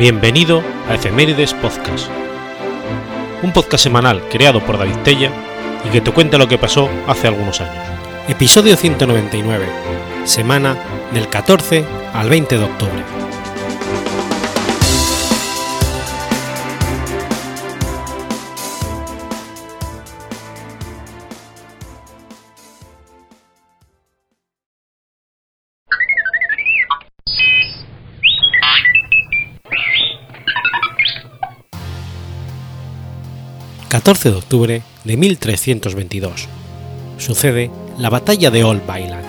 Bienvenido 0.00 0.62
a 0.88 0.94
Efemérides 0.94 1.52
Podcast, 1.52 2.08
un 3.42 3.52
podcast 3.52 3.84
semanal 3.84 4.26
creado 4.30 4.64
por 4.64 4.78
David 4.78 4.96
Tella 5.04 5.30
y 5.84 5.90
que 5.90 6.00
te 6.00 6.10
cuenta 6.10 6.38
lo 6.38 6.48
que 6.48 6.56
pasó 6.56 6.88
hace 7.06 7.28
algunos 7.28 7.60
años. 7.60 7.84
Episodio 8.26 8.78
199, 8.78 9.66
semana 10.24 10.78
del 11.12 11.28
14 11.28 11.84
al 12.14 12.30
20 12.30 12.56
de 12.56 12.64
octubre. 12.64 13.29
14 33.90 34.30
de 34.30 34.36
octubre 34.36 34.82
de 35.02 35.16
1322. 35.16 36.46
Sucede 37.18 37.72
la 37.98 38.08
batalla 38.08 38.52
de 38.52 38.62
Old 38.62 38.86
Byland. 38.86 39.26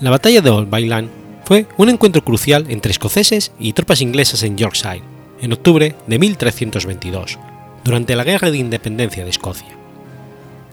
La 0.00 0.10
batalla 0.10 0.40
de 0.42 0.50
Old 0.50 0.70
Byland 0.70 1.10
fue 1.44 1.66
un 1.76 1.88
encuentro 1.88 2.22
crucial 2.22 2.66
entre 2.68 2.92
escoceses 2.92 3.50
y 3.58 3.72
tropas 3.72 4.00
inglesas 4.00 4.44
en 4.44 4.56
Yorkshire, 4.56 5.02
en 5.40 5.52
octubre 5.52 5.96
de 6.06 6.18
1322, 6.20 7.40
durante 7.82 8.14
la 8.14 8.22
Guerra 8.22 8.52
de 8.52 8.58
Independencia 8.58 9.24
de 9.24 9.30
Escocia. 9.30 9.76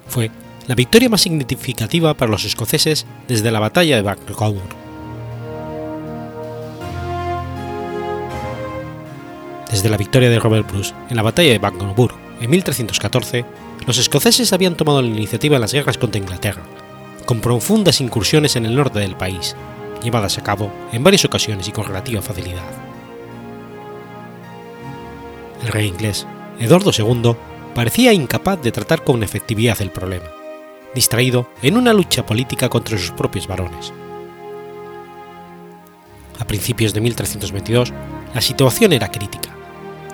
Fue 0.07 0.29
la 0.67 0.75
victoria 0.75 1.09
más 1.09 1.21
significativa 1.21 2.13
para 2.13 2.29
los 2.31 2.45
escoceses 2.45 3.07
desde 3.27 3.49
la 3.49 3.59
batalla 3.59 3.95
de 3.95 4.03
Bannockburn 4.03 4.82
Desde 9.73 9.89
la 9.89 9.97
victoria 9.97 10.29
de 10.29 10.37
Robert 10.37 10.71
Bruce 10.71 10.93
en 11.09 11.15
la 11.15 11.23
batalla 11.23 11.49
de 11.49 11.57
Bannockburn 11.57 12.15
en 12.39 12.47
1314, 12.47 13.43
los 13.87 13.97
escoceses 13.97 14.53
habían 14.53 14.77
tomado 14.77 15.01
la 15.01 15.07
iniciativa 15.07 15.55
en 15.55 15.61
las 15.61 15.73
guerras 15.73 15.97
contra 15.97 16.21
Inglaterra, 16.21 16.61
con 17.25 17.41
profundas 17.41 17.99
incursiones 17.99 18.55
en 18.55 18.67
el 18.67 18.75
norte 18.75 18.99
del 18.99 19.17
país, 19.17 19.55
llevadas 20.03 20.37
a 20.37 20.43
cabo 20.43 20.71
en 20.91 21.03
varias 21.03 21.25
ocasiones 21.25 21.67
y 21.67 21.71
con 21.71 21.85
relativa 21.85 22.21
facilidad. 22.21 22.61
El 25.63 25.69
rey 25.69 25.87
inglés, 25.87 26.27
Eduardo 26.59 26.91
II, 26.95 27.35
parecía 27.73 28.13
incapaz 28.13 28.61
de 28.61 28.71
tratar 28.71 29.03
con 29.03 29.23
efectividad 29.23 29.81
el 29.81 29.89
problema, 29.89 30.29
distraído 30.93 31.49
en 31.63 31.77
una 31.77 31.93
lucha 31.93 32.23
política 32.27 32.69
contra 32.69 32.95
sus 32.99 33.09
propios 33.09 33.47
varones. 33.47 33.91
A 36.37 36.45
principios 36.45 36.93
de 36.93 37.01
1322, 37.01 37.91
la 38.35 38.41
situación 38.41 38.93
era 38.93 39.09
crítica 39.09 39.52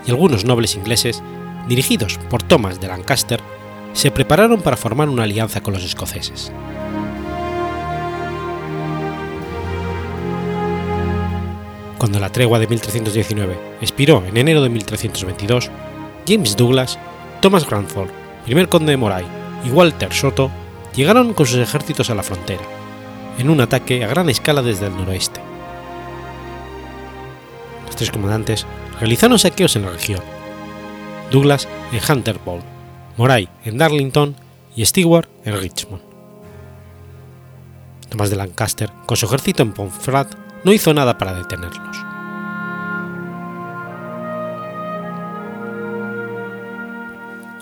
algunos 0.09 0.45
nobles 0.45 0.75
ingleses, 0.75 1.21
dirigidos 1.67 2.17
por 2.29 2.43
Thomas 2.43 2.79
de 2.79 2.87
Lancaster, 2.87 3.41
se 3.93 4.11
prepararon 4.11 4.61
para 4.61 4.77
formar 4.77 5.09
una 5.09 5.23
alianza 5.23 5.61
con 5.61 5.73
los 5.73 5.83
escoceses. 5.83 6.51
Cuando 11.97 12.19
la 12.19 12.31
tregua 12.31 12.59
de 12.59 12.67
1319 12.67 13.59
expiró 13.81 14.23
en 14.25 14.37
enero 14.37 14.61
de 14.61 14.69
1322, 14.69 15.69
James 16.25 16.55
Douglas, 16.55 16.97
Thomas 17.41 17.67
Granthorpe, 17.67 18.13
primer 18.45 18.69
conde 18.69 18.91
de 18.91 18.97
Moray 18.97 19.25
y 19.65 19.69
Walter 19.69 20.13
Soto 20.13 20.49
llegaron 20.95 21.33
con 21.33 21.45
sus 21.45 21.57
ejércitos 21.57 22.09
a 22.09 22.15
la 22.15 22.23
frontera, 22.23 22.63
en 23.37 23.49
un 23.49 23.59
ataque 23.59 24.03
a 24.03 24.07
gran 24.07 24.29
escala 24.29 24.61
desde 24.61 24.87
el 24.87 24.95
noroeste. 24.95 25.41
Los 27.85 27.95
tres 27.97 28.11
comandantes 28.11 28.65
realizaron 28.99 29.39
saqueos 29.39 29.75
en 29.75 29.83
la 29.83 29.91
región. 29.91 30.21
Douglas 31.31 31.67
en 31.91 31.99
Hunter 32.09 32.39
Ball, 32.43 32.61
Moray 33.17 33.47
en 33.63 33.77
Darlington 33.77 34.35
y 34.75 34.85
Stewart 34.85 35.27
en 35.45 35.59
Richmond. 35.59 36.01
Tomás 38.09 38.29
de 38.29 38.35
Lancaster, 38.35 38.89
con 39.05 39.17
su 39.17 39.27
ejército 39.27 39.61
en 39.61 39.73
Pontefract, 39.73 40.33
no 40.63 40.73
hizo 40.73 40.93
nada 40.93 41.17
para 41.17 41.33
detenerlos. 41.33 41.97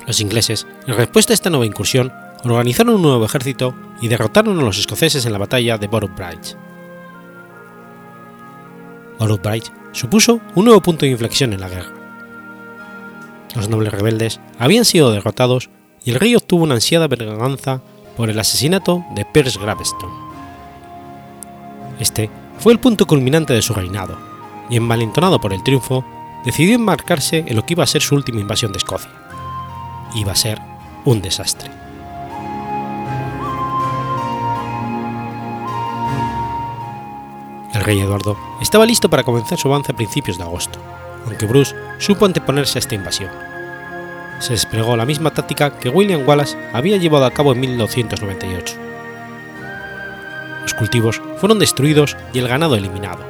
Los 0.08 0.22
ingleses, 0.22 0.66
en 0.88 0.96
respuesta 0.96 1.34
a 1.34 1.36
esta 1.36 1.50
nueva 1.50 1.66
incursión, 1.66 2.14
organizaron 2.46 2.96
un 2.96 3.02
nuevo 3.02 3.25
ejército 3.25 3.75
y 4.02 4.08
derrotaron 4.08 4.58
a 4.58 4.64
los 4.64 4.78
escoceses 4.80 5.25
en 5.25 5.34
la 5.34 5.38
batalla 5.38 5.78
de 5.78 5.88
Bridge. 5.88 6.56
Bridge 9.19 9.72
supuso 9.97 10.40
un 10.53 10.66
nuevo 10.66 10.80
punto 10.80 11.06
de 11.06 11.12
inflexión 11.12 11.53
en 11.53 11.62
la 11.62 11.69
guerra. 11.69 11.91
Los 13.56 13.68
nobles 13.68 13.91
rebeldes 13.91 14.40
habían 14.59 14.85
sido 14.85 15.12
derrotados 15.12 15.72
y 16.06 16.12
el 16.12 16.19
rey 16.19 16.35
obtuvo 16.35 16.63
una 16.63 16.75
ansiada 16.75 17.08
venganza 17.08 17.81
por 18.16 18.30
el 18.30 18.40
asesinato 18.40 19.03
de 19.16 19.25
Piers 19.25 19.57
Graveston. 19.57 20.12
Este 22.00 22.30
fue 22.59 22.74
el 22.74 22.80
punto 22.80 23.07
culminante 23.07 23.53
de 23.53 23.62
su 23.63 23.74
reinado, 23.74 24.18
y 24.69 24.78
envalentonado 24.78 25.41
por 25.41 25.52
el 25.52 25.63
triunfo, 25.63 26.06
decidió 26.46 26.75
embarcarse 26.75 27.44
en 27.47 27.56
lo 27.56 27.66
que 27.66 27.74
iba 27.74 27.84
a 27.84 27.88
ser 27.88 28.03
su 28.03 28.13
última 28.13 28.40
invasión 28.40 28.72
de 28.72 28.78
Escocia. 28.78 29.12
Iba 30.13 30.34
a 30.34 30.36
ser 30.36 30.59
un 31.06 31.22
desastre. 31.22 31.77
Rey 37.88 38.02
Eduardo 38.02 38.38
estaba 38.59 38.86
listo 38.86 39.09
para 39.09 39.24
comenzar 39.24 39.58
su 39.58 39.70
avance 39.70 39.94
a 39.94 39.96
principios 39.96 40.38
de 40.38 40.44
agosto, 40.44 40.78
aunque 41.25 41.46
Bruce 41.46 41.74
supo 42.00 42.25
anteponerse 42.25 42.78
a 42.78 42.81
esta 42.81 42.96
invasión. 42.96 43.31
Se 44.40 44.52
desplegó 44.52 44.98
la 44.98 45.06
misma 45.06 45.31
táctica 45.31 45.80
que 45.80 45.88
William 45.88 46.28
Wallace 46.28 46.58
había 46.74 46.98
llevado 46.98 47.25
a 47.25 47.31
cabo 47.31 47.53
en 47.53 47.62
1298. 47.62 48.75
Los 50.64 50.74
cultivos 50.74 51.22
fueron 51.38 51.59
destruidos 51.59 52.18
y 52.34 52.40
el 52.40 52.50
ganado 52.50 52.75
eliminado. 52.75 53.24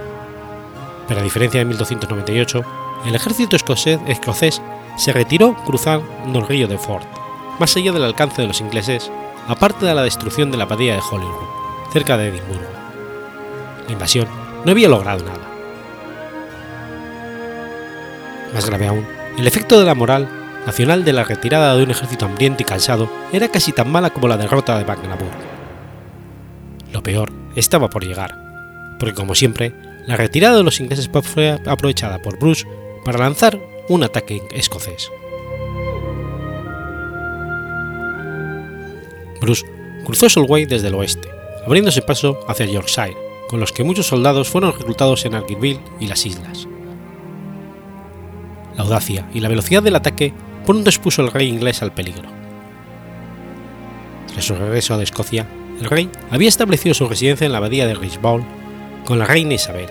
Pero 1.07 1.19
a 1.19 1.23
diferencia 1.23 1.59
de 1.59 1.65
1298, 1.65 2.63
el 3.05 3.15
ejército 3.15 3.55
escocés, 3.55 3.99
escocés 4.07 4.59
se 4.97 5.13
retiró 5.13 5.55
cruzando 5.65 6.39
el 6.39 6.47
río 6.47 6.67
de 6.67 6.79
Ford, 6.79 7.05
más 7.59 7.77
allá 7.77 7.91
del 7.91 8.03
alcance 8.03 8.41
de 8.41 8.47
los 8.47 8.59
ingleses, 8.59 9.11
aparte 9.47 9.85
de 9.85 9.93
la 9.93 10.01
destrucción 10.01 10.49
de 10.49 10.57
la 10.57 10.63
abadía 10.63 10.95
de 10.95 11.01
Holyrood, 11.11 11.93
cerca 11.93 12.17
de 12.17 12.29
Edimburgo. 12.29 12.65
La 13.85 13.93
invasión 13.93 14.46
no 14.65 14.71
había 14.71 14.89
logrado 14.89 15.23
nada. 15.25 15.47
Más 18.53 18.65
grave 18.65 18.87
aún, 18.87 19.05
el 19.37 19.47
efecto 19.47 19.79
de 19.79 19.85
la 19.85 19.95
moral 19.95 20.29
nacional 20.65 21.05
de 21.05 21.13
la 21.13 21.23
retirada 21.23 21.75
de 21.75 21.83
un 21.83 21.91
ejército 21.91 22.25
hambriento 22.25 22.63
y 22.63 22.65
cansado 22.65 23.09
era 23.31 23.47
casi 23.49 23.71
tan 23.71 23.91
mala 23.91 24.09
como 24.09 24.27
la 24.27 24.37
derrota 24.37 24.77
de 24.77 24.85
Magnaburg. 24.85 25.31
Lo 26.91 27.03
peor 27.03 27.31
estaba 27.55 27.89
por 27.89 28.05
llegar, 28.05 28.35
porque 28.99 29.15
como 29.15 29.35
siempre, 29.35 29.73
la 30.05 30.15
retirada 30.15 30.57
de 30.57 30.63
los 30.63 30.79
ingleses 30.79 31.09
fue 31.09 31.59
aprovechada 31.65 32.21
por 32.21 32.39
Bruce 32.39 32.65
para 33.05 33.19
lanzar 33.19 33.59
un 33.89 34.03
ataque 34.03 34.41
escocés. 34.51 35.11
Bruce 39.39 39.65
cruzó 40.03 40.29
Solway 40.29 40.65
desde 40.65 40.87
el 40.87 40.95
oeste, 40.95 41.29
abriéndose 41.65 42.01
paso 42.01 42.39
hacia 42.47 42.65
Yorkshire, 42.65 43.26
con 43.47 43.59
los 43.59 43.71
que 43.71 43.83
muchos 43.83 44.07
soldados 44.07 44.49
fueron 44.49 44.73
reclutados 44.73 45.25
en 45.25 45.35
Argyllville 45.35 45.79
y 45.99 46.07
las 46.07 46.25
islas. 46.25 46.67
La 48.75 48.83
audacia 48.83 49.27
y 49.33 49.39
la 49.39 49.49
velocidad 49.49 49.81
del 49.81 49.95
ataque 49.95 50.33
pronto 50.65 50.89
expuso 50.89 51.21
al 51.21 51.31
rey 51.31 51.47
inglés 51.47 51.81
al 51.81 51.93
peligro. 51.93 52.29
Tras 54.31 54.45
su 54.45 54.55
regreso 54.55 54.93
a 54.93 55.01
Escocia, 55.01 55.47
el 55.79 55.89
rey 55.89 56.09
había 56.29 56.49
establecido 56.49 56.93
su 56.93 57.07
residencia 57.07 57.45
en 57.45 57.51
la 57.51 57.59
abadía 57.59 57.87
de 57.87 57.95
Richbald 57.95 58.45
con 59.05 59.19
la 59.19 59.25
reina 59.25 59.53
Isabel. 59.53 59.89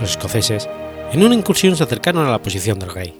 Los 0.00 0.10
escoceses, 0.10 0.68
en 1.12 1.22
una 1.22 1.34
incursión, 1.34 1.76
se 1.76 1.82
acercaron 1.82 2.26
a 2.26 2.30
la 2.30 2.42
posición 2.42 2.78
del 2.78 2.92
rey. 2.92 3.14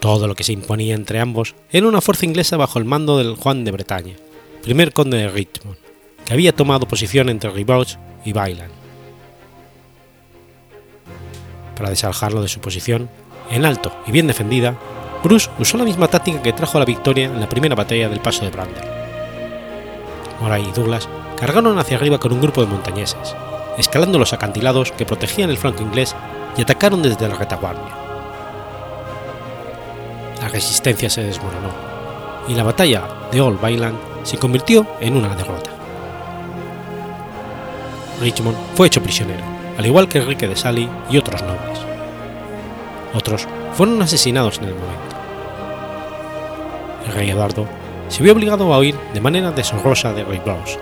Todo 0.00 0.26
lo 0.26 0.34
que 0.34 0.44
se 0.44 0.52
imponía 0.52 0.94
entre 0.94 1.20
ambos 1.20 1.54
era 1.70 1.88
una 1.88 2.00
fuerza 2.00 2.24
inglesa 2.24 2.56
bajo 2.56 2.78
el 2.78 2.84
mando 2.84 3.18
del 3.18 3.34
Juan 3.34 3.64
de 3.64 3.72
Bretaña, 3.72 4.16
primer 4.62 4.92
conde 4.92 5.18
de 5.18 5.28
Richmond, 5.28 5.76
que 6.28 6.34
había 6.34 6.54
tomado 6.54 6.86
posición 6.86 7.30
entre 7.30 7.48
Ribouch 7.48 7.96
y 8.22 8.34
Bailan. 8.34 8.68
Para 11.74 11.88
desalojarlo 11.88 12.42
de 12.42 12.48
su 12.48 12.60
posición, 12.60 13.08
en 13.50 13.64
alto 13.64 13.90
y 14.06 14.12
bien 14.12 14.26
defendida, 14.26 14.76
Bruce 15.24 15.48
usó 15.58 15.78
la 15.78 15.84
misma 15.84 16.08
táctica 16.08 16.42
que 16.42 16.52
trajo 16.52 16.78
la 16.78 16.84
victoria 16.84 17.24
en 17.24 17.40
la 17.40 17.48
primera 17.48 17.74
batalla 17.74 18.10
del 18.10 18.20
paso 18.20 18.44
de 18.44 18.50
Brander. 18.50 18.84
Moray 20.42 20.68
y 20.68 20.72
Douglas 20.72 21.08
cargaron 21.38 21.78
hacia 21.78 21.96
arriba 21.96 22.20
con 22.20 22.34
un 22.34 22.42
grupo 22.42 22.60
de 22.60 22.66
montañeses, 22.66 23.34
escalando 23.78 24.18
los 24.18 24.34
acantilados 24.34 24.92
que 24.92 25.06
protegían 25.06 25.48
el 25.48 25.56
flanco 25.56 25.82
inglés 25.82 26.14
y 26.58 26.60
atacaron 26.60 27.00
desde 27.00 27.26
la 27.26 27.36
retaguardia. 27.36 27.96
La 30.42 30.48
resistencia 30.48 31.08
se 31.08 31.22
desmoronó 31.22 31.70
y 32.46 32.54
la 32.54 32.64
batalla 32.64 33.04
de 33.32 33.40
Old 33.40 33.62
Bailand 33.62 33.96
se 34.24 34.36
convirtió 34.36 34.86
en 35.00 35.16
una 35.16 35.34
derrota. 35.34 35.77
Richmond 38.20 38.56
fue 38.74 38.86
hecho 38.86 39.02
prisionero, 39.02 39.42
al 39.76 39.86
igual 39.86 40.08
que 40.08 40.18
Enrique 40.18 40.48
de 40.48 40.56
Sally 40.56 40.88
y 41.10 41.18
otros 41.18 41.42
nobles. 41.42 41.78
Otros 43.14 43.46
fueron 43.74 44.00
asesinados 44.02 44.58
en 44.58 44.64
el 44.64 44.74
momento. 44.74 45.16
El 47.06 47.12
rey 47.12 47.30
Eduardo 47.30 47.66
se 48.08 48.22
vio 48.22 48.32
obligado 48.32 48.72
a 48.72 48.78
huir 48.78 48.96
de 49.14 49.20
manera 49.20 49.50
deshonrosa 49.50 50.12
de 50.12 50.24
Bros, 50.24 50.78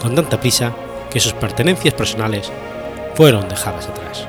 con 0.00 0.14
tanta 0.14 0.40
prisa 0.40 0.72
que 1.10 1.20
sus 1.20 1.32
pertenencias 1.34 1.94
personales 1.94 2.50
fueron 3.14 3.48
dejadas 3.48 3.88
atrás. 3.88 4.26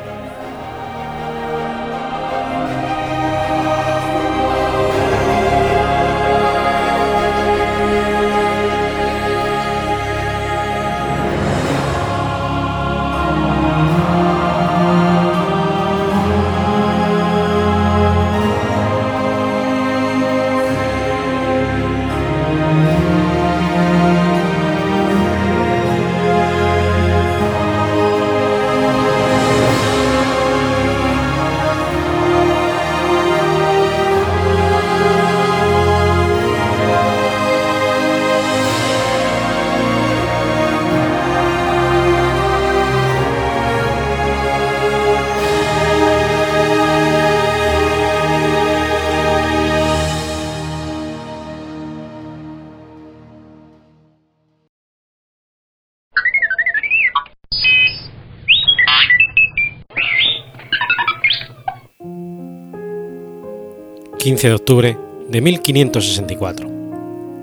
15 64.24 64.48
de 64.48 64.54
octubre 64.54 64.98
de 65.28 65.42
1564. 65.42 66.70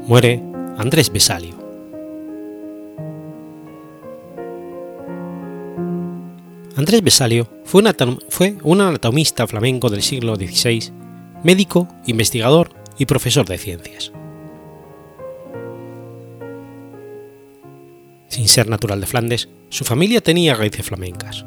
Muere 0.06 0.42
Andrés 0.78 1.12
Besalio. 1.12 1.54
Andrés 6.76 7.02
Besalio 7.02 7.46
fue 7.66 7.82
un, 8.62 8.80
anatomista 8.80 9.46
flamenco 9.46 9.90
del 9.90 10.00
siglo 10.00 10.36
XVI, 10.36 10.90
médico, 11.44 11.86
investigador 12.06 12.70
y 12.96 13.04
profesor 13.04 13.44
de 13.44 13.58
ciencias. 13.58 14.10
Sin 18.28 18.48
ser 18.48 18.70
natural 18.70 19.02
de 19.02 19.06
Flandes, 19.06 19.50
su 19.68 19.84
familia 19.84 20.22
tenía 20.22 20.54
raíces 20.54 20.86
flamencas. 20.86 21.44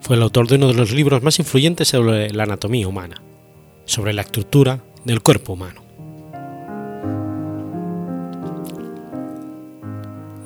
Fue 0.00 0.16
el 0.16 0.22
autor 0.22 0.48
de 0.48 0.56
uno 0.56 0.66
de 0.66 0.74
los 0.74 0.90
libros 0.90 1.22
más 1.22 1.38
influyentes 1.38 1.86
sobre 1.86 2.32
la 2.32 2.42
anatomía 2.42 2.88
humana, 2.88 3.22
sobre 3.84 4.12
la 4.12 4.22
estructura 4.22 4.82
del 5.04 5.22
cuerpo 5.22 5.54
humano. 5.54 5.82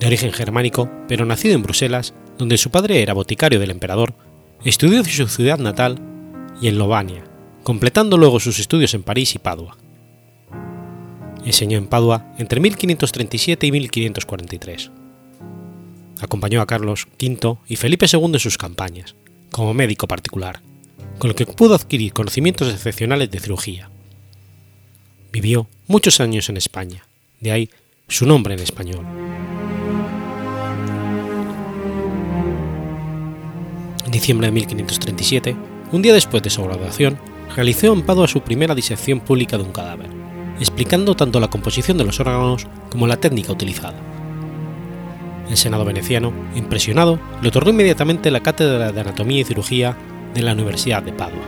De 0.01 0.07
origen 0.07 0.33
germánico, 0.33 0.89
pero 1.09 1.25
nacido 1.25 1.55
en 1.55 1.63
Bruselas, 1.63 2.15
donde 2.39 2.57
su 2.57 2.71
padre 2.71 3.03
era 3.03 3.15
boticario 3.15 3.59
del 3.59 3.71
emperador, 3.71 4.15
estudió 4.65 4.99
en 4.99 5.05
su 5.05 5.27
ciudad 5.29 5.59
natal 5.59 5.99
y 6.61 6.69
en 6.69 6.79
Lobania, 6.79 7.25
completando 7.65 8.17
luego 8.17 8.41
sus 8.41 8.59
estudios 8.59 8.95
en 8.95 9.03
París 9.03 9.35
y 9.35 9.39
Padua. 9.39 9.77
Enseñó 11.45 11.79
en 11.79 11.87
Padua 11.87 12.33
entre 12.39 12.61
1537 12.61 13.67
y 13.67 13.73
1543. 13.73 14.91
Acompañó 16.21 16.61
a 16.61 16.67
Carlos 16.67 17.07
V 17.21 17.59
y 17.69 17.77
Felipe 17.77 18.07
II 18.13 18.25
en 18.25 18.39
sus 18.39 18.59
campañas, 18.59 19.15
como 19.51 19.75
médico 19.75 20.09
particular, 20.09 20.61
con 21.19 21.29
lo 21.29 21.35
que 21.35 21.47
pudo 21.47 21.75
adquirir 21.75 22.13
conocimientos 22.13 22.73
excepcionales 22.73 23.31
de 23.31 23.41
cirugía. 23.41 23.91
Vivió 25.33 25.69
muchos 25.87 26.21
años 26.21 26.49
en 26.49 26.57
España, 26.57 27.05
de 27.41 27.53
ahí 27.53 27.71
su 28.07 28.25
nombre 28.25 28.55
en 28.55 28.61
español. 28.61 29.05
En 34.05 34.11
diciembre 34.11 34.47
de 34.47 34.53
1537, 34.53 35.57
un 35.93 36.03
día 36.03 36.15
después 36.15 36.43
de 36.43 36.51
su 36.51 36.63
graduación, 36.63 37.19
realizó 37.55 37.93
en 37.93 38.03
Padua 38.03 38.29
su 38.29 38.41
primera 38.41 38.75
disección 38.75 39.21
pública 39.21 39.59
de 39.59 39.65
un 39.65 39.73
cadáver, 39.73 40.09
explicando 40.61 41.15
tanto 41.15 41.41
la 41.41 41.51
composición 41.51 41.99
de 41.99 42.05
los 42.05 42.21
órganos 42.21 42.67
como 42.91 43.07
la 43.07 43.19
técnica 43.19 43.53
utilizada. 43.53 44.01
El 45.51 45.57
Senado 45.57 45.85
veneciano, 45.85 46.33
impresionado, 46.55 47.19
le 47.43 47.49
otorgó 47.49 47.71
inmediatamente 47.71 48.31
la 48.31 48.41
cátedra 48.41 48.93
de 48.93 49.01
Anatomía 49.01 49.41
y 49.41 49.45
Cirugía 49.45 49.97
de 50.35 50.43
la 50.43 50.53
Universidad 50.53 51.03
de 51.03 51.13
Padua. 51.13 51.43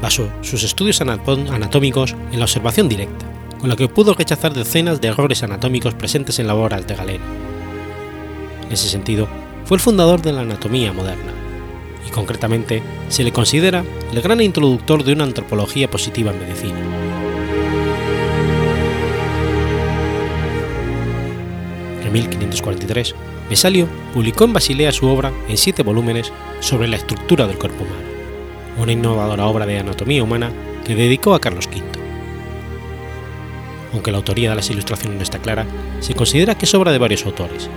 Basó 0.00 0.28
sus 0.42 0.62
estudios 0.62 1.00
anatómicos 1.00 2.14
en 2.30 2.38
la 2.38 2.44
observación 2.44 2.88
directa, 2.88 3.26
con 3.58 3.68
la 3.68 3.76
que 3.76 3.88
pudo 3.88 4.14
rechazar 4.14 4.54
decenas 4.54 5.00
de 5.00 5.08
errores 5.08 5.42
anatómicos 5.42 5.94
presentes 5.94 6.38
en 6.38 6.46
la 6.46 6.54
obra 6.54 6.80
de 6.80 6.94
Galeno. 6.94 7.24
En 8.66 8.72
ese 8.72 8.88
sentido, 8.88 9.26
fue 9.64 9.76
el 9.76 9.80
fundador 9.80 10.22
de 10.22 10.32
la 10.32 10.42
anatomía 10.42 10.92
moderna, 10.92 11.32
y 12.06 12.10
concretamente 12.10 12.82
se 13.08 13.24
le 13.24 13.32
considera 13.32 13.84
el 14.12 14.22
gran 14.22 14.40
introductor 14.40 15.02
de 15.02 15.12
una 15.12 15.24
antropología 15.24 15.90
positiva 15.90 16.30
en 16.30 16.38
medicina. 16.38 16.78
En 22.04 22.12
1543, 22.12 23.14
Vesalio 23.48 23.88
publicó 24.12 24.44
en 24.44 24.52
Basilea 24.52 24.92
su 24.92 25.06
obra 25.06 25.32
en 25.48 25.56
siete 25.56 25.82
volúmenes 25.82 26.32
sobre 26.60 26.88
la 26.88 26.96
estructura 26.96 27.46
del 27.46 27.58
cuerpo 27.58 27.84
humano, 27.84 28.08
una 28.78 28.92
innovadora 28.92 29.46
obra 29.46 29.64
de 29.64 29.78
anatomía 29.78 30.22
humana 30.22 30.52
que 30.84 30.94
dedicó 30.94 31.34
a 31.34 31.40
Carlos 31.40 31.66
V. 31.66 31.82
Aunque 33.92 34.10
la 34.10 34.18
autoría 34.18 34.50
de 34.50 34.56
las 34.56 34.68
ilustraciones 34.68 35.16
no 35.16 35.22
está 35.22 35.38
clara, 35.38 35.66
se 36.00 36.14
considera 36.14 36.56
que 36.56 36.66
es 36.66 36.74
obra 36.74 36.92
de 36.92 36.98
varios 36.98 37.24
autores, 37.24 37.70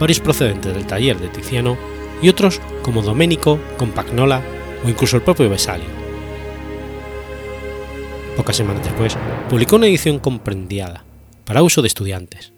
varios 0.00 0.20
procedentes 0.20 0.74
del 0.74 0.86
taller 0.86 1.18
de 1.18 1.28
Tiziano 1.28 1.76
y 2.22 2.28
otros 2.28 2.60
como 2.82 3.02
Domenico, 3.02 3.58
Compagnola 3.76 4.40
o 4.84 4.88
incluso 4.88 5.16
el 5.16 5.22
propio 5.22 5.50
Vesalio. 5.50 6.02
Pocas 8.36 8.56
semanas 8.56 8.82
después, 8.82 9.16
publicó 9.50 9.76
una 9.76 9.88
edición 9.88 10.18
comprendiada, 10.18 11.04
para 11.44 11.62
uso 11.62 11.82
de 11.82 11.88
estudiantes. 11.88 12.52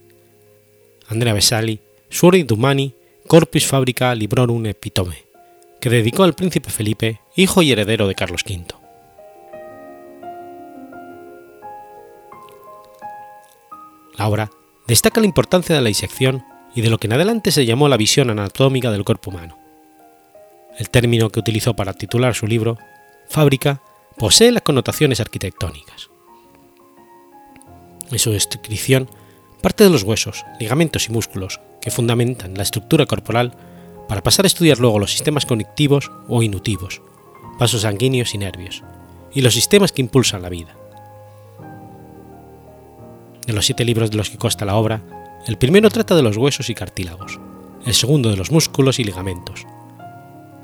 Andrea 1.08 1.34
Vesali 1.34 1.80
Suori 2.08 2.44
Dumani 2.44 2.94
Corpus 3.26 3.66
Fabrica 3.66 4.14
Librorum 4.14 4.66
Epitome, 4.66 5.24
que 5.80 5.90
dedicó 5.90 6.22
al 6.22 6.34
príncipe 6.34 6.70
Felipe, 6.70 7.20
hijo 7.34 7.62
y 7.62 7.72
heredero 7.72 8.06
de 8.06 8.14
Carlos 8.14 8.42
V. 8.48 8.66
La 14.16 14.28
obra 14.28 14.50
destaca 14.86 15.20
la 15.20 15.26
importancia 15.26 15.74
de 15.74 15.80
la 15.80 15.88
disección 15.88 16.44
y 16.74 16.82
de 16.82 16.90
lo 16.90 16.98
que 16.98 17.06
en 17.06 17.14
adelante 17.14 17.50
se 17.50 17.66
llamó 17.66 17.88
la 17.88 17.96
visión 17.96 18.30
anatómica 18.30 18.90
del 18.90 19.04
cuerpo 19.04 19.30
humano. 19.30 19.58
El 20.78 20.90
término 20.90 21.30
que 21.30 21.40
utilizó 21.40 21.74
para 21.74 21.94
titular 21.94 22.34
su 22.34 22.46
libro, 22.46 22.78
fábrica, 23.28 23.80
posee 24.18 24.52
las 24.52 24.62
connotaciones 24.62 25.20
arquitectónicas. 25.20 26.10
En 28.10 28.18
su 28.18 28.30
descripción 28.30 29.08
parte 29.64 29.82
de 29.82 29.88
los 29.88 30.02
huesos, 30.02 30.44
ligamentos 30.60 31.08
y 31.08 31.12
músculos 31.12 31.58
que 31.80 31.90
fundamentan 31.90 32.52
la 32.52 32.64
estructura 32.64 33.06
corporal 33.06 33.56
para 34.06 34.22
pasar 34.22 34.44
a 34.44 34.46
estudiar 34.46 34.78
luego 34.78 34.98
los 34.98 35.10
sistemas 35.10 35.46
conectivos 35.46 36.10
o 36.28 36.42
inutivos, 36.42 37.00
vasos 37.58 37.80
sanguíneos 37.80 38.34
y 38.34 38.38
nervios, 38.38 38.82
y 39.32 39.40
los 39.40 39.54
sistemas 39.54 39.90
que 39.90 40.02
impulsan 40.02 40.42
la 40.42 40.50
vida. 40.50 40.76
De 43.46 43.54
los 43.54 43.64
siete 43.64 43.86
libros 43.86 44.10
de 44.10 44.18
los 44.18 44.28
que 44.28 44.36
consta 44.36 44.66
la 44.66 44.74
obra, 44.74 45.00
el 45.46 45.56
primero 45.56 45.88
trata 45.88 46.14
de 46.14 46.22
los 46.22 46.36
huesos 46.36 46.68
y 46.68 46.74
cartílagos, 46.74 47.40
el 47.86 47.94
segundo 47.94 48.28
de 48.28 48.36
los 48.36 48.50
músculos 48.50 48.98
y 48.98 49.04
ligamentos. 49.04 49.64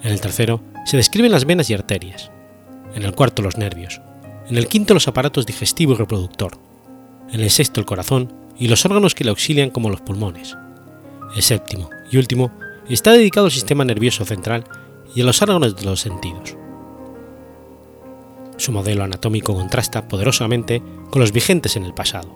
En 0.02 0.12
el 0.12 0.20
tercero 0.20 0.60
se 0.84 0.98
describen 0.98 1.32
las 1.32 1.46
venas 1.46 1.70
y 1.70 1.72
arterias, 1.72 2.30
en 2.94 3.04
el 3.04 3.14
cuarto 3.14 3.40
los 3.40 3.56
nervios, 3.56 4.02
en 4.46 4.58
el 4.58 4.68
quinto 4.68 4.92
los 4.92 5.08
aparatos 5.08 5.46
digestivo 5.46 5.94
y 5.94 5.96
reproductor, 5.96 6.58
en 7.32 7.40
el 7.40 7.50
sexto 7.50 7.80
el 7.80 7.86
corazón 7.86 8.49
y 8.60 8.68
los 8.68 8.84
órganos 8.84 9.16
que 9.16 9.24
le 9.24 9.30
auxilian 9.30 9.70
como 9.70 9.90
los 9.90 10.02
pulmones. 10.02 10.56
El 11.34 11.42
séptimo 11.42 11.90
y 12.12 12.18
último 12.18 12.52
está 12.88 13.12
dedicado 13.12 13.46
al 13.46 13.52
sistema 13.52 13.84
nervioso 13.84 14.24
central 14.24 14.64
y 15.14 15.22
a 15.22 15.24
los 15.24 15.40
órganos 15.42 15.74
de 15.74 15.84
los 15.84 16.00
sentidos. 16.00 16.56
Su 18.58 18.72
modelo 18.72 19.02
anatómico 19.02 19.54
contrasta 19.54 20.06
poderosamente 20.06 20.82
con 21.10 21.20
los 21.20 21.32
vigentes 21.32 21.76
en 21.76 21.84
el 21.84 21.94
pasado. 21.94 22.28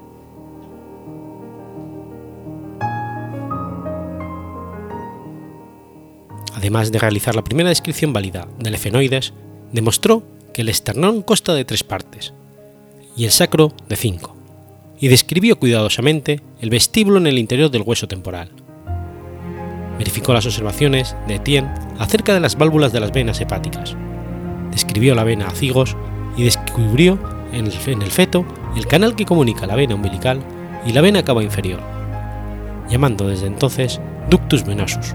Además 6.54 6.90
de 6.90 6.98
realizar 6.98 7.36
la 7.36 7.44
primera 7.44 7.68
descripción 7.68 8.14
válida 8.14 8.48
del 8.58 8.74
efenoides, 8.74 9.34
demostró 9.72 10.22
que 10.54 10.62
el 10.62 10.70
esternón 10.70 11.20
consta 11.20 11.52
de 11.52 11.66
tres 11.66 11.84
partes 11.84 12.32
y 13.16 13.26
el 13.26 13.32
sacro 13.32 13.72
de 13.88 13.96
cinco 13.96 14.34
y 14.98 15.08
describió 15.08 15.58
cuidadosamente 15.58 16.40
el 16.60 16.70
vestíbulo 16.70 17.18
en 17.18 17.26
el 17.26 17.38
interior 17.38 17.70
del 17.70 17.82
hueso 17.82 18.08
temporal. 18.08 18.50
Verificó 19.98 20.32
las 20.32 20.46
observaciones 20.46 21.16
de 21.28 21.36
Etienne 21.36 21.72
acerca 21.98 22.34
de 22.34 22.40
las 22.40 22.56
válvulas 22.56 22.92
de 22.92 23.00
las 23.00 23.12
venas 23.12 23.40
hepáticas, 23.40 23.96
describió 24.70 25.14
la 25.14 25.24
vena 25.24 25.46
a 25.46 25.54
cigos 25.54 25.96
y 26.36 26.44
descubrió 26.44 27.18
en 27.52 27.66
el, 27.66 28.10
feto 28.10 28.44
el 28.76 28.86
canal 28.86 29.14
que 29.14 29.24
comunica 29.24 29.66
la 29.66 29.76
vena 29.76 29.94
umbilical 29.94 30.42
y 30.84 30.92
la 30.92 31.00
vena 31.00 31.24
cava 31.24 31.42
inferior, 31.42 31.80
llamando 32.90 33.28
desde 33.28 33.46
entonces 33.46 34.00
ductus 34.28 34.64
venosus. 34.64 35.14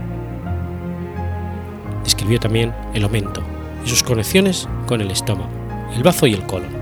Describió 2.03 2.39
también 2.39 2.74
el 2.93 3.03
aumento 3.03 3.43
y 3.86 3.89
sus 3.89 4.03
conexiones 4.03 4.67
con 4.88 5.01
el 5.01 5.12
estómago, 5.12 5.51
el 5.95 6.03
bazo 6.03 6.25
y 6.27 6.33
el 6.33 6.45
colon. 6.45 6.78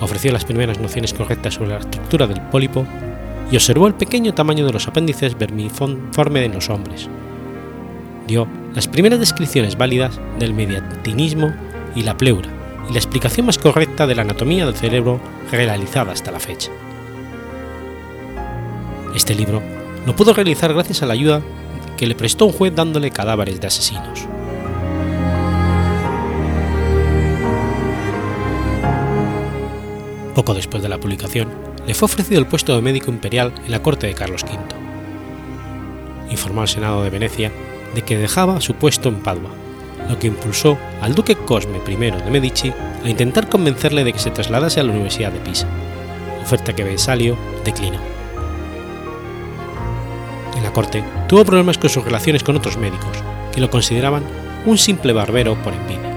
Ofreció 0.00 0.32
las 0.32 0.44
primeras 0.44 0.78
nociones 0.78 1.12
correctas 1.12 1.54
sobre 1.54 1.70
la 1.70 1.78
estructura 1.78 2.26
del 2.26 2.40
pólipo 2.42 2.86
y 3.50 3.56
observó 3.56 3.86
el 3.86 3.94
pequeño 3.94 4.34
tamaño 4.34 4.66
de 4.66 4.72
los 4.72 4.86
apéndices 4.86 5.36
vermiforme 5.36 6.44
en 6.44 6.52
los 6.52 6.70
hombres. 6.70 7.08
Dio 8.26 8.46
las 8.74 8.86
primeras 8.86 9.18
descripciones 9.18 9.76
válidas 9.76 10.20
del 10.38 10.54
mediatinismo 10.54 11.52
y 11.94 12.02
la 12.02 12.16
pleura 12.16 12.48
y 12.88 12.92
la 12.92 12.98
explicación 12.98 13.46
más 13.46 13.58
correcta 13.58 14.06
de 14.06 14.14
la 14.14 14.22
anatomía 14.22 14.66
del 14.66 14.76
cerebro 14.76 15.20
realizada 15.50 16.12
hasta 16.12 16.30
la 16.30 16.40
fecha. 16.40 16.70
Este 19.14 19.34
libro 19.34 19.62
lo 20.06 20.14
pudo 20.14 20.32
realizar 20.32 20.72
gracias 20.72 21.02
a 21.02 21.06
la 21.06 21.14
ayuda 21.14 21.42
que 21.96 22.06
le 22.06 22.14
prestó 22.14 22.46
un 22.46 22.52
juez 22.52 22.74
dándole 22.74 23.10
cadáveres 23.10 23.60
de 23.60 23.66
asesinos. 23.66 24.26
Poco 30.38 30.54
después 30.54 30.84
de 30.84 30.88
la 30.88 31.00
publicación, 31.00 31.48
le 31.84 31.94
fue 31.94 32.06
ofrecido 32.06 32.38
el 32.38 32.46
puesto 32.46 32.72
de 32.72 32.80
médico 32.80 33.10
imperial 33.10 33.52
en 33.64 33.72
la 33.72 33.82
corte 33.82 34.06
de 34.06 34.14
Carlos 34.14 34.44
V. 34.44 34.56
Informó 36.30 36.60
al 36.60 36.68
Senado 36.68 37.02
de 37.02 37.10
Venecia 37.10 37.50
de 37.92 38.02
que 38.02 38.16
dejaba 38.16 38.60
su 38.60 38.74
puesto 38.74 39.08
en 39.08 39.16
Padua, 39.16 39.50
lo 40.08 40.16
que 40.16 40.28
impulsó 40.28 40.78
al 41.02 41.16
duque 41.16 41.34
Cosme 41.34 41.78
I 41.84 41.96
de 41.96 42.30
Medici 42.30 42.72
a 43.04 43.08
intentar 43.08 43.48
convencerle 43.48 44.04
de 44.04 44.12
que 44.12 44.20
se 44.20 44.30
trasladase 44.30 44.78
a 44.78 44.84
la 44.84 44.92
Universidad 44.92 45.32
de 45.32 45.40
Pisa, 45.40 45.66
oferta 46.40 46.72
que 46.72 46.84
Vesalio 46.84 47.36
declinó. 47.64 47.98
En 50.56 50.62
la 50.62 50.72
corte 50.72 51.02
tuvo 51.28 51.44
problemas 51.44 51.78
con 51.78 51.90
sus 51.90 52.04
relaciones 52.04 52.44
con 52.44 52.54
otros 52.54 52.76
médicos, 52.76 53.24
que 53.52 53.60
lo 53.60 53.70
consideraban 53.70 54.22
un 54.66 54.78
simple 54.78 55.12
barbero 55.12 55.60
por 55.64 55.72
envidia. 55.72 56.07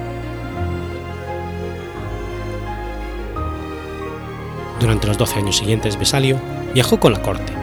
Durante 4.81 5.05
los 5.05 5.17
12 5.19 5.37
años 5.37 5.57
siguientes, 5.57 5.97
Vesalio 5.97 6.41
viajó 6.73 6.99
con 6.99 7.13
la 7.13 7.21
corte, 7.21 7.53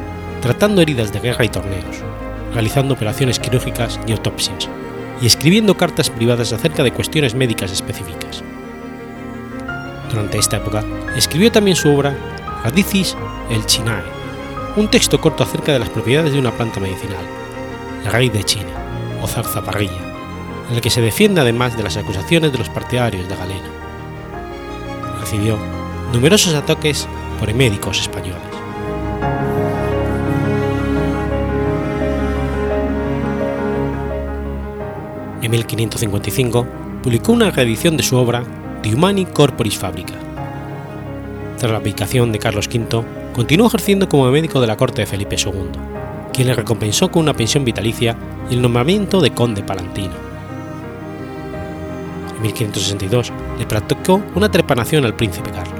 tratando 0.40 0.80
heridas 0.80 1.12
de 1.12 1.18
guerra 1.18 1.44
y 1.44 1.48
torneos, 1.48 2.04
realizando 2.54 2.94
operaciones 2.94 3.40
quirúrgicas 3.40 3.98
y 4.06 4.12
autopsias, 4.12 4.68
y 5.20 5.26
escribiendo 5.26 5.76
cartas 5.76 6.10
privadas 6.10 6.52
acerca 6.52 6.84
de 6.84 6.92
cuestiones 6.92 7.34
médicas 7.34 7.72
específicas. 7.72 8.44
Durante 10.10 10.38
esta 10.38 10.58
época, 10.58 10.84
escribió 11.16 11.50
también 11.50 11.76
su 11.76 11.92
obra 11.92 12.14
Radicis 12.62 13.16
el 13.50 13.66
Chinae, 13.66 14.04
un 14.76 14.88
texto 14.88 15.20
corto 15.20 15.42
acerca 15.42 15.72
de 15.72 15.80
las 15.80 15.88
propiedades 15.88 16.32
de 16.32 16.38
una 16.38 16.52
planta 16.52 16.78
medicinal, 16.78 17.26
la 18.04 18.10
raíz 18.10 18.32
de 18.32 18.44
China, 18.44 18.70
o 19.20 19.26
zarzaparrilla, 19.26 20.14
en 20.70 20.76
el 20.76 20.80
que 20.80 20.90
se 20.90 21.00
defiende 21.00 21.40
además 21.40 21.76
de 21.76 21.82
las 21.82 21.96
acusaciones 21.96 22.52
de 22.52 22.58
los 22.58 22.68
partidarios 22.68 23.28
de 23.28 23.34
Galeno. 23.34 23.68
Recibió 25.20 25.77
numerosos 26.12 26.54
ataques 26.54 27.06
por 27.38 27.52
médicos 27.54 28.00
españoles. 28.00 28.42
En 35.42 35.50
1555 35.50 36.66
publicó 37.02 37.32
una 37.32 37.50
reedición 37.50 37.96
de 37.96 38.02
su 38.02 38.16
obra 38.16 38.42
De 38.82 38.94
Humani 38.94 39.24
Corporis 39.24 39.78
Fabrica. 39.78 40.14
Tras 41.58 41.72
la 41.72 41.78
aplicación 41.78 42.32
de 42.32 42.38
Carlos 42.38 42.68
V, 42.68 43.04
continuó 43.32 43.66
ejerciendo 43.68 44.08
como 44.08 44.30
médico 44.30 44.60
de 44.60 44.66
la 44.66 44.76
corte 44.76 45.02
de 45.02 45.06
Felipe 45.06 45.36
II, 45.36 45.70
quien 46.32 46.48
le 46.48 46.54
recompensó 46.54 47.10
con 47.10 47.22
una 47.22 47.34
pensión 47.34 47.64
vitalicia 47.64 48.16
y 48.50 48.54
el 48.54 48.62
nombramiento 48.62 49.20
de 49.20 49.30
conde 49.30 49.62
palantino. 49.62 50.14
En 52.36 52.42
1562 52.42 53.32
le 53.58 53.66
practicó 53.66 54.22
una 54.34 54.50
trepanación 54.50 55.04
al 55.04 55.14
príncipe 55.14 55.50
Carlos. 55.50 55.77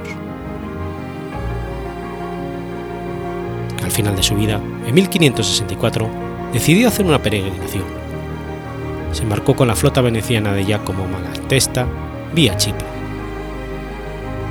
Al 3.89 3.95
final 3.95 4.15
de 4.15 4.21
su 4.21 4.35
vida, 4.35 4.61
en 4.85 4.93
1564, 4.93 6.07
decidió 6.53 6.87
hacer 6.87 7.07
una 7.07 7.23
peregrinación. 7.23 7.85
Se 9.11 9.23
embarcó 9.23 9.55
con 9.55 9.67
la 9.67 9.75
flota 9.75 9.99
veneciana 9.99 10.53
de 10.53 10.63
Giacomo 10.63 11.07
Malatesta 11.07 11.87
vía 12.31 12.55
Chipre. 12.55 12.85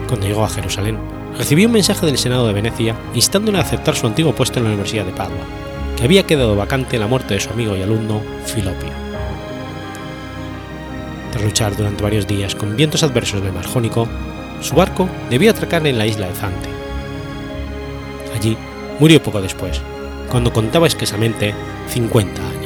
Cuando 0.09 0.27
llegó 0.27 0.45
a 0.45 0.49
Jerusalén, 0.49 0.99
recibió 1.39 1.69
un 1.69 1.75
mensaje 1.75 2.05
del 2.05 2.19
Senado 2.19 2.49
de 2.49 2.53
Venecia 2.53 2.97
instándole 3.15 3.59
a 3.59 3.61
aceptar 3.61 3.95
su 3.95 4.09
antiguo 4.09 4.35
puesto 4.35 4.59
en 4.59 4.65
la 4.65 4.71
Universidad 4.71 5.05
de 5.05 5.13
Padua, 5.13 5.47
que 5.97 6.03
había 6.03 6.27
quedado 6.27 6.57
vacante 6.57 6.99
la 6.99 7.07
muerte 7.07 7.35
de 7.35 7.41
su 7.41 7.51
amigo 7.51 7.77
y 7.77 7.83
alumno 7.83 8.21
Filopio. 8.45 8.91
Tras 11.31 11.45
luchar 11.45 11.77
durante 11.77 12.03
varios 12.03 12.27
días 12.27 12.57
con 12.57 12.75
vientos 12.75 13.05
adversos 13.05 13.41
del 13.41 13.53
Mar 13.53 13.67
Jónico, 13.67 14.09
su 14.61 14.75
barco 14.75 15.09
debió 15.31 15.53
atracar 15.53 15.87
en 15.87 15.97
la 15.97 16.07
isla 16.07 16.27
de 16.27 16.35
Zante. 16.35 16.69
Allí 18.35 18.57
murió 18.99 19.23
poco 19.23 19.41
después, 19.41 19.81
cuando 20.31 20.53
contaba 20.53 20.87
escasamente 20.87 21.55
50 21.89 22.43
años. 22.49 22.58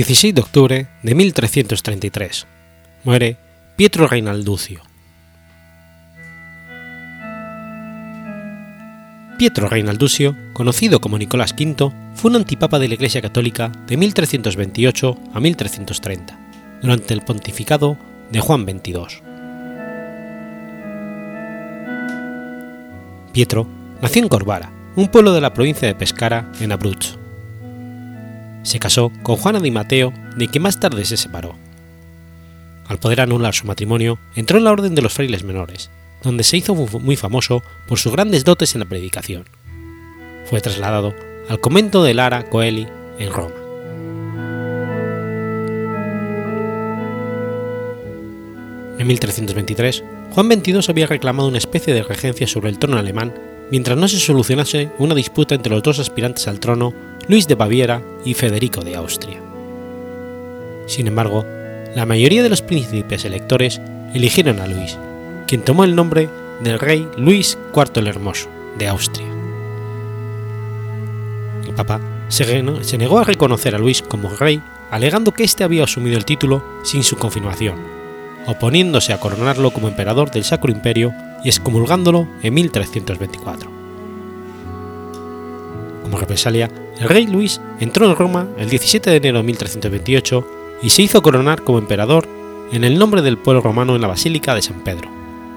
16 0.00 0.34
de 0.34 0.40
octubre 0.40 0.86
de 1.02 1.14
1333. 1.14 2.46
Muere 3.04 3.36
Pietro 3.76 4.06
Reinalducio. 4.06 4.80
Pietro 9.36 9.68
Reinalducio, 9.68 10.34
conocido 10.54 11.02
como 11.02 11.18
Nicolás 11.18 11.52
V, 11.52 11.92
fue 12.14 12.30
un 12.30 12.36
antipapa 12.36 12.78
de 12.78 12.88
la 12.88 12.94
Iglesia 12.94 13.20
Católica 13.20 13.70
de 13.86 13.98
1328 13.98 15.18
a 15.34 15.38
1330, 15.38 16.38
durante 16.80 17.12
el 17.12 17.20
pontificado 17.20 17.98
de 18.32 18.40
Juan 18.40 18.62
XXII. 18.62 19.22
Pietro 23.34 23.66
nació 24.00 24.22
en 24.22 24.28
Corvara, 24.30 24.72
un 24.96 25.08
pueblo 25.08 25.34
de 25.34 25.42
la 25.42 25.52
provincia 25.52 25.86
de 25.86 25.94
Pescara, 25.94 26.50
en 26.58 26.72
Abruzzo. 26.72 27.19
Se 28.62 28.78
casó 28.78 29.10
con 29.22 29.36
Juana 29.36 29.60
de 29.60 29.70
Mateo, 29.70 30.12
de 30.36 30.48
quien 30.48 30.62
más 30.62 30.80
tarde 30.80 31.04
se 31.04 31.16
separó. 31.16 31.54
Al 32.86 32.98
poder 32.98 33.20
anular 33.20 33.54
su 33.54 33.66
matrimonio, 33.66 34.18
entró 34.34 34.58
en 34.58 34.64
la 34.64 34.72
Orden 34.72 34.94
de 34.94 35.02
los 35.02 35.14
Frailes 35.14 35.44
Menores, 35.44 35.90
donde 36.22 36.44
se 36.44 36.56
hizo 36.56 36.74
muy 36.74 37.16
famoso 37.16 37.62
por 37.86 37.98
sus 37.98 38.12
grandes 38.12 38.44
dotes 38.44 38.74
en 38.74 38.80
la 38.80 38.88
predicación. 38.88 39.44
Fue 40.46 40.60
trasladado 40.60 41.14
al 41.48 41.60
convento 41.60 42.02
de 42.02 42.14
Lara 42.14 42.48
Coeli, 42.50 42.86
en 43.18 43.32
Roma. 43.32 43.54
En 48.98 49.06
1323, 49.06 50.04
Juan 50.32 50.52
XXII 50.52 50.80
había 50.88 51.06
reclamado 51.06 51.48
una 51.48 51.58
especie 51.58 51.94
de 51.94 52.02
regencia 52.02 52.46
sobre 52.46 52.70
el 52.70 52.78
trono 52.78 52.98
alemán 52.98 53.32
mientras 53.70 53.96
no 53.96 54.08
se 54.08 54.18
solucionase 54.18 54.90
una 54.98 55.14
disputa 55.14 55.54
entre 55.54 55.72
los 55.72 55.82
dos 55.82 55.98
aspirantes 55.98 56.48
al 56.48 56.60
trono 56.60 56.92
Luis 57.30 57.46
de 57.46 57.54
Baviera 57.54 58.02
y 58.24 58.34
Federico 58.34 58.80
de 58.80 58.96
Austria. 58.96 59.40
Sin 60.86 61.06
embargo, 61.06 61.46
la 61.94 62.04
mayoría 62.04 62.42
de 62.42 62.48
los 62.48 62.60
príncipes 62.60 63.24
electores 63.24 63.80
eligieron 64.12 64.58
a 64.58 64.66
Luis, 64.66 64.98
quien 65.46 65.62
tomó 65.62 65.84
el 65.84 65.94
nombre 65.94 66.28
del 66.60 66.80
rey 66.80 67.08
Luis 67.16 67.56
IV 67.72 68.00
el 68.00 68.08
Hermoso 68.08 68.48
de 68.76 68.88
Austria. 68.88 69.28
El 71.68 71.72
Papa 71.76 72.00
se 72.26 72.98
negó 72.98 73.20
a 73.20 73.24
reconocer 73.24 73.76
a 73.76 73.78
Luis 73.78 74.02
como 74.02 74.28
rey, 74.30 74.60
alegando 74.90 75.30
que 75.30 75.44
éste 75.44 75.62
había 75.62 75.84
asumido 75.84 76.16
el 76.16 76.24
título 76.24 76.64
sin 76.82 77.04
su 77.04 77.16
confirmación, 77.16 77.76
oponiéndose 78.48 79.12
a 79.12 79.20
coronarlo 79.20 79.70
como 79.70 79.86
emperador 79.86 80.32
del 80.32 80.42
Sacro 80.42 80.72
Imperio 80.72 81.14
y 81.44 81.48
excomulgándolo 81.48 82.26
en 82.42 82.54
1324. 82.54 83.70
Como 86.02 86.18
represalia, 86.18 86.68
el 87.00 87.08
rey 87.08 87.26
Luis 87.26 87.62
entró 87.80 88.04
en 88.04 88.14
Roma 88.14 88.46
el 88.58 88.68
17 88.68 89.08
de 89.08 89.16
enero 89.16 89.38
de 89.38 89.44
1328 89.44 90.46
y 90.82 90.90
se 90.90 91.00
hizo 91.00 91.22
coronar 91.22 91.62
como 91.62 91.78
emperador 91.78 92.28
en 92.72 92.84
el 92.84 92.98
nombre 92.98 93.22
del 93.22 93.38
pueblo 93.38 93.62
romano 93.62 93.96
en 93.96 94.02
la 94.02 94.08
Basílica 94.08 94.54
de 94.54 94.60
San 94.60 94.84
Pedro, 94.84 95.10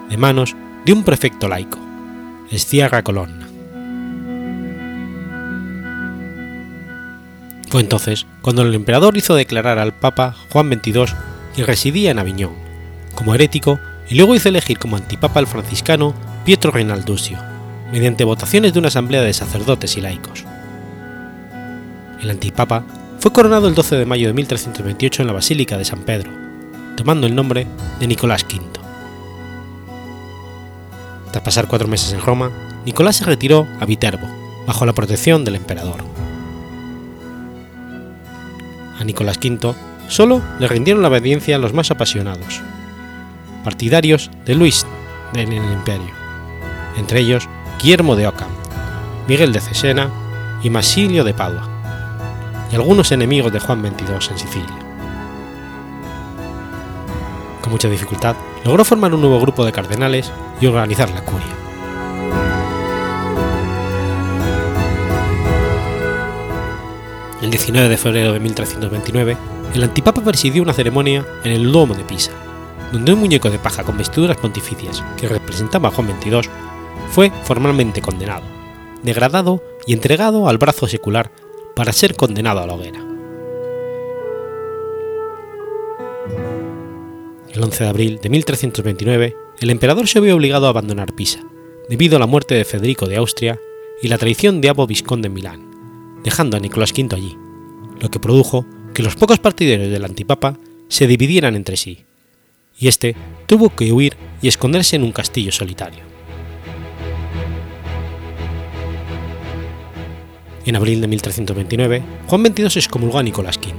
de 0.10 0.16
manos 0.16 0.56
de 0.86 0.94
un 0.94 1.04
prefecto 1.04 1.50
laico, 1.50 1.80
Esciarra 2.50 3.04
Colonna. 3.04 3.46
Fue 7.70 7.82
entonces 7.82 8.26
cuando 8.42 8.62
el 8.62 8.74
emperador 8.74 9.18
hizo 9.18 9.36
declarar 9.36 9.80
al 9.80 9.94
Papa 9.94 10.36
Juan 10.50 10.72
XXII, 10.72 11.06
que 11.58 11.66
residía 11.66 12.12
en 12.12 12.20
Aviñón, 12.20 12.54
como 13.16 13.36
herético 13.36 13.82
y 14.10 14.16
luego 14.16 14.36
hizo 14.36 14.48
elegir 14.48 14.80
como 14.80 14.96
antipapa 14.96 15.42
al 15.42 15.48
franciscano 15.48 16.14
Pietro 16.46 16.72
Reinaldusio, 16.72 17.38
mediante 17.92 18.24
votaciones 18.24 18.72
de 18.72 18.80
una 18.80 18.88
asamblea 18.88 19.24
de 19.24 19.34
sacerdotes 19.34 19.98
y 19.98 20.02
laicos. 20.02 20.46
El 22.24 22.30
antipapa 22.30 22.86
fue 23.20 23.34
coronado 23.34 23.68
el 23.68 23.76
12 23.76 23.98
de 23.98 24.06
mayo 24.06 24.28
de 24.28 24.34
1328 24.34 25.24
en 25.24 25.28
la 25.28 25.34
Basílica 25.34 25.78
de 25.78 25.84
San 25.84 26.04
Pedro, 26.04 26.32
tomando 26.96 27.28
el 27.28 27.36
nombre 27.36 27.68
de 28.00 28.08
Nicolás 28.08 28.46
V. 28.46 28.62
Tras 31.30 31.44
pasar 31.44 31.68
cuatro 31.68 31.90
meses 31.90 32.14
en 32.14 32.22
Roma, 32.22 32.50
Nicolás 32.86 33.18
se 33.18 33.26
retiró 33.26 33.68
a 33.82 33.86
Viterbo, 33.86 34.26
bajo 34.66 34.86
la 34.86 34.94
protección 34.94 35.44
del 35.44 35.58
emperador. 35.58 35.98
A 38.98 39.04
Nicolás 39.04 39.38
V 39.44 39.76
solo 40.08 40.42
le 40.60 40.68
rindieron 40.70 41.02
la 41.02 41.10
obediencia 41.10 41.58
los 41.58 41.74
más 41.74 41.92
apasionados, 41.92 42.62
partidarios 43.66 44.32
de 44.46 44.56
Luis 44.56 44.86
en 45.34 45.52
el 45.52 45.74
imperio, 45.74 46.14
entre 46.96 47.20
ellos 47.20 47.50
Guillermo 47.82 48.16
de 48.16 48.28
Ockham, 48.28 48.52
Miguel 49.28 49.52
de 49.52 49.60
Cesena 49.60 50.10
y 50.64 50.70
Masilio 50.70 51.26
de 51.26 51.34
Padua, 51.34 51.73
y 52.74 52.76
algunos 52.76 53.12
enemigos 53.12 53.54
de 53.54 53.60
Juan 53.60 53.82
XXII 53.82 54.32
en 54.32 54.40
Sicilia. 54.40 54.80
Con 57.62 57.72
mucha 57.72 57.88
dificultad, 57.88 58.36
logró 58.66 58.84
formar 58.84 59.14
un 59.14 59.22
nuevo 59.22 59.40
grupo 59.40 59.64
de 59.64 59.72
cardenales 59.72 60.32
y 60.60 60.66
organizar 60.66 61.12
la 61.12 61.24
curia. 61.24 61.46
El 67.44 67.52
19 67.52 67.90
de 67.90 67.98
febrero 67.98 68.34
de 68.34 68.40
1329, 68.40 69.38
el 69.76 69.84
antipapa 69.84 70.24
presidió 70.24 70.64
una 70.64 70.74
ceremonia 70.74 71.24
en 71.44 71.52
el 71.52 71.72
Duomo 71.72 71.94
de 71.94 72.04
Pisa, 72.04 72.32
donde 72.92 73.14
un 73.14 73.20
muñeco 73.20 73.52
de 73.52 73.60
paja 73.60 73.84
con 73.84 74.00
vestiduras 74.00 74.38
pontificias 74.38 75.04
que 75.18 75.28
representaba 75.28 75.90
a 75.90 75.92
Juan 75.92 76.08
XXII 76.20 76.50
fue 77.12 77.32
formalmente 77.44 78.02
condenado, 78.02 78.46
degradado 79.04 79.62
y 79.86 79.94
entregado 79.94 80.50
al 80.50 80.58
brazo 80.58 80.88
secular 80.88 81.30
para 81.76 81.94
ser 81.94 82.16
condenado 82.16 82.60
a 82.60 82.68
la 82.68 82.74
hoguera. 82.74 83.00
El 87.54 87.64
11 87.64 87.84
de 87.84 87.90
abril 87.90 88.20
de 88.22 88.30
1329, 88.30 89.36
el 89.60 89.70
emperador 89.70 90.08
se 90.08 90.20
vio 90.20 90.36
obligado 90.36 90.66
a 90.66 90.70
abandonar 90.70 91.14
Pisa, 91.14 91.44
debido 91.88 92.18
a 92.18 92.20
la 92.20 92.26
muerte 92.26 92.56
de 92.56 92.66
Federico 92.66 93.08
de 93.08 93.18
Austria 93.18 93.60
y 94.02 94.08
la 94.08 94.18
traición 94.18 94.60
de 94.60 94.70
Abo 94.70 94.88
Visconde 94.88 95.28
en 95.28 95.34
Milán, 95.34 96.22
dejando 96.24 96.58
a 96.58 96.60
Nicolás 96.60 96.94
V 96.98 97.16
allí, 97.16 97.38
lo 98.00 98.10
que 98.10 98.20
produjo 98.20 98.66
que 98.94 99.04
los 99.04 99.16
pocos 99.16 99.40
partidarios 99.40 99.92
del 99.92 100.06
antipapa 100.06 100.58
se 100.88 101.08
dividieran 101.08 101.56
entre 101.56 101.78
sí, 101.78 102.06
y 102.78 102.88
este 102.88 103.16
tuvo 103.46 103.70
que 103.70 103.92
huir 103.92 104.18
y 104.42 104.48
esconderse 104.48 104.96
en 104.96 105.04
un 105.04 105.12
castillo 105.12 105.52
solitario. 105.52 106.13
En 110.66 110.78
abril 110.78 111.02
de 111.02 111.08
1329, 111.08 112.04
Juan 112.28 112.46
XXII 112.46 112.66
excomulgó 112.80 113.20
a 113.20 113.24
Nicolás 113.24 113.58
V. 113.58 113.74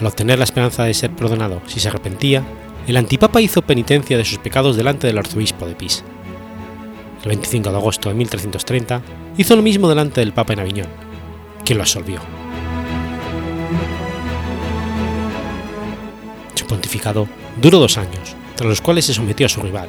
Al 0.00 0.06
obtener 0.06 0.38
la 0.38 0.44
esperanza 0.44 0.84
de 0.84 0.94
ser 0.94 1.10
perdonado 1.10 1.60
si 1.66 1.80
se 1.80 1.88
arrepentía, 1.88 2.44
el 2.86 2.96
antipapa 2.96 3.40
hizo 3.40 3.62
penitencia 3.62 4.16
de 4.16 4.24
sus 4.24 4.38
pecados 4.38 4.76
delante 4.76 5.08
del 5.08 5.18
arzobispo 5.18 5.66
de 5.66 5.74
Pisa. 5.74 6.04
El 7.22 7.28
25 7.30 7.70
de 7.70 7.76
agosto 7.76 8.08
de 8.08 8.14
1330 8.14 9.02
hizo 9.36 9.56
lo 9.56 9.62
mismo 9.62 9.88
delante 9.88 10.20
del 10.20 10.32
papa 10.32 10.52
en 10.52 10.60
Aviñón, 10.60 10.86
quien 11.64 11.78
lo 11.78 11.82
absolvió. 11.82 12.20
Su 16.54 16.66
pontificado 16.66 17.26
duró 17.60 17.80
dos 17.80 17.98
años, 17.98 18.36
tras 18.54 18.68
los 18.68 18.80
cuales 18.80 19.06
se 19.06 19.14
sometió 19.14 19.46
a 19.46 19.48
su 19.48 19.60
rival, 19.60 19.88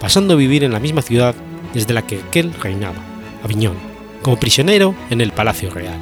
pasando 0.00 0.32
a 0.32 0.38
vivir 0.38 0.64
en 0.64 0.72
la 0.72 0.80
misma 0.80 1.02
ciudad 1.02 1.34
desde 1.74 1.92
la 1.92 2.06
que 2.06 2.20
aquel 2.20 2.54
reinaba, 2.54 2.98
Aviñón, 3.44 3.91
como 4.22 4.38
prisionero 4.38 4.94
en 5.10 5.20
el 5.20 5.32
Palacio 5.32 5.70
Real. 5.70 5.98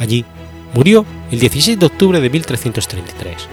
Allí 0.00 0.24
murió 0.74 1.04
el 1.30 1.40
16 1.40 1.78
de 1.78 1.86
octubre 1.86 2.20
de 2.20 2.30
1333, 2.30 3.48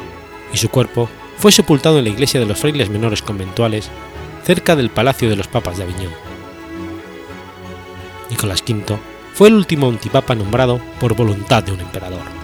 y 0.54 0.58
su 0.58 0.70
cuerpo 0.70 1.10
fue 1.38 1.52
sepultado 1.52 1.98
en 1.98 2.04
la 2.04 2.10
iglesia 2.10 2.40
de 2.40 2.46
los 2.46 2.60
frailes 2.60 2.90
menores 2.90 3.22
conventuales 3.22 3.90
cerca 4.44 4.76
del 4.76 4.90
Palacio 4.90 5.30
de 5.30 5.36
los 5.36 5.48
Papas 5.48 5.78
de 5.78 5.84
Aviñón. 5.84 6.12
Nicolás 8.30 8.64
V 8.68 8.98
fue 9.34 9.48
el 9.48 9.56
último 9.56 9.88
antipapa 9.88 10.36
nombrado 10.36 10.80
por 11.00 11.16
voluntad 11.16 11.64
de 11.64 11.72
un 11.72 11.80
emperador. 11.80 12.39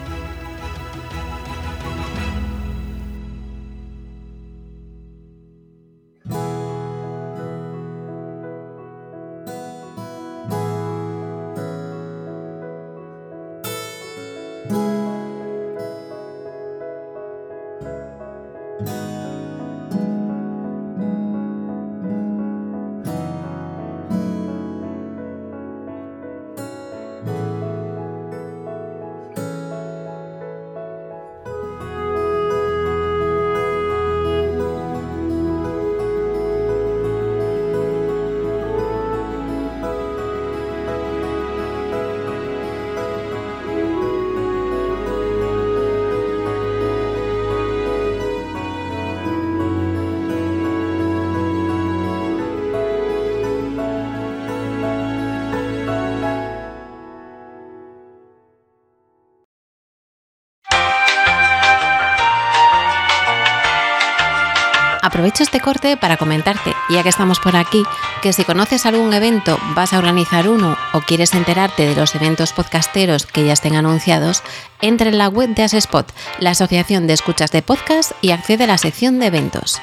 Aprovecho 65.25 65.41
este 65.41 65.59
corte 65.59 65.97
para 65.97 66.17
comentarte, 66.17 66.75
ya 66.87 67.01
que 67.01 67.09
estamos 67.09 67.39
por 67.39 67.55
aquí, 67.55 67.81
que 68.21 68.31
si 68.31 68.43
conoces 68.43 68.85
algún 68.85 69.11
evento, 69.11 69.57
vas 69.73 69.91
a 69.91 69.97
organizar 69.97 70.47
uno 70.47 70.77
o 70.93 71.01
quieres 71.01 71.33
enterarte 71.33 71.87
de 71.87 71.95
los 71.95 72.13
eventos 72.13 72.53
podcasteros 72.53 73.25
que 73.25 73.43
ya 73.43 73.53
estén 73.53 73.75
anunciados, 73.75 74.43
entra 74.81 75.09
en 75.09 75.17
la 75.17 75.27
web 75.27 75.49
de 75.55 75.63
Asespot, 75.63 76.13
la 76.37 76.51
Asociación 76.51 77.07
de 77.07 77.13
Escuchas 77.13 77.49
de 77.49 77.63
Podcast, 77.63 78.11
y 78.21 78.29
accede 78.29 78.65
a 78.65 78.67
la 78.67 78.77
sección 78.77 79.17
de 79.17 79.25
eventos. 79.25 79.81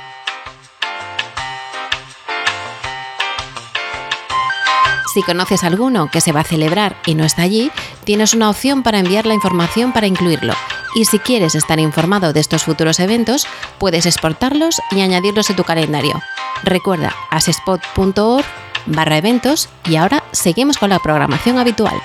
Si 5.13 5.25
conoces 5.25 5.65
alguno 5.65 6.09
que 6.09 6.21
se 6.21 6.31
va 6.31 6.43
a 6.43 6.45
celebrar 6.45 6.97
y 7.05 7.17
no 7.17 7.25
está 7.25 7.43
allí, 7.43 7.73
tienes 8.05 8.33
una 8.33 8.49
opción 8.49 8.85
para 8.85 9.01
enviar 9.01 9.27
la 9.27 9.35
información 9.35 9.93
para 9.93 10.07
incluirlo 10.07 10.55
Y 10.95 11.07
si 11.07 11.19
quieres 11.19 11.55
estar 11.55 11.79
informado 11.79 12.33
de 12.33 12.41
estos 12.41 12.65
futuros 12.65 13.01
eventos, 13.01 13.47
puedes 13.79 14.07
exportarlos 14.07 14.81
y 14.91 15.01
añadirlos 15.01 15.51
a 15.51 15.57
tu 15.57 15.65
calendario. 15.65 16.21
Recuerda 16.65 17.15
asespot.org 17.31 18.45
barra 18.87 19.17
eventos 19.17 19.69
y 19.89 19.97
ahora 19.97 20.23
seguimos 20.33 20.77
con 20.79 20.91
la 20.91 20.99
programación 20.99 21.59
habitual. 21.59 22.01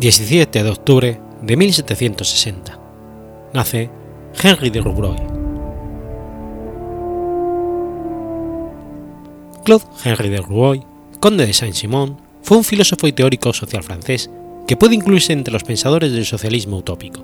17 0.00 0.64
de 0.64 0.70
octubre 0.70 1.20
de 1.42 1.56
1760. 1.58 2.80
Nace 3.52 3.90
Henry 4.42 4.70
de 4.70 4.80
Rouvroy. 4.80 5.18
Claude 9.62 9.84
Henry 10.02 10.30
de 10.30 10.38
Rouvroy, 10.38 10.82
conde 11.20 11.44
de 11.44 11.52
Saint-Simon, 11.52 12.16
fue 12.40 12.56
un 12.56 12.64
filósofo 12.64 13.08
y 13.08 13.12
teórico 13.12 13.52
social 13.52 13.82
francés 13.82 14.30
que 14.66 14.74
puede 14.74 14.94
incluirse 14.94 15.34
entre 15.34 15.52
los 15.52 15.64
pensadores 15.64 16.12
del 16.12 16.24
socialismo 16.24 16.78
utópico. 16.78 17.22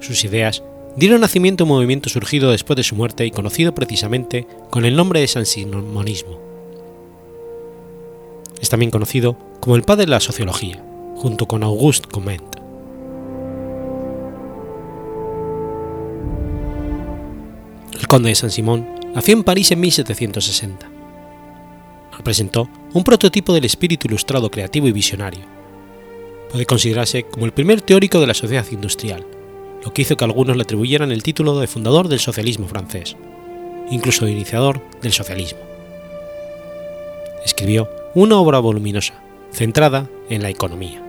Sus 0.00 0.24
ideas 0.24 0.64
dieron 0.96 1.20
nacimiento 1.20 1.62
a 1.62 1.66
un 1.66 1.74
movimiento 1.74 2.08
surgido 2.08 2.50
después 2.50 2.76
de 2.76 2.82
su 2.82 2.96
muerte 2.96 3.24
y 3.24 3.30
conocido 3.30 3.72
precisamente 3.72 4.48
con 4.68 4.84
el 4.84 4.96
nombre 4.96 5.20
de 5.20 5.28
Saint-Simonismo. 5.28 6.40
Es 8.60 8.68
también 8.68 8.90
conocido 8.90 9.36
como 9.60 9.76
el 9.76 9.84
padre 9.84 10.06
de 10.06 10.10
la 10.10 10.18
sociología, 10.18 10.82
junto 11.16 11.46
con 11.46 11.62
Auguste 11.62 12.08
Comte. 12.08 12.44
El 17.98 18.06
conde 18.08 18.28
de 18.28 18.34
Saint-Simon 18.34 18.86
nació 19.14 19.34
en 19.34 19.42
París 19.42 19.70
en 19.72 19.80
1760. 19.80 20.88
Representó 22.16 22.68
un 22.92 23.02
prototipo 23.02 23.52
del 23.52 23.64
espíritu 23.64 24.06
ilustrado 24.06 24.50
creativo 24.50 24.86
y 24.86 24.92
visionario. 24.92 25.44
Puede 26.50 26.66
considerarse 26.66 27.24
como 27.24 27.46
el 27.46 27.52
primer 27.52 27.80
teórico 27.80 28.20
de 28.20 28.26
la 28.26 28.34
sociedad 28.34 28.66
industrial, 28.70 29.26
lo 29.84 29.92
que 29.92 30.02
hizo 30.02 30.16
que 30.16 30.24
algunos 30.24 30.56
le 30.56 30.62
atribuyeran 30.62 31.10
el 31.10 31.22
título 31.22 31.58
de 31.58 31.66
fundador 31.66 32.08
del 32.08 32.20
socialismo 32.20 32.68
francés, 32.68 33.16
incluso 33.90 34.24
de 34.24 34.32
iniciador 34.32 34.82
del 35.02 35.12
socialismo. 35.12 35.60
Escribió 37.44 37.88
una 38.14 38.36
obra 38.36 38.58
voluminosa, 38.58 39.14
centrada 39.52 40.08
en 40.28 40.42
la 40.42 40.50
economía. 40.50 41.05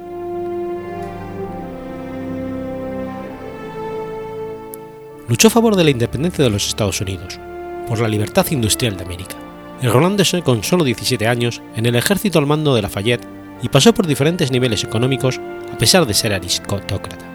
Luchó 5.27 5.47
a 5.47 5.51
favor 5.51 5.75
de 5.75 5.83
la 5.83 5.91
independencia 5.91 6.43
de 6.43 6.49
los 6.49 6.67
Estados 6.67 7.01
Unidos, 7.01 7.39
por 7.87 7.99
la 7.99 8.07
libertad 8.07 8.45
industrial 8.51 8.97
de 8.97 9.03
América, 9.03 9.35
enrolándose 9.81 10.41
con 10.41 10.63
solo 10.63 10.83
17 10.83 11.27
años 11.27 11.61
en 11.75 11.85
el 11.85 11.95
ejército 11.95 12.39
al 12.39 12.47
mando 12.47 12.75
de 12.75 12.81
Lafayette 12.81 13.27
y 13.61 13.69
pasó 13.69 13.93
por 13.93 14.07
diferentes 14.07 14.51
niveles 14.51 14.83
económicos 14.83 15.39
a 15.73 15.77
pesar 15.77 16.05
de 16.05 16.13
ser 16.13 16.33
aristócrata. 16.33 17.25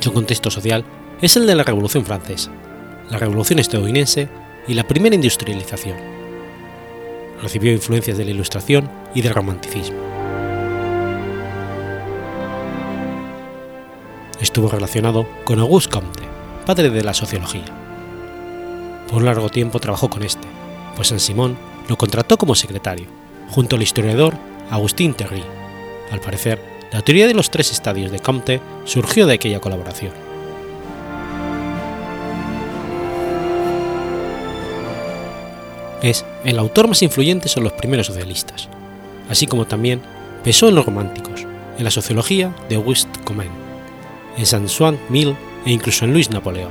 Su 0.00 0.12
contexto 0.12 0.50
social 0.50 0.84
es 1.20 1.36
el 1.36 1.46
de 1.46 1.54
la 1.54 1.64
Revolución 1.64 2.04
Francesa, 2.04 2.52
la 3.10 3.18
Revolución 3.18 3.58
Estadounidense 3.58 4.28
y 4.68 4.74
la 4.74 4.86
primera 4.86 5.14
industrialización. 5.14 5.96
Recibió 7.42 7.72
influencias 7.72 8.18
de 8.18 8.24
la 8.24 8.30
Ilustración 8.30 8.88
y 9.14 9.22
del 9.22 9.34
Romanticismo. 9.34 10.17
Estuvo 14.40 14.68
relacionado 14.68 15.26
con 15.44 15.58
Auguste 15.58 15.90
Comte, 15.90 16.22
padre 16.66 16.90
de 16.90 17.02
la 17.02 17.14
sociología. 17.14 17.64
Por 19.08 19.18
un 19.18 19.24
largo 19.24 19.48
tiempo 19.48 19.80
trabajó 19.80 20.08
con 20.10 20.22
este, 20.22 20.46
pues 20.94 21.08
Saint-Simon 21.08 21.56
lo 21.88 21.96
contrató 21.96 22.36
como 22.36 22.54
secretario, 22.54 23.06
junto 23.50 23.76
al 23.76 23.82
historiador 23.82 24.34
Agustín 24.70 25.14
Terry. 25.14 25.42
Al 26.12 26.20
parecer, 26.20 26.60
la 26.92 27.02
teoría 27.02 27.26
de 27.26 27.34
los 27.34 27.50
tres 27.50 27.72
estadios 27.72 28.10
de 28.10 28.20
Comte 28.20 28.60
surgió 28.84 29.26
de 29.26 29.34
aquella 29.34 29.60
colaboración. 29.60 30.12
Es 36.02 36.24
el 36.44 36.58
autor 36.58 36.86
más 36.86 37.02
influyente 37.02 37.48
sobre 37.48 37.64
los 37.64 37.72
primeros 37.72 38.06
socialistas, 38.06 38.68
así 39.28 39.46
como 39.46 39.66
también 39.66 40.00
pesó 40.44 40.68
en 40.68 40.76
los 40.76 40.86
románticos, 40.86 41.44
en 41.76 41.84
la 41.84 41.90
sociología 41.90 42.54
de 42.68 42.76
Auguste 42.76 43.10
Comte 43.24 43.67
en 44.38 44.46
Saint-Swan 44.46 44.98
Mill 45.10 45.36
e 45.66 45.72
incluso 45.72 46.04
en 46.04 46.12
Luis 46.12 46.30
Napoleón. 46.30 46.70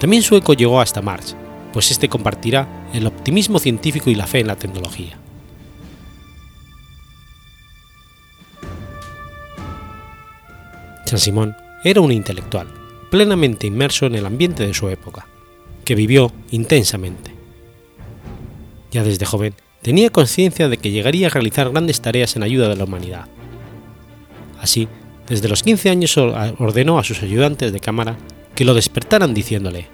También 0.00 0.22
su 0.22 0.34
eco 0.34 0.54
llegó 0.54 0.80
hasta 0.80 1.02
Marx, 1.02 1.36
pues 1.72 1.90
este 1.90 2.08
compartirá 2.08 2.66
el 2.92 3.06
optimismo 3.06 3.58
científico 3.58 4.10
y 4.10 4.16
la 4.16 4.26
fe 4.26 4.40
en 4.40 4.48
la 4.48 4.56
tecnología. 4.56 5.18
Saint-Simon 11.04 11.54
era 11.84 12.00
un 12.00 12.10
intelectual, 12.10 12.68
plenamente 13.10 13.66
inmerso 13.66 14.06
en 14.06 14.14
el 14.14 14.26
ambiente 14.26 14.66
de 14.66 14.74
su 14.74 14.88
época, 14.88 15.26
que 15.84 15.94
vivió 15.94 16.32
intensamente. 16.50 17.32
Ya 18.90 19.04
desde 19.04 19.26
joven 19.26 19.54
tenía 19.82 20.10
conciencia 20.10 20.68
de 20.68 20.78
que 20.78 20.90
llegaría 20.90 21.26
a 21.26 21.30
realizar 21.30 21.70
grandes 21.70 22.00
tareas 22.00 22.34
en 22.36 22.42
ayuda 22.42 22.68
de 22.68 22.76
la 22.76 22.84
humanidad. 22.84 23.26
Así, 24.60 24.88
desde 25.32 25.48
los 25.48 25.62
15 25.62 25.88
años 25.88 26.18
ordenó 26.18 26.98
a 26.98 27.04
sus 27.04 27.22
ayudantes 27.22 27.72
de 27.72 27.80
cámara 27.80 28.18
que 28.54 28.66
lo 28.66 28.74
despertaran 28.74 29.32
diciéndole, 29.32 29.86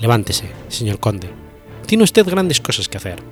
Levántese, 0.00 0.46
señor 0.68 0.98
conde, 0.98 1.28
tiene 1.84 2.04
usted 2.04 2.26
grandes 2.26 2.58
cosas 2.62 2.88
que 2.88 2.96
hacer. 2.96 3.22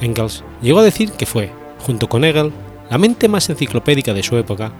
Engels 0.00 0.44
llegó 0.62 0.78
a 0.78 0.84
decir 0.84 1.10
que 1.10 1.26
fue, 1.26 1.50
junto 1.80 2.08
con 2.08 2.24
Hegel, 2.24 2.52
la 2.88 2.96
mente 2.96 3.26
más 3.26 3.50
enciclopédica 3.50 4.14
de 4.14 4.22
su 4.22 4.36
época 4.36 4.70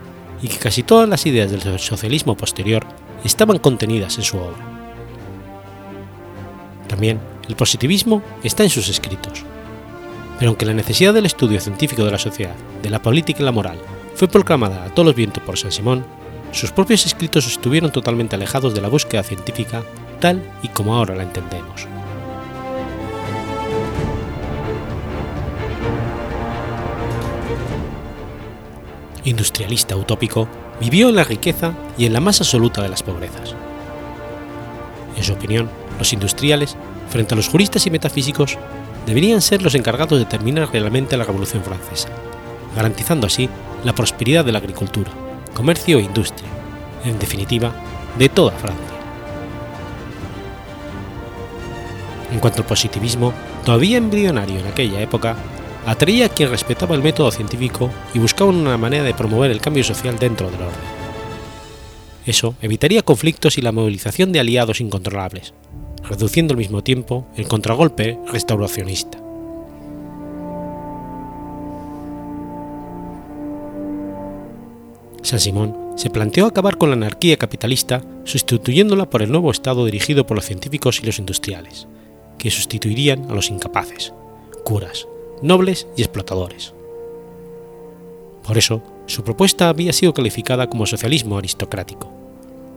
y 0.41 0.47
que 0.47 0.59
casi 0.59 0.85
todas 0.85 1.09
las 1.09 1.27
ideas 1.27 1.51
del 1.51 1.81
socialismo 1.81 2.37
posterior 2.37 2.87
estaban 3.25 3.59
contenidas 3.59 4.19
en 4.19 4.23
su 4.23 4.37
obra. 4.37 4.65
También 6.87 7.19
el 7.49 7.57
positivismo 7.57 8.23
está 8.45 8.63
en 8.63 8.71
sus 8.71 8.89
escritos. 8.89 9.43
Pero 10.39 10.51
aunque 10.51 10.65
la 10.65 10.75
necesidad 10.75 11.13
del 11.13 11.27
estudio 11.27 11.61
científico 11.61 12.05
de 12.05 12.13
la 12.13 12.19
sociedad, 12.19 12.55
de 12.85 12.91
la 12.91 13.03
política 13.03 13.43
y 13.43 13.45
la 13.45 13.51
moral 13.51 13.79
fue 14.19 14.27
proclamada 14.27 14.83
a 14.83 14.89
todos 14.89 15.07
los 15.07 15.15
vientos 15.15 15.41
por 15.45 15.57
Saint-Simon, 15.57 16.05
sus 16.51 16.73
propios 16.73 17.07
escritos 17.07 17.47
estuvieron 17.47 17.93
totalmente 17.93 18.35
alejados 18.35 18.75
de 18.75 18.81
la 18.81 18.89
búsqueda 18.89 19.23
científica 19.23 19.85
tal 20.19 20.43
y 20.61 20.69
como 20.69 20.97
ahora 20.97 21.15
la 21.15 21.23
entendemos. 21.23 21.87
Industrialista 29.23 29.95
utópico, 29.95 30.49
vivió 30.81 31.11
en 31.11 31.15
la 31.15 31.23
riqueza 31.23 31.75
y 31.97 32.07
en 32.07 32.13
la 32.13 32.21
más 32.21 32.41
absoluta 32.41 32.83
de 32.83 32.89
las 32.89 33.05
pobrezas. 33.05 33.55
En 35.17 35.23
su 35.23 35.35
opinión, 35.35 35.71
los 35.97 36.13
industriales, 36.13 36.77
frente 37.09 37.35
a 37.35 37.37
los 37.37 37.47
juristas 37.47 37.87
y 37.87 37.91
metafísicos, 37.91 38.59
deberían 39.07 39.43
ser 39.43 39.63
los 39.63 39.77
encargados 39.77 40.19
de 40.19 40.25
terminar 40.25 40.71
realmente 40.73 41.17
la 41.17 41.23
Revolución 41.23 41.63
Francesa, 41.63 42.09
garantizando 42.75 43.29
así 43.29 43.49
la 43.85 43.95
prosperidad 43.95 44.45
de 44.45 44.53
la 44.53 44.59
agricultura, 44.59 45.11
comercio 45.55 45.99
e 45.99 46.03
industria, 46.03 46.49
en 47.05 47.19
definitiva, 47.19 47.73
de 48.19 48.29
toda 48.29 48.53
Francia. 48.53 48.85
En 52.33 52.41
cuanto 52.41 52.63
al 52.63 52.69
positivismo, 52.69 53.33
todavía 53.65 53.97
embrionario 53.97 54.61
en 54.61 54.67
aquella 54.67 55.01
época, 55.01 55.37
atraía 55.87 56.27
a 56.27 56.29
quien 56.29 56.51
respetaba 56.51 56.95
el 56.95 57.03
método 57.03 57.31
científico 57.31 57.91
y 58.13 58.19
buscaba 58.19 58.51
una 58.51 58.77
manera 58.77 59.05
de 59.05 59.15
promover 59.15 59.51
el 59.51 59.61
cambio 59.61 59.85
social 59.85 60.19
dentro 60.19 60.51
del 60.51 60.61
orden. 60.61 60.99
Eso 62.27 62.55
evitaría 62.61 63.03
conflictos 63.03 63.57
y 63.57 63.63
la 63.63 63.73
movilización 63.73 64.33
de 64.33 64.41
aliados 64.41 64.83
incontrolables, 64.83 65.55
reduciendo 66.03 66.53
al 66.53 66.59
mismo 66.59 66.83
tiempo 66.83 67.27
el 67.37 67.49
contragolpe 67.49 68.19
restauracionista. 68.31 69.28
Saint-Simon 75.23 75.93
se 75.97 76.11
planteó 76.11 76.47
acabar 76.47 76.79
con 76.79 76.91
la 76.91 76.97
anarquía 76.97 77.37
capitalista 77.37 78.03
sustituyéndola 78.25 79.11
por 79.11 79.23
el 79.23 79.33
nuevo 79.33 79.51
Estado 79.51 79.85
dirigido 79.85 80.27
por 80.27 80.37
los 80.37 80.47
científicos 80.47 81.01
y 81.03 81.07
los 81.07 81.19
industriales, 81.19 81.89
que 82.39 82.51
sustituirían 82.51 83.31
a 83.31 83.35
los 83.35 83.51
incapaces, 83.51 84.13
curas, 84.65 85.09
nobles 85.43 85.87
y 85.97 86.03
explotadores. 86.03 86.73
Por 88.47 88.57
eso, 88.57 88.83
su 89.07 89.25
propuesta 89.25 89.69
había 89.69 89.93
sido 89.93 90.15
calificada 90.15 90.69
como 90.69 90.87
socialismo 90.87 91.37
aristocrático, 91.37 92.13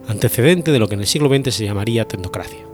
antecedente 0.08 0.72
de 0.72 0.80
lo 0.80 0.88
que 0.88 0.96
en 0.96 1.02
el 1.02 1.08
siglo 1.08 1.30
XX 1.30 1.54
se 1.54 1.66
llamaría 1.66 2.08
tecnocracia. 2.08 2.66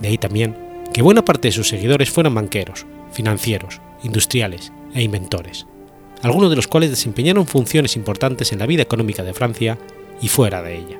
De 0.00 0.08
ahí 0.08 0.18
también 0.18 0.56
que 0.92 1.02
buena 1.02 1.24
parte 1.24 1.48
de 1.48 1.52
sus 1.52 1.68
seguidores 1.68 2.10
fueran 2.10 2.34
banqueros, 2.34 2.86
financieros, 3.12 3.80
industriales 4.02 4.72
e 4.94 5.02
inventores, 5.02 5.66
algunos 6.26 6.50
de 6.50 6.56
los 6.56 6.66
cuales 6.66 6.90
desempeñaron 6.90 7.46
funciones 7.46 7.94
importantes 7.94 8.50
en 8.50 8.58
la 8.58 8.66
vida 8.66 8.82
económica 8.82 9.22
de 9.22 9.32
Francia 9.32 9.78
y 10.20 10.26
fuera 10.26 10.60
de 10.60 10.76
ella. 10.76 10.98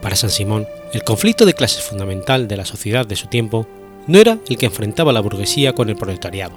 Para 0.00 0.16
San 0.16 0.30
Simón, 0.30 0.66
el 0.94 1.02
conflicto 1.02 1.44
de 1.44 1.52
clases 1.52 1.82
fundamental 1.82 2.48
de 2.48 2.56
la 2.56 2.64
sociedad 2.64 3.06
de 3.06 3.16
su 3.16 3.26
tiempo 3.26 3.66
no 4.06 4.18
era 4.18 4.38
el 4.48 4.56
que 4.56 4.64
enfrentaba 4.64 5.12
la 5.12 5.20
burguesía 5.20 5.74
con 5.74 5.90
el 5.90 5.96
proletariado, 5.96 6.56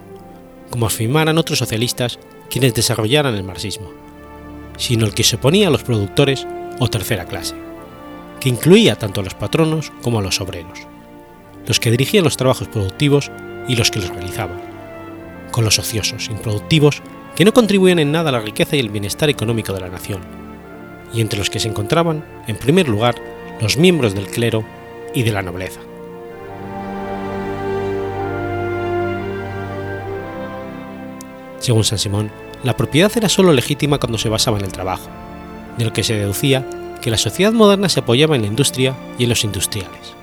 como 0.69 0.85
afirmaran 0.85 1.37
otros 1.37 1.59
socialistas 1.59 2.19
quienes 2.49 2.73
desarrollaran 2.73 3.35
el 3.35 3.43
marxismo, 3.43 3.91
sino 4.77 5.05
el 5.05 5.13
que 5.13 5.25
se 5.25 5.35
oponía 5.35 5.67
a 5.67 5.71
los 5.71 5.83
productores 5.83 6.47
o 6.79 6.87
tercera 6.87 7.25
clase, 7.25 7.55
que 8.39 8.47
incluía 8.47 8.95
tanto 8.95 9.19
a 9.19 9.25
los 9.25 9.33
patronos 9.33 9.91
como 10.01 10.19
a 10.19 10.21
los 10.21 10.39
obreros, 10.39 10.87
los 11.65 11.79
que 11.79 11.91
dirigían 11.91 12.23
los 12.23 12.37
trabajos 12.37 12.67
productivos 12.67 13.31
y 13.67 13.75
los 13.75 13.91
que 13.91 13.99
los 13.99 14.09
realizaban, 14.09 14.61
con 15.51 15.63
los 15.63 15.79
ociosos, 15.79 16.29
improductivos, 16.29 17.01
que 17.35 17.45
no 17.45 17.53
contribuían 17.53 17.99
en 17.99 18.11
nada 18.11 18.29
a 18.29 18.33
la 18.33 18.39
riqueza 18.39 18.75
y 18.75 18.79
el 18.79 18.89
bienestar 18.89 19.29
económico 19.29 19.73
de 19.73 19.81
la 19.81 19.89
nación, 19.89 20.21
y 21.13 21.21
entre 21.21 21.39
los 21.39 21.49
que 21.49 21.59
se 21.59 21.67
encontraban, 21.67 22.25
en 22.47 22.57
primer 22.57 22.87
lugar, 22.87 23.15
los 23.61 23.77
miembros 23.77 24.13
del 24.13 24.27
clero 24.27 24.65
y 25.13 25.23
de 25.23 25.31
la 25.31 25.41
nobleza. 25.41 25.79
Según 31.59 31.83
San 31.83 31.99
Simón, 31.99 32.31
la 32.63 32.75
propiedad 32.75 33.11
era 33.15 33.29
sólo 33.29 33.53
legítima 33.53 33.99
cuando 33.99 34.17
se 34.17 34.29
basaba 34.29 34.57
en 34.57 34.65
el 34.65 34.71
trabajo, 34.71 35.09
de 35.77 35.85
lo 35.85 35.93
que 35.93 36.03
se 36.03 36.15
deducía 36.15 36.65
que 37.01 37.11
la 37.11 37.17
sociedad 37.17 37.51
moderna 37.51 37.89
se 37.89 37.99
apoyaba 37.99 38.35
en 38.35 38.43
la 38.43 38.47
industria 38.47 38.95
y 39.17 39.23
en 39.23 39.29
los 39.29 39.43
industriales. 39.43 40.20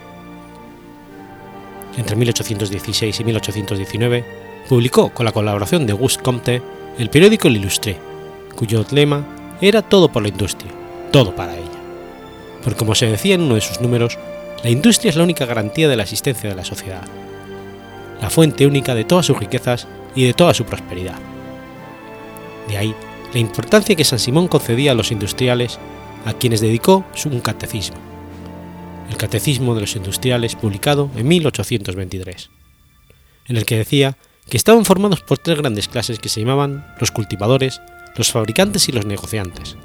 Entre 1.99 2.17
1816 2.17 3.21
y 3.21 3.25
1819 3.25 4.25
publicó 4.71 5.11
con 5.11 5.27
la 5.27 5.33
colaboración 5.33 5.87
de 5.87 5.93
Auguste 5.93 6.23
Comte 6.23 6.63
el 6.99 7.11
periódico 7.11 7.51
L'Illustré, 7.51 7.99
cuyo 8.57 8.87
lema 8.91 9.27
era 9.61 9.83
todo 9.83 10.09
por 10.09 10.23
la 10.23 10.29
industria, 10.31 10.73
todo 11.13 11.37
para 11.37 11.55
ella 11.55 11.79
porque 12.63 12.79
como 12.79 12.95
se 12.95 13.07
decía 13.07 13.35
en 13.35 13.43
uno 13.43 13.55
de 13.55 13.61
sus 13.61 13.81
números, 13.81 14.19
la 14.63 14.71
industria 14.71 15.11
es 15.11 15.17
la 15.17 15.23
única 15.23 15.47
garantía 15.47 15.89
de 15.89 15.97
la 15.97 16.03
existencia 16.03 16.51
de 16.51 16.57
la 16.57 16.65
sociedad, 16.65 17.03
la 18.21 18.31
fuente 18.31 18.67
única 18.67 18.95
de 18.95 19.05
todas 19.05 19.27
sus 19.27 19.39
riquezas 19.39 19.87
y 20.15 20.25
de 20.25 20.35
toda 20.35 20.55
su 20.55 20.65
prosperidad. 20.65 21.19
De 22.69 22.77
ahí 22.77 22.95
la 23.33 23.39
importancia 23.39 23.95
que 23.95 24.05
San 24.05 24.19
Simón 24.19 24.49
concedía 24.49 24.93
a 24.93 24.95
los 24.95 25.13
industriales, 25.13 25.79
a 26.25 26.33
quienes 26.33 26.61
dedicó 26.61 27.05
un 27.27 27.41
catecismo, 27.41 27.97
el 29.09 29.17
Catecismo 29.17 29.75
de 29.75 29.83
los 29.83 29.97
Industriales 29.97 30.55
publicado 30.55 31.11
en 31.17 31.29
1823, 31.29 32.51
en 33.47 33.57
el 33.57 33.65
que 33.65 33.79
decía 33.79 34.17
que 34.49 34.57
estaban 34.57 34.85
formados 34.85 35.21
por 35.21 35.39
tres 35.39 35.59
grandes 35.59 35.89
clases 35.89 36.19
que 36.19 36.29
se 36.29 36.41
llamaban 36.41 36.87
los 37.01 37.11
cultivadores, 37.11 37.81
los 38.17 38.33
fabricantes 38.33 38.89
y 38.89 38.93
los 38.93 39.07
negociantes, 39.07 39.77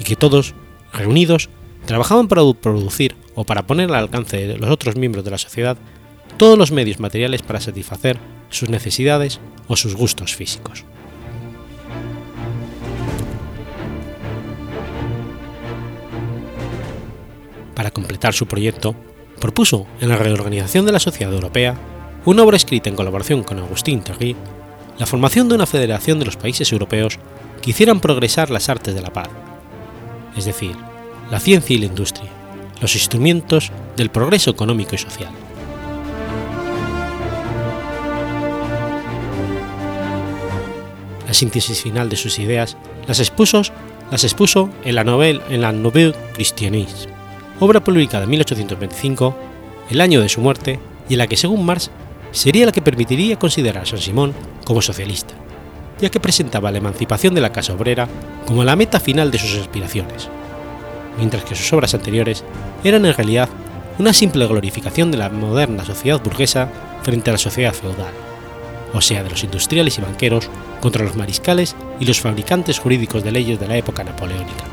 y 0.00 0.04
que 0.04 0.16
todos, 0.16 0.54
reunidos, 0.92 1.48
trabajaban 1.86 2.28
para 2.28 2.42
producir 2.54 3.14
o 3.34 3.44
para 3.44 3.66
poner 3.66 3.90
al 3.90 3.96
alcance 3.96 4.46
de 4.46 4.58
los 4.58 4.70
otros 4.70 4.96
miembros 4.96 5.24
de 5.24 5.30
la 5.30 5.38
sociedad 5.38 5.76
todos 6.36 6.58
los 6.58 6.72
medios 6.72 6.98
materiales 6.98 7.42
para 7.42 7.60
satisfacer 7.60 8.18
sus 8.50 8.68
necesidades 8.68 9.40
o 9.68 9.76
sus 9.76 9.94
gustos 9.94 10.34
físicos. 10.34 10.84
Para 17.74 17.90
completar 17.90 18.34
su 18.34 18.46
proyecto, 18.46 18.94
propuso 19.40 19.86
en 20.00 20.08
la 20.08 20.16
reorganización 20.16 20.86
de 20.86 20.92
la 20.92 21.00
sociedad 21.00 21.32
europea 21.32 21.76
una 22.24 22.42
obra 22.42 22.56
escrita 22.56 22.88
en 22.88 22.96
colaboración 22.96 23.42
con 23.42 23.58
Agustín 23.58 24.02
Thierry, 24.02 24.36
la 24.98 25.06
formación 25.06 25.48
de 25.48 25.56
una 25.56 25.66
federación 25.66 26.18
de 26.18 26.24
los 26.24 26.36
países 26.36 26.72
europeos 26.72 27.18
que 27.60 27.70
hicieran 27.70 28.00
progresar 28.00 28.50
las 28.50 28.68
artes 28.68 28.94
de 28.94 29.02
la 29.02 29.12
paz, 29.12 29.28
es 30.36 30.44
decir, 30.44 30.76
la 31.30 31.40
ciencia 31.40 31.74
y 31.74 31.80
la 31.80 31.86
industria, 31.86 32.30
los 32.80 32.94
instrumentos 32.94 33.72
del 33.96 34.10
progreso 34.10 34.50
económico 34.50 34.94
y 34.94 34.98
social. 34.98 35.32
La 41.26 41.34
síntesis 41.34 41.82
final 41.82 42.08
de 42.08 42.16
sus 42.16 42.38
ideas 42.38 42.76
las 43.08 43.18
expuso, 43.18 43.62
las 44.10 44.24
expuso 44.24 44.70
en 44.84 44.94
la 44.94 45.04
Nouvelle, 45.04 45.40
en 45.50 45.60
la 45.62 45.72
Nouvelle 45.72 46.14
Christianisme, 46.34 47.12
obra 47.64 47.82
publicada 47.82 48.24
en 48.24 48.30
1825, 48.30 49.36
el 49.90 50.00
año 50.00 50.20
de 50.20 50.28
su 50.28 50.40
muerte, 50.40 50.78
y 51.08 51.14
en 51.14 51.18
la 51.18 51.26
que 51.26 51.36
según 51.36 51.64
Marx 51.64 51.90
sería 52.30 52.66
la 52.66 52.72
que 52.72 52.82
permitiría 52.82 53.38
considerar 53.38 53.82
a 53.82 53.86
San 53.86 53.98
Simón 53.98 54.34
como 54.64 54.82
socialista, 54.82 55.34
ya 56.00 56.10
que 56.10 56.20
presentaba 56.20 56.70
la 56.70 56.78
emancipación 56.78 57.34
de 57.34 57.40
la 57.40 57.52
casa 57.52 57.74
obrera 57.74 58.08
como 58.46 58.64
la 58.64 58.76
meta 58.76 59.00
final 59.00 59.30
de 59.30 59.38
sus 59.38 59.56
aspiraciones 59.56 60.28
mientras 61.18 61.44
que 61.44 61.54
sus 61.54 61.72
obras 61.72 61.94
anteriores 61.94 62.44
eran 62.82 63.06
en 63.06 63.14
realidad 63.14 63.48
una 63.98 64.12
simple 64.12 64.46
glorificación 64.46 65.10
de 65.10 65.18
la 65.18 65.28
moderna 65.28 65.84
sociedad 65.84 66.20
burguesa 66.22 66.68
frente 67.02 67.30
a 67.30 67.34
la 67.34 67.38
sociedad 67.38 67.72
feudal, 67.72 68.12
o 68.92 69.00
sea, 69.00 69.22
de 69.22 69.30
los 69.30 69.44
industriales 69.44 69.98
y 69.98 70.02
banqueros 70.02 70.48
contra 70.80 71.04
los 71.04 71.16
mariscales 71.16 71.76
y 72.00 72.04
los 72.04 72.20
fabricantes 72.20 72.78
jurídicos 72.78 73.22
de 73.22 73.32
leyes 73.32 73.60
de 73.60 73.68
la 73.68 73.76
época 73.76 74.02
napoleónica. 74.02 74.64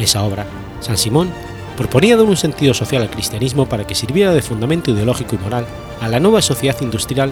Esa 0.00 0.24
obra, 0.24 0.46
San 0.80 0.96
Simón 0.96 1.30
proponía 1.76 2.16
dar 2.16 2.26
un 2.26 2.36
sentido 2.36 2.72
social 2.72 3.02
al 3.02 3.10
cristianismo 3.10 3.66
para 3.66 3.86
que 3.86 3.94
sirviera 3.94 4.32
de 4.32 4.42
fundamento 4.42 4.90
ideológico 4.90 5.36
y 5.36 5.38
moral 5.38 5.66
a 6.00 6.08
la 6.08 6.20
nueva 6.20 6.40
sociedad 6.40 6.80
industrial 6.80 7.30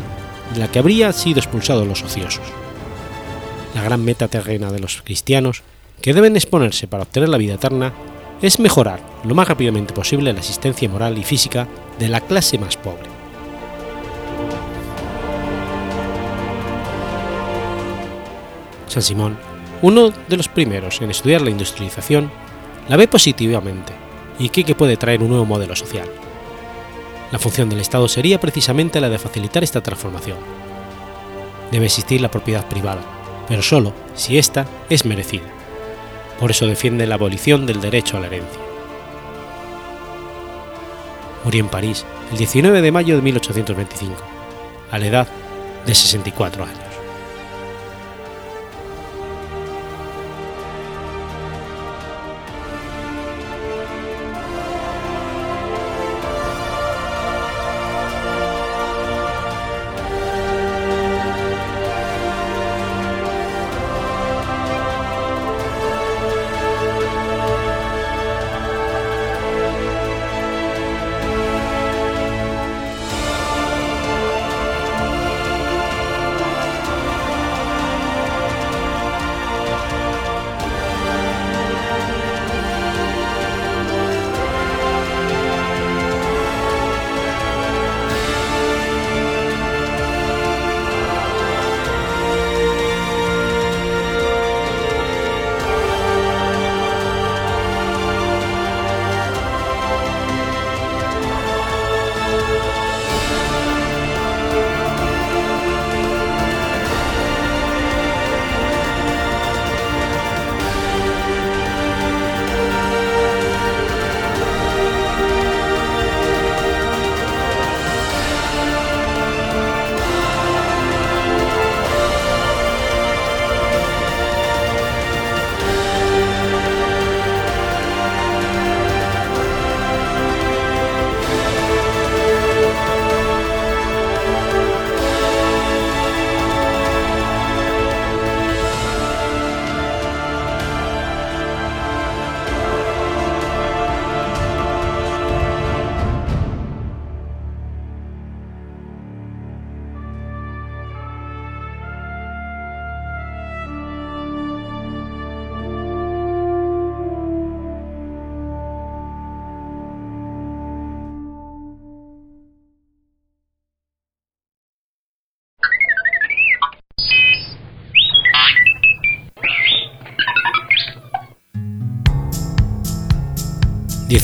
de 0.53 0.61
la 0.61 0.69
que 0.69 0.79
habrían 0.79 1.15
sido 1.15 1.39
expulsados 1.39 1.87
los 1.87 2.03
ociosos. 2.03 2.45
La 3.75 3.83
gran 3.83 4.05
meta 4.05 4.29
terrena 4.29 4.71
de 4.71 4.81
los 4.81 5.01
cristianos 5.03 5.63
que 6.03 6.13
deben 6.13 6.37
exponerse 6.37 6.87
para 6.87 7.05
obtener 7.05 7.31
la 7.31 7.39
vida 7.39 7.55
eterna 7.55 7.93
es 8.43 8.61
mejorar 8.61 9.01
lo 9.25 9.35
más 9.35 9.49
rápidamente 9.49 9.95
posible 9.95 10.33
la 10.33 10.39
existencia 10.39 10.89
moral 10.89 11.19
y 11.19 11.25
física 11.25 11.67
de 11.99 12.09
la 12.09 12.21
clase 12.21 12.59
más 12.59 12.77
pobre. 12.77 13.09
San 18.87 19.03
Simón, 19.03 19.37
uno 19.83 20.11
de 20.11 20.37
los 20.37 20.49
primeros 20.49 21.01
en 21.01 21.11
estudiar 21.11 21.43
la 21.43 21.51
industrialización, 21.51 22.31
la 22.88 22.96
ve 22.96 23.09
positivamente 23.09 23.92
y 24.38 24.48
cree 24.48 24.64
que 24.64 24.74
puede 24.74 24.96
traer 24.96 25.22
un 25.22 25.29
nuevo 25.29 25.44
modelo 25.44 25.77
social. 25.77 26.09
La 27.31 27.38
función 27.38 27.68
del 27.68 27.81
Estado 27.81 28.09
sería 28.09 28.40
precisamente 28.40 29.01
la 29.01 29.09
de 29.09 29.18
facilitar 29.18 29.62
esta 29.62 29.83
transformación. 29.83 30.38
Debe 31.70 31.87
existir 31.87 32.20
la 32.20 32.31
propiedad 32.31 32.66
privada, 32.66 33.03
pero 33.46 33.62
solo 33.62 33.92
si 34.14 34.38
ésta 34.38 34.66
es 34.88 35.05
merecida 35.05 35.59
por 36.38 36.51
eso 36.51 36.66
defiende 36.66 37.07
la 37.07 37.16
abolición 37.16 37.66
del 37.66 37.81
derecho 37.81 38.16
a 38.16 38.20
la 38.20 38.29
herencia. 38.29 38.61
Murió 41.44 41.61
en 41.61 41.68
París 41.68 42.05
el 42.31 42.38
19 42.38 42.81
de 42.81 42.92
mayo 42.92 43.16
de 43.16 43.22
1825, 43.22 44.14
a 44.90 44.98
la 44.98 45.07
edad 45.07 45.29
de 45.87 45.94
64 45.94 46.64
años. 46.64 46.88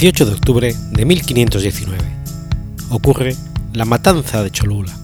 18 0.05 0.27
de 0.27 0.33
octubre 0.35 0.77
de 0.91 1.05
1519. 1.07 1.99
Ocurre 2.91 3.35
la 3.73 3.87
matanza 3.87 4.43
de 4.43 4.51
Cholula. 4.51 4.95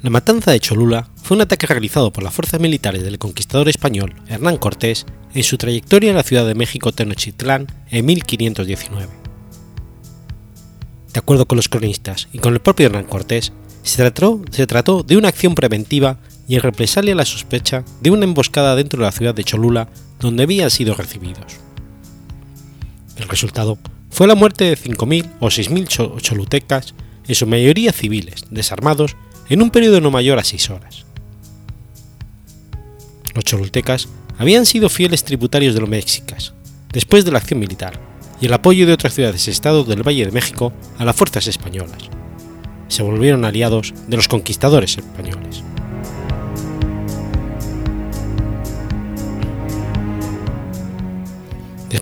La 0.00 0.08
matanza 0.08 0.50
de 0.50 0.60
Cholula 0.60 1.10
fue 1.22 1.36
un 1.36 1.42
ataque 1.42 1.66
realizado 1.66 2.10
por 2.10 2.24
las 2.24 2.32
fuerzas 2.32 2.58
militares 2.58 3.02
del 3.02 3.18
conquistador 3.18 3.68
español 3.68 4.14
Hernán 4.28 4.56
Cortés 4.56 5.04
en 5.34 5.42
su 5.42 5.58
trayectoria 5.58 6.08
en 6.08 6.16
la 6.16 6.22
Ciudad 6.22 6.46
de 6.46 6.54
México 6.54 6.90
Tenochtitlán 6.90 7.66
en 7.90 8.06
1519. 8.06 9.08
De 11.12 11.18
acuerdo 11.18 11.44
con 11.44 11.56
los 11.56 11.68
cronistas 11.68 12.28
y 12.32 12.38
con 12.38 12.54
el 12.54 12.60
propio 12.60 12.86
Hernán 12.86 13.04
Cortés, 13.04 13.52
se 13.82 13.98
trató, 13.98 14.40
se 14.52 14.66
trató 14.66 15.02
de 15.02 15.18
una 15.18 15.28
acción 15.28 15.54
preventiva 15.54 16.18
y 16.48 16.56
en 16.56 16.62
represalia 16.62 17.14
la 17.14 17.26
sospecha 17.26 17.84
de 18.00 18.10
una 18.10 18.24
emboscada 18.24 18.74
dentro 18.74 18.98
de 18.98 19.06
la 19.06 19.12
ciudad 19.12 19.34
de 19.34 19.44
Cholula 19.44 19.88
donde 20.18 20.42
habían 20.42 20.70
sido 20.70 20.94
recibidos. 20.94 21.58
El 23.16 23.28
resultado 23.28 23.78
fue 24.10 24.26
la 24.26 24.34
muerte 24.34 24.64
de 24.64 24.76
5.000 24.76 25.26
o 25.40 25.46
6.000 25.46 26.20
cholutecas, 26.20 26.94
en 27.26 27.34
su 27.34 27.46
mayoría 27.46 27.92
civiles, 27.92 28.46
desarmados, 28.50 29.16
en 29.50 29.60
un 29.60 29.70
periodo 29.70 30.00
no 30.00 30.10
mayor 30.10 30.38
a 30.38 30.44
seis 30.44 30.70
horas. 30.70 31.04
Los 33.34 33.44
cholultecas 33.44 34.08
habían 34.38 34.64
sido 34.64 34.88
fieles 34.88 35.24
tributarios 35.24 35.74
de 35.74 35.80
los 35.80 35.88
mexicas, 35.88 36.54
después 36.92 37.24
de 37.24 37.32
la 37.32 37.38
acción 37.38 37.60
militar, 37.60 38.00
y 38.40 38.46
el 38.46 38.52
apoyo 38.54 38.86
de 38.86 38.94
otras 38.94 39.14
ciudades-estado 39.14 39.84
del 39.84 40.06
Valle 40.06 40.24
de 40.24 40.32
México 40.32 40.72
a 40.96 41.04
las 41.04 41.16
fuerzas 41.16 41.46
españolas. 41.46 42.08
Se 42.88 43.02
volvieron 43.02 43.44
aliados 43.44 43.92
de 44.06 44.16
los 44.16 44.28
conquistadores 44.28 44.96
españoles. 44.96 45.62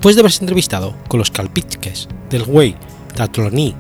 Después 0.07 0.14
de 0.14 0.21
haberse 0.21 0.45
entrevistado 0.45 0.95
con 1.09 1.19
los 1.19 1.33
calpiches 1.33 2.07
del 2.31 2.45
Güey, 2.45 2.77
Tatloní, 3.16 3.75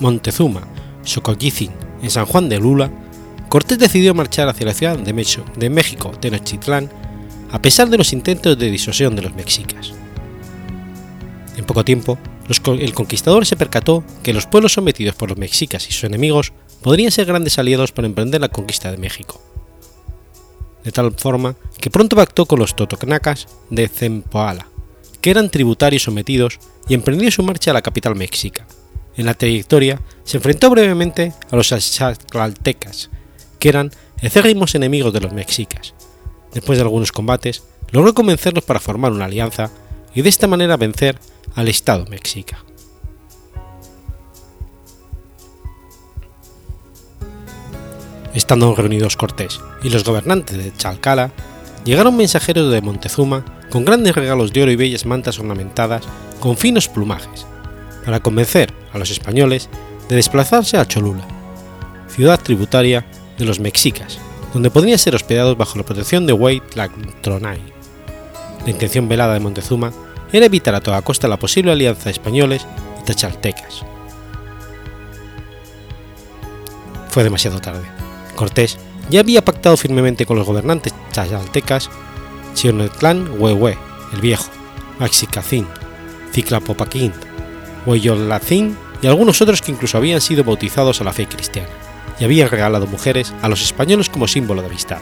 Montezuma, 0.00 0.68
Xocoyitzin 1.02 1.70
en 2.02 2.10
San 2.10 2.26
Juan 2.26 2.50
de 2.50 2.58
Lula, 2.58 2.90
Cortés 3.48 3.78
decidió 3.78 4.12
marchar 4.12 4.50
hacia 4.50 4.66
la 4.66 4.74
ciudad 4.74 4.98
de, 4.98 5.14
Mecho, 5.14 5.46
de 5.56 5.70
México, 5.70 6.10
Tenochtitlán, 6.10 6.90
a 7.50 7.62
pesar 7.62 7.88
de 7.88 7.96
los 7.96 8.12
intentos 8.12 8.58
de 8.58 8.70
disuasión 8.70 9.16
de 9.16 9.22
los 9.22 9.34
mexicas. 9.34 9.94
En 11.56 11.64
poco 11.64 11.86
tiempo, 11.86 12.18
el 12.66 12.92
conquistador 12.92 13.46
se 13.46 13.56
percató 13.56 14.04
que 14.22 14.34
los 14.34 14.44
pueblos 14.44 14.74
sometidos 14.74 15.14
por 15.14 15.30
los 15.30 15.38
mexicas 15.38 15.88
y 15.88 15.92
sus 15.92 16.04
enemigos 16.04 16.52
podrían 16.82 17.12
ser 17.12 17.24
grandes 17.24 17.58
aliados 17.58 17.92
para 17.92 18.08
emprender 18.08 18.42
la 18.42 18.50
conquista 18.50 18.90
de 18.90 18.98
México. 18.98 19.40
De 20.84 20.92
tal 20.92 21.12
forma 21.12 21.56
que 21.80 21.88
pronto 21.88 22.14
pactó 22.14 22.44
con 22.44 22.58
los 22.58 22.76
totocanacas 22.76 23.48
de 23.70 23.88
Zempoala, 23.88 24.66
eran 25.30 25.50
tributarios 25.50 26.02
sometidos, 26.02 26.58
y 26.88 26.94
emprendió 26.94 27.30
su 27.30 27.42
marcha 27.42 27.70
a 27.70 27.74
la 27.74 27.82
capital 27.82 28.16
mexica. 28.16 28.66
En 29.16 29.26
la 29.26 29.34
trayectoria 29.34 30.00
se 30.24 30.36
enfrentó 30.36 30.70
brevemente 30.70 31.32
a 31.50 31.56
los 31.56 31.72
axaltecas, 31.72 33.10
que 33.58 33.68
eran 33.68 33.90
ecérrimos 34.22 34.74
enemigos 34.74 35.12
de 35.12 35.20
los 35.20 35.32
mexicas. 35.32 35.94
Después 36.52 36.78
de 36.78 36.84
algunos 36.84 37.12
combates, 37.12 37.64
logró 37.90 38.14
convencerlos 38.14 38.64
para 38.64 38.80
formar 38.80 39.12
una 39.12 39.26
alianza 39.26 39.70
y 40.14 40.22
de 40.22 40.28
esta 40.28 40.46
manera 40.46 40.76
vencer 40.76 41.18
al 41.54 41.68
Estado 41.68 42.06
mexica. 42.06 42.64
Estando 48.34 48.74
reunidos 48.74 49.16
Cortés 49.16 49.60
y 49.82 49.90
los 49.90 50.04
gobernantes 50.04 50.56
de 50.56 50.72
Chalcala, 50.72 51.32
llegaron 51.84 52.16
mensajeros 52.16 52.72
de 52.72 52.80
Montezuma 52.80 53.44
con 53.70 53.84
grandes 53.84 54.14
regalos 54.14 54.52
de 54.52 54.62
oro 54.62 54.70
y 54.70 54.76
bellas 54.76 55.06
mantas 55.06 55.38
ornamentadas 55.38 56.02
con 56.40 56.56
finos 56.56 56.88
plumajes, 56.88 57.46
para 58.04 58.20
convencer 58.20 58.72
a 58.92 58.98
los 58.98 59.10
españoles 59.10 59.68
de 60.08 60.16
desplazarse 60.16 60.76
a 60.76 60.86
Cholula, 60.86 61.26
ciudad 62.08 62.40
tributaria 62.40 63.04
de 63.36 63.44
los 63.44 63.60
mexicas, 63.60 64.18
donde 64.52 64.70
podrían 64.70 64.98
ser 64.98 65.14
hospedados 65.14 65.56
bajo 65.56 65.76
la 65.76 65.84
protección 65.84 66.26
de 66.26 66.32
Huey 66.32 66.62
Tronay. 67.20 67.60
La 68.64 68.70
intención 68.70 69.08
velada 69.08 69.34
de 69.34 69.40
Montezuma 69.40 69.92
era 70.32 70.46
evitar 70.46 70.74
a 70.74 70.80
toda 70.80 71.02
costa 71.02 71.28
la 71.28 71.38
posible 71.38 71.72
alianza 71.72 72.04
de 72.04 72.10
españoles 72.10 72.66
y 73.00 73.04
tachaltecas. 73.04 73.82
Fue 77.10 77.24
demasiado 77.24 77.60
tarde. 77.60 77.84
Cortés 78.36 78.78
ya 79.10 79.20
había 79.20 79.44
pactado 79.44 79.76
firmemente 79.76 80.26
con 80.26 80.36
los 80.36 80.46
gobernantes 80.46 80.94
tachaltecas 81.12 81.90
Chionetlán 82.54 83.28
Huehue, 83.38 83.78
el 84.12 84.20
Viejo, 84.20 84.50
Maxicacín, 84.98 85.66
Ciclapopaquín, 86.32 87.12
Hueyolacín 87.86 88.76
y 89.00 89.06
algunos 89.06 89.40
otros 89.40 89.62
que 89.62 89.72
incluso 89.72 89.96
habían 89.96 90.20
sido 90.20 90.44
bautizados 90.44 91.00
a 91.00 91.04
la 91.04 91.12
fe 91.12 91.26
cristiana 91.26 91.68
y 92.18 92.24
habían 92.24 92.50
regalado 92.50 92.86
mujeres 92.86 93.32
a 93.42 93.48
los 93.48 93.62
españoles 93.62 94.08
como 94.08 94.26
símbolo 94.26 94.60
de 94.60 94.68
amistad. 94.68 94.98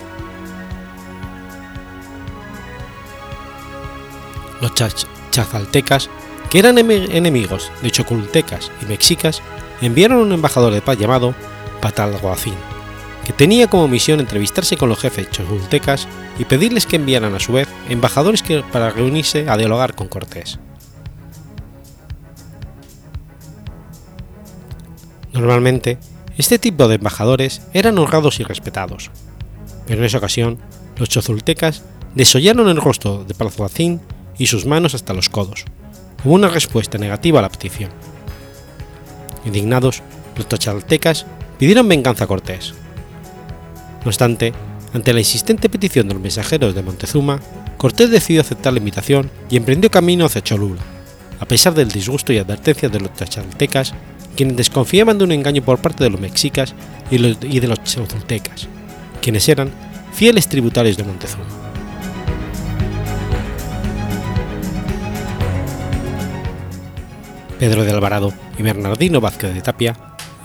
Los 4.60 4.72
chazaltecas, 5.30 6.08
que 6.50 6.58
eran 6.58 6.78
enemigos 6.78 7.70
de 7.82 7.90
chocultecas 7.90 8.70
y 8.82 8.86
mexicas, 8.86 9.42
enviaron 9.80 10.18
un 10.18 10.32
embajador 10.32 10.72
de 10.72 10.82
paz 10.82 10.98
llamado 10.98 11.34
Patalgoacín, 11.80 12.54
que 13.26 13.32
tenía 13.32 13.66
como 13.66 13.88
misión 13.88 14.20
entrevistarse 14.20 14.76
con 14.76 14.88
los 14.88 15.00
jefes 15.00 15.28
chocultecas 15.32 16.06
y 16.38 16.44
pedirles 16.44 16.86
que 16.86 16.94
enviaran 16.94 17.34
a 17.34 17.40
su 17.40 17.54
vez 17.54 17.66
embajadores 17.88 18.44
para 18.70 18.90
reunirse 18.90 19.50
a 19.50 19.56
dialogar 19.56 19.96
con 19.96 20.06
Cortés. 20.06 20.60
Normalmente, 25.32 25.98
este 26.38 26.60
tipo 26.60 26.86
de 26.86 26.94
embajadores 26.94 27.62
eran 27.72 27.98
honrados 27.98 28.38
y 28.38 28.44
respetados, 28.44 29.10
pero 29.88 29.98
en 29.98 30.06
esa 30.06 30.18
ocasión 30.18 30.58
los 30.96 31.08
chozultecas 31.08 31.82
desollaron 32.14 32.68
el 32.68 32.80
rostro 32.80 33.24
de 33.24 33.34
Palzuacín 33.34 34.00
y 34.38 34.46
sus 34.46 34.66
manos 34.66 34.94
hasta 34.94 35.14
los 35.14 35.30
codos, 35.30 35.64
como 36.22 36.36
una 36.36 36.46
respuesta 36.46 36.96
negativa 36.96 37.40
a 37.40 37.42
la 37.42 37.50
petición. 37.50 37.90
Indignados, 39.44 40.04
los 40.36 40.48
tachaltecas 40.48 41.26
pidieron 41.58 41.88
venganza 41.88 42.22
a 42.22 42.26
Cortés. 42.28 42.85
No 44.06 44.10
obstante, 44.10 44.52
ante 44.94 45.12
la 45.12 45.18
insistente 45.18 45.68
petición 45.68 46.06
de 46.06 46.14
los 46.14 46.22
mensajeros 46.22 46.76
de 46.76 46.82
Montezuma, 46.84 47.40
Cortés 47.76 48.08
decidió 48.08 48.40
aceptar 48.40 48.72
la 48.72 48.78
invitación 48.78 49.32
y 49.50 49.56
emprendió 49.56 49.90
camino 49.90 50.24
hacia 50.24 50.44
Cholula, 50.44 50.80
a 51.40 51.44
pesar 51.44 51.74
del 51.74 51.90
disgusto 51.90 52.32
y 52.32 52.38
advertencias 52.38 52.92
de 52.92 53.00
los 53.00 53.12
tachaltecas, 53.14 53.94
quienes 54.36 54.58
desconfiaban 54.58 55.18
de 55.18 55.24
un 55.24 55.32
engaño 55.32 55.60
por 55.60 55.78
parte 55.80 56.04
de 56.04 56.10
los 56.10 56.20
mexicas 56.20 56.72
y, 57.10 57.18
de 57.18 57.66
los 57.66 57.82
chozultecas, 57.82 58.68
quienes 59.20 59.48
eran 59.48 59.72
fieles 60.12 60.46
tributarios 60.46 60.96
de 60.96 61.02
Montezuma. 61.02 61.44
Pedro 67.58 67.82
de 67.82 67.90
Alvarado 67.90 68.32
y 68.56 68.62
Bernardino 68.62 69.20
Vázquez 69.20 69.52
de 69.52 69.62
Tapia 69.62 69.96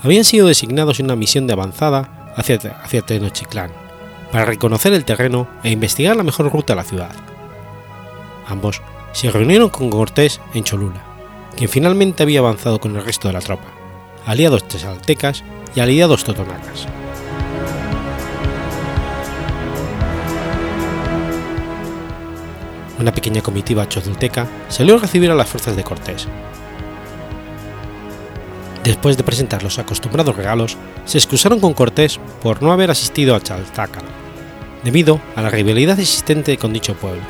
habían 0.02 0.24
sido 0.24 0.48
designados 0.48 0.98
en 0.98 1.06
una 1.06 1.14
misión 1.14 1.46
de 1.46 1.52
avanzada 1.52 2.21
hacia, 2.36 2.56
hacia 2.82 3.02
Tenochtitlán, 3.02 3.70
para 4.30 4.44
reconocer 4.44 4.92
el 4.92 5.04
terreno 5.04 5.48
e 5.62 5.70
investigar 5.70 6.16
la 6.16 6.22
mejor 6.22 6.50
ruta 6.50 6.72
a 6.72 6.76
la 6.76 6.84
ciudad. 6.84 7.12
Ambos 8.46 8.82
se 9.12 9.30
reunieron 9.30 9.68
con 9.68 9.90
Cortés 9.90 10.40
en 10.54 10.64
Cholula, 10.64 11.02
quien 11.56 11.68
finalmente 11.68 12.22
había 12.22 12.40
avanzado 12.40 12.80
con 12.80 12.96
el 12.96 13.04
resto 13.04 13.28
de 13.28 13.34
la 13.34 13.40
tropa, 13.40 13.68
aliados 14.26 14.66
tesaltecas 14.66 15.44
y 15.74 15.80
aliados 15.80 16.24
totonacas. 16.24 16.86
Una 22.98 23.12
pequeña 23.12 23.42
comitiva 23.42 23.88
chozulteca 23.88 24.46
salió 24.68 24.94
a 24.94 24.98
recibir 24.98 25.30
a 25.30 25.34
las 25.34 25.48
fuerzas 25.48 25.74
de 25.74 25.82
Cortés, 25.82 26.28
Después 28.84 29.16
de 29.16 29.22
presentar 29.22 29.62
los 29.62 29.78
acostumbrados 29.78 30.34
regalos, 30.34 30.76
se 31.04 31.18
excusaron 31.18 31.60
con 31.60 31.72
Cortés 31.72 32.18
por 32.42 32.62
no 32.62 32.72
haber 32.72 32.90
asistido 32.90 33.36
a 33.36 33.40
Chaltácala, 33.40 34.08
debido 34.82 35.20
a 35.36 35.42
la 35.42 35.50
rivalidad 35.50 36.00
existente 36.00 36.58
con 36.58 36.72
dicho 36.72 36.94
pueblo. 36.94 37.22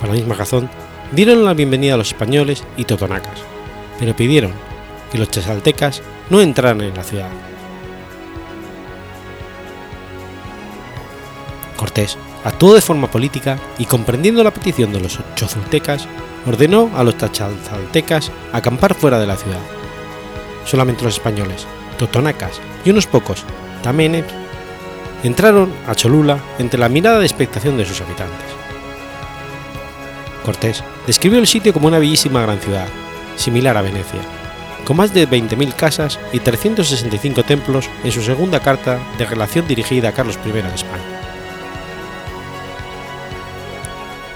Por 0.00 0.08
la 0.08 0.14
misma 0.14 0.34
razón, 0.34 0.70
dieron 1.12 1.44
la 1.44 1.52
bienvenida 1.52 1.94
a 1.94 1.96
los 1.98 2.08
españoles 2.08 2.64
y 2.78 2.84
totonacas, 2.84 3.38
pero 3.98 4.16
pidieron 4.16 4.52
que 5.12 5.18
los 5.18 5.30
chasaltecas 5.30 6.00
no 6.30 6.40
entraran 6.40 6.80
en 6.80 6.94
la 6.94 7.04
ciudad. 7.04 7.28
Cortés 11.76 12.16
actuó 12.44 12.74
de 12.74 12.80
forma 12.80 13.10
política 13.10 13.58
y 13.78 13.84
comprendiendo 13.84 14.42
la 14.42 14.54
petición 14.54 14.90
de 14.90 15.00
los 15.00 15.18
chozultecas, 15.34 16.08
ordenó 16.46 16.90
a 16.96 17.04
los 17.04 17.18
tachaltecas 17.18 18.32
acampar 18.54 18.94
fuera 18.94 19.18
de 19.18 19.26
la 19.26 19.36
ciudad 19.36 19.75
solamente 20.66 21.04
los 21.04 21.14
españoles, 21.14 21.66
totonacas 21.98 22.60
y 22.84 22.90
unos 22.90 23.06
pocos 23.06 23.44
tamenes 23.82 24.24
entraron 25.22 25.72
a 25.86 25.94
Cholula 25.94 26.38
entre 26.58 26.78
la 26.78 26.88
mirada 26.88 27.18
de 27.18 27.26
expectación 27.26 27.76
de 27.76 27.86
sus 27.86 28.00
habitantes. 28.00 28.46
Cortés 30.44 30.84
describió 31.06 31.38
el 31.38 31.46
sitio 31.46 31.72
como 31.72 31.88
una 31.88 31.98
bellísima 31.98 32.42
gran 32.42 32.60
ciudad, 32.60 32.86
similar 33.36 33.76
a 33.76 33.82
Venecia, 33.82 34.20
con 34.84 34.96
más 34.96 35.12
de 35.12 35.28
20.000 35.28 35.74
casas 35.74 36.20
y 36.32 36.38
365 36.38 37.42
templos 37.42 37.90
en 38.04 38.12
su 38.12 38.22
segunda 38.22 38.60
carta 38.60 39.00
de 39.18 39.26
relación 39.26 39.66
dirigida 39.66 40.10
a 40.10 40.12
Carlos 40.12 40.38
I 40.46 40.52
de 40.52 40.60
España. 40.60 41.20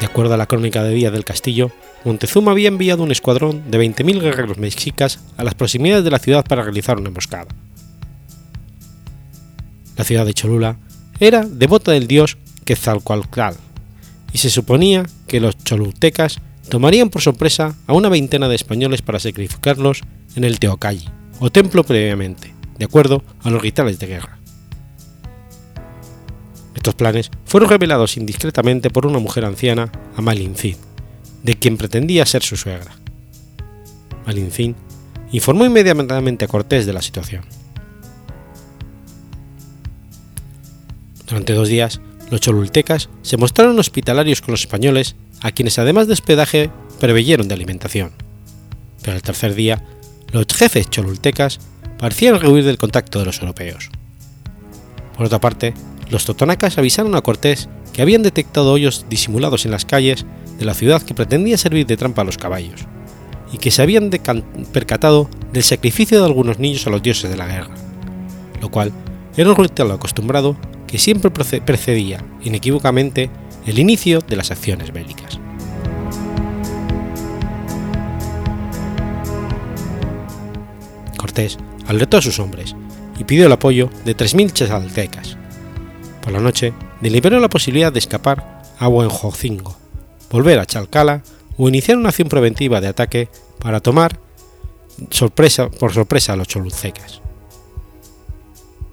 De 0.01 0.07
acuerdo 0.07 0.35
a 0.35 0.39
la 0.39 0.47
crónica 0.47 0.83
de 0.83 0.91
Díaz 0.91 1.13
del 1.13 1.25
Castillo, 1.25 1.71
Montezuma 2.05 2.53
había 2.53 2.69
enviado 2.69 3.03
un 3.03 3.11
escuadrón 3.11 3.71
de 3.71 3.79
20.000 3.79 4.21
guerreros 4.21 4.59
mexicas 4.59 5.21
a 5.37 5.45
las 5.45 5.55
proximidades 5.55 6.05
de 6.05 6.11
la 6.11 6.19
ciudad 6.19 6.45
para 6.45 6.63
realizar 6.63 6.99
una 6.99 7.09
emboscada. 7.09 7.49
La 9.97 10.05
ciudad 10.05 10.25
de 10.25 10.33
Cholula 10.33 10.79
era 11.19 11.45
devota 11.45 11.93
del 11.93 12.07
dios 12.07 12.39
Quetzalcoatl 12.65 13.59
y 14.33 14.39
se 14.39 14.49
suponía 14.49 15.05
que 15.27 15.41
los 15.41 15.59
cholultecas 15.59 16.41
tomarían 16.71 17.11
por 17.11 17.21
sorpresa 17.21 17.77
a 17.87 17.93
una 17.93 18.09
veintena 18.09 18.49
de 18.49 18.55
españoles 18.55 19.03
para 19.03 19.19
sacrificarlos 19.19 20.03
en 20.37 20.45
el 20.45 20.59
Teocalli, 20.59 21.07
o 21.41 21.51
templo 21.51 21.85
previamente, 21.85 22.55
de 22.79 22.85
acuerdo 22.85 23.23
a 23.43 23.51
los 23.51 23.61
rituales 23.61 23.99
de 23.99 24.07
guerra. 24.07 24.39
Estos 26.75 26.95
planes 26.95 27.31
fueron 27.45 27.69
revelados 27.69 28.17
indiscretamente 28.17 28.89
por 28.89 29.05
una 29.05 29.19
mujer 29.19 29.45
anciana, 29.45 29.93
Amalincín, 30.17 30.77
de 31.43 31.57
quien 31.57 31.77
pretendía 31.77 32.27
ser 32.27 32.43
su 32.43 32.57
suegra. 32.57 32.93
Malincín 34.27 34.77
informó 35.33 35.65
inmediatamente 35.65 36.45
a 36.45 36.49
Cortés 36.49 36.87
de 36.87 36.93
la 36.93 37.03
situación. 37.03 37.45
Durante 41.27 41.53
dos 41.53 41.69
días, 41.69 42.01
los 42.31 42.41
cholultecas 42.41 43.09
se 43.23 43.37
mostraron 43.37 43.79
hospitalarios 43.79 44.41
con 44.41 44.53
los 44.53 44.61
españoles, 44.61 45.17
a 45.41 45.53
quienes 45.53 45.79
además 45.79 46.07
de 46.07 46.13
hospedaje 46.13 46.71
preveyeron 46.99 47.49
de 47.49 47.55
alimentación. 47.55 48.11
Pero 49.03 49.17
el 49.17 49.23
tercer 49.23 49.55
día, 49.55 49.85
los 50.33 50.47
jefes 50.53 50.91
cholultecas 50.91 51.61
parecían 51.99 52.41
rehuir 52.41 52.65
del 52.65 52.79
contacto 52.79 53.19
de 53.19 53.27
los 53.27 53.41
europeos. 53.41 53.91
Por 55.17 55.27
otra 55.27 55.41
parte, 55.41 55.75
los 56.11 56.25
totonacas 56.25 56.77
avisaron 56.77 57.15
a 57.15 57.23
Cortés 57.23 57.69
que 57.93 58.03
habían 58.03 58.23
detectado 58.23 58.73
hoyos 58.73 59.07
disimulados 59.09 59.65
en 59.65 59.71
las 59.71 59.85
calles 59.85 60.27
de 60.59 60.65
la 60.65 60.75
ciudad 60.75 61.03
que 61.03 61.15
pretendía 61.15 61.57
servir 61.57 61.87
de 61.87 61.97
trampa 61.97 62.23
a 62.23 62.25
los 62.25 62.39
caballos, 62.39 62.87
y 63.53 63.59
que 63.59 63.71
se 63.71 63.83
habían 63.83 64.11
percatado 64.73 65.29
del 65.53 65.63
sacrificio 65.63 66.19
de 66.19 66.27
algunos 66.27 66.59
niños 66.59 66.87
a 66.87 66.91
los 66.91 67.03
dioses 67.03 67.31
de 67.31 67.37
la 67.37 67.47
guerra, 67.47 67.75
lo 68.61 68.71
cual 68.71 68.93
era 69.37 69.51
un 69.51 69.57
ritual 69.57 69.93
acostumbrado 69.93 70.57
que 70.87 70.99
siempre 70.99 71.31
precedía 71.31 72.25
inequívocamente 72.43 73.31
el 73.67 73.79
inicio 73.79 74.21
de 74.21 74.37
las 74.37 74.51
acciones 74.51 74.93
bélicas. 74.93 75.39
Cortés 81.17 81.59
alertó 81.87 82.17
a 82.17 82.23
sus 82.23 82.39
hombres 82.39 82.75
y 83.19 83.25
pidió 83.25 83.47
el 83.47 83.53
apoyo 83.53 83.91
de 84.05 84.17
3.000 84.17 84.53
chazaltecas. 84.53 85.40
Por 86.23 86.33
la 86.33 86.41
noche 86.41 86.73
deliberó 87.01 87.41
la 87.41 87.49
posibilidad 87.49 87.93
de 87.93 87.99
escapar 87.99 88.63
a 88.79 88.89
Buenjocingo, 88.89 89.77
volver 90.31 90.59
a 90.59 90.67
Chalcala 90.67 91.23
o 91.57 91.69
iniciar 91.69 91.99
una 91.99 92.11
acción 92.11 92.29
preventiva 92.29 92.81
de 92.81 92.89
ataque 92.89 93.29
para 93.59 93.81
tomar 93.81 94.19
sorpresa, 95.11 95.71
por 95.71 95.93
sorpresa 95.93 96.33
a 96.33 96.37
los 96.37 96.49
cholultecas. 96.49 97.21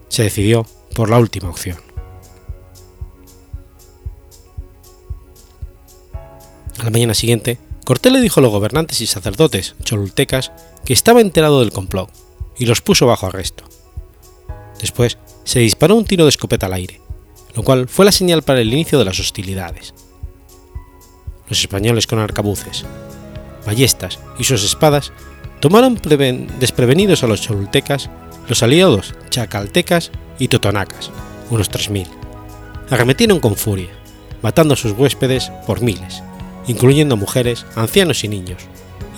Se 0.09 0.23
decidió 0.23 0.65
por 0.95 1.09
la 1.09 1.19
última 1.19 1.49
opción. 1.49 1.77
A 6.79 6.83
la 6.83 6.89
mañana 6.89 7.13
siguiente, 7.13 7.57
Cortés 7.85 8.11
le 8.11 8.21
dijo 8.21 8.39
a 8.39 8.43
los 8.43 8.51
gobernantes 8.51 9.01
y 9.01 9.07
sacerdotes 9.07 9.75
cholultecas 9.83 10.51
que 10.85 10.93
estaba 10.93 11.21
enterado 11.21 11.61
del 11.61 11.71
complot 11.71 12.11
y 12.57 12.65
los 12.65 12.81
puso 12.81 13.07
bajo 13.07 13.27
arresto. 13.27 13.63
Después 14.79 15.17
se 15.43 15.59
disparó 15.59 15.95
un 15.95 16.05
tiro 16.05 16.25
de 16.25 16.29
escopeta 16.29 16.65
al 16.65 16.73
aire, 16.73 17.01
lo 17.57 17.63
cual 17.63 17.89
fue 17.89 18.05
la 18.05 18.13
señal 18.13 18.43
para 18.43 18.61
el 18.61 18.71
inicio 18.71 18.97
de 18.97 19.03
las 19.03 19.19
hostilidades. 19.19 19.93
Los 21.49 21.59
españoles 21.59 22.07
con 22.07 22.19
arcabuces, 22.19 22.85
ballestas 23.65 24.19
y 24.39 24.45
sus 24.45 24.63
espadas 24.63 25.11
tomaron 25.59 25.99
desprevenidos 26.59 27.23
a 27.23 27.27
los 27.27 27.41
cholultecas, 27.41 28.09
los 28.47 28.63
aliados 28.63 29.13
chacaltecas 29.29 30.11
y 30.39 30.47
totonacas, 30.47 31.11
unos 31.49 31.69
3.000. 31.69 32.07
Arremetieron 32.89 33.41
con 33.41 33.57
furia, 33.57 33.89
matando 34.41 34.75
a 34.75 34.77
sus 34.77 34.93
huéspedes 34.93 35.51
por 35.65 35.81
miles 35.81 36.21
incluyendo 36.67 37.15
mujeres, 37.17 37.65
ancianos 37.75 38.23
y 38.23 38.27
niños, 38.27 38.61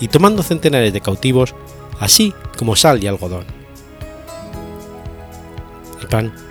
y 0.00 0.08
tomando 0.08 0.42
centenares 0.42 0.92
de 0.92 1.00
cautivos, 1.00 1.54
así 1.98 2.32
como 2.56 2.76
sal 2.76 3.02
y 3.02 3.06
algodón. 3.06 3.44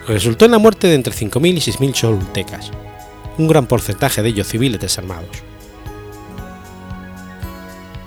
Resultó 0.06 0.44
en 0.44 0.50
la 0.50 0.58
muerte 0.58 0.86
de 0.86 0.94
entre 0.94 1.12
5.000 1.12 1.54
y 1.54 1.60
6.000 1.60 1.92
cholultecas, 1.92 2.70
un 3.38 3.48
gran 3.48 3.66
porcentaje 3.66 4.22
de 4.22 4.28
ellos 4.28 4.46
civiles 4.46 4.80
desarmados. 4.80 5.28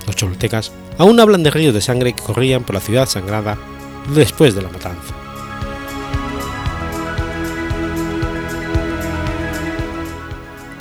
Los 0.05 0.15
cholultecas 0.15 0.71
aún 0.97 1.19
hablan 1.19 1.43
de 1.43 1.51
ríos 1.51 1.73
de 1.73 1.81
sangre 1.81 2.13
que 2.13 2.23
corrían 2.23 2.63
por 2.63 2.75
la 2.75 2.81
ciudad 2.81 3.07
sangrada 3.07 3.57
después 4.13 4.55
de 4.55 4.61
la 4.61 4.69
matanza. 4.69 5.13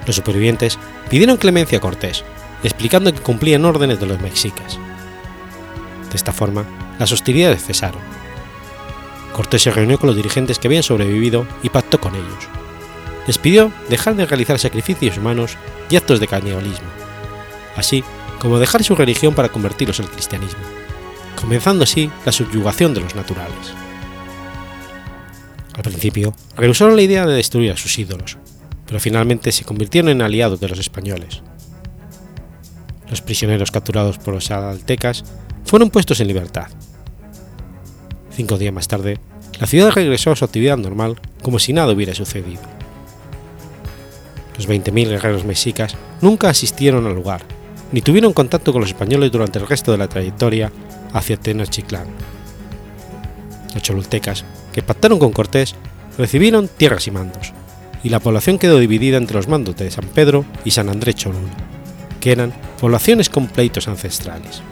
Los 0.06 0.16
supervivientes 0.16 0.78
pidieron 1.08 1.36
clemencia 1.36 1.78
a 1.78 1.80
Cortés, 1.80 2.24
explicando 2.64 3.12
que 3.12 3.20
cumplían 3.20 3.64
órdenes 3.64 4.00
de 4.00 4.06
los 4.06 4.20
mexicas. 4.20 4.78
De 6.10 6.16
esta 6.16 6.32
forma, 6.32 6.64
las 6.98 7.12
hostilidades 7.12 7.64
cesaron. 7.64 8.21
Cortés 9.32 9.62
se 9.62 9.70
reunió 9.70 9.98
con 9.98 10.08
los 10.08 10.16
dirigentes 10.16 10.58
que 10.58 10.68
habían 10.68 10.82
sobrevivido 10.82 11.46
y 11.62 11.70
pactó 11.70 12.00
con 12.00 12.14
ellos. 12.14 12.48
Les 13.26 13.38
pidió 13.38 13.72
dejar 13.88 14.14
de 14.14 14.26
realizar 14.26 14.58
sacrificios 14.58 15.16
humanos 15.16 15.56
y 15.88 15.96
actos 15.96 16.20
de 16.20 16.28
canibalismo, 16.28 16.88
así 17.76 18.04
como 18.38 18.58
dejar 18.58 18.82
su 18.82 18.94
religión 18.94 19.34
para 19.34 19.48
convertirlos 19.48 20.00
al 20.00 20.10
cristianismo, 20.10 20.60
comenzando 21.40 21.84
así 21.84 22.10
la 22.26 22.32
subyugación 22.32 22.92
de 22.94 23.00
los 23.00 23.14
naturales. 23.14 23.74
Al 25.74 25.82
principio, 25.82 26.34
rehusaron 26.56 26.96
la 26.96 27.02
idea 27.02 27.24
de 27.24 27.34
destruir 27.34 27.72
a 27.72 27.76
sus 27.76 27.98
ídolos, 27.98 28.36
pero 28.86 29.00
finalmente 29.00 29.52
se 29.52 29.64
convirtieron 29.64 30.10
en 30.10 30.20
aliados 30.20 30.60
de 30.60 30.68
los 30.68 30.78
españoles. 30.78 31.42
Los 33.08 33.22
prisioneros 33.22 33.70
capturados 33.70 34.18
por 34.18 34.34
los 34.34 34.50
aztecas 34.50 35.24
fueron 35.64 35.90
puestos 35.90 36.20
en 36.20 36.28
libertad. 36.28 36.68
Cinco 38.34 38.56
días 38.56 38.72
más 38.72 38.88
tarde, 38.88 39.18
la 39.60 39.66
ciudad 39.66 39.90
regresó 39.90 40.30
a 40.32 40.36
su 40.36 40.44
actividad 40.44 40.78
normal 40.78 41.20
como 41.42 41.58
si 41.58 41.72
nada 41.72 41.92
hubiera 41.92 42.14
sucedido. 42.14 42.62
Los 44.56 44.68
20.000 44.68 45.08
guerreros 45.08 45.44
mexicas 45.44 45.96
nunca 46.20 46.48
asistieron 46.48 47.06
al 47.06 47.14
lugar, 47.14 47.42
ni 47.92 48.00
tuvieron 48.00 48.32
contacto 48.32 48.72
con 48.72 48.80
los 48.80 48.90
españoles 48.90 49.30
durante 49.30 49.58
el 49.58 49.66
resto 49.66 49.92
de 49.92 49.98
la 49.98 50.08
trayectoria 50.08 50.72
hacia 51.12 51.36
Tenochtitlán. 51.36 52.06
Los 53.74 53.82
cholultecas, 53.82 54.44
que 54.72 54.82
pactaron 54.82 55.18
con 55.18 55.32
Cortés, 55.32 55.74
recibieron 56.16 56.68
tierras 56.68 57.06
y 57.06 57.10
mandos, 57.10 57.52
y 58.02 58.08
la 58.08 58.20
población 58.20 58.58
quedó 58.58 58.78
dividida 58.78 59.16
entre 59.16 59.36
los 59.36 59.48
mandos 59.48 59.76
de 59.76 59.90
San 59.90 60.06
Pedro 60.06 60.44
y 60.64 60.70
San 60.70 60.88
Andrés 60.88 61.16
Cholula, 61.16 61.52
que 62.20 62.32
eran 62.32 62.52
poblaciones 62.80 63.28
con 63.28 63.46
pleitos 63.46 63.88
ancestrales. 63.88 64.62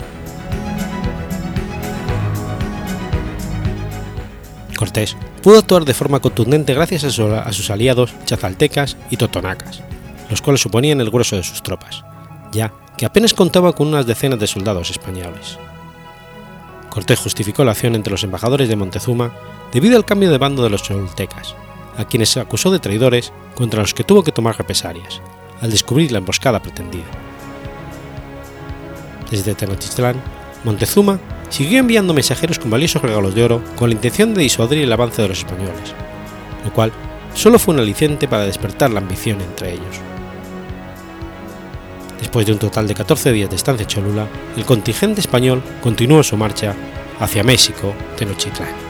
Pudo 5.43 5.59
actuar 5.59 5.85
de 5.85 5.95
forma 5.95 6.21
contundente 6.21 6.75
gracias 6.75 7.05
a, 7.05 7.53
sus 7.53 7.71
aliados 7.71 8.15
chazaltecas 8.25 8.97
y 9.11 9.17
totonacas, 9.17 9.83
los 10.29 10.43
cuales 10.43 10.61
suponían 10.61 11.01
el 11.01 11.11
grueso 11.11 11.37
de 11.37 11.43
sus 11.43 11.63
tropas, 11.63 12.05
ya 12.53 12.73
que 12.97 13.07
apenas 13.07 13.35
contaba 13.35 13.73
con 13.73 13.89
unas 13.89 14.07
decenas 14.07 14.39
de 14.39 14.47
soldados 14.47 14.91
españoles. 14.91 15.59
Cortés 16.91 17.21
justificó 17.21 17.65
la 17.65 17.73
acción 17.73 17.95
entre 17.95 18.11
los 18.11 18.25
embajadores 18.25 18.69
de 18.69 18.77
Montezuma 18.77 19.33
debido 19.73 19.97
al 19.97 20.05
cambio 20.05 20.31
de 20.31 20.39
bando 20.39 20.63
de 20.63 20.71
los 20.71 20.83
cholultecas, 20.83 21.55
a 21.97 22.05
quienes 22.05 22.31
se 22.31 22.41
acusó 22.41 22.71
de 22.71 22.81
traidores 22.81 23.33
contra 23.55 23.81
los 23.81 23.95
que 23.95 24.05
tuvo 24.05 24.23
que 24.25 24.33
tomar 24.33 24.59
represalias, 24.59 25.23
al 25.61 25.71
descubrir 25.71 26.13
la 26.13 26.19
emboscada 26.19 26.61
pretendida. 26.61 27.07
Desde 29.31 29.55
Tenochtitlán, 29.55 30.21
Montezuma 30.65 31.21
siguió 31.51 31.79
enviando 31.79 32.15
mensajeros 32.15 32.59
con 32.59 32.71
valiosos 32.71 33.03
regalos 33.03 33.35
de 33.35 33.45
oro 33.45 33.63
con 33.77 33.91
la 33.91 33.95
intención 33.95 34.33
de 34.33 34.43
disuadir 34.43 34.79
el 34.79 34.93
avance 34.93 35.21
de 35.21 35.29
los 35.29 35.39
españoles, 35.39 35.95
lo 36.65 36.73
cual 36.73 36.93
solo 37.35 37.59
fue 37.59 37.75
un 37.75 37.81
aliciente 37.81 38.27
para 38.27 38.47
despertar 38.47 38.91
la 38.91 39.01
ambición 39.01 39.41
entre 39.41 39.75
ellos. 39.75 40.01
Después 42.19 42.47
de 42.47 42.53
un 42.53 42.59
total 42.59 42.87
de 42.87 42.95
14 42.95 43.33
días 43.33 43.51
de 43.51 43.57
estancia 43.57 43.83
en 43.83 43.89
Cholula, 43.89 44.29
el 44.57 44.65
contingente 44.65 45.21
español 45.21 45.63
continuó 45.83 46.23
su 46.23 46.37
marcha 46.37 46.75
hacia 47.19 47.43
México, 47.43 47.95
Tenochtitlán. 48.17 48.90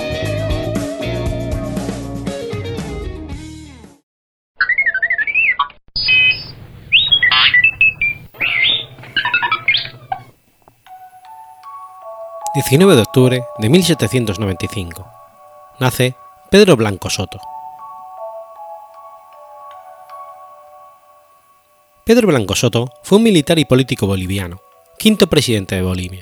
19 12.61 12.95
de 12.95 13.01
octubre 13.01 13.43
de 13.57 13.69
1795. 13.69 15.07
Nace 15.79 16.15
Pedro 16.51 16.77
Blanco 16.77 17.09
Soto. 17.09 17.39
Pedro 22.05 22.27
Blanco 22.27 22.55
Soto 22.55 22.91
fue 23.01 23.17
un 23.17 23.23
militar 23.23 23.57
y 23.57 23.65
político 23.65 24.05
boliviano, 24.05 24.61
quinto 24.99 25.27
presidente 25.27 25.73
de 25.73 25.81
Bolivia, 25.81 26.21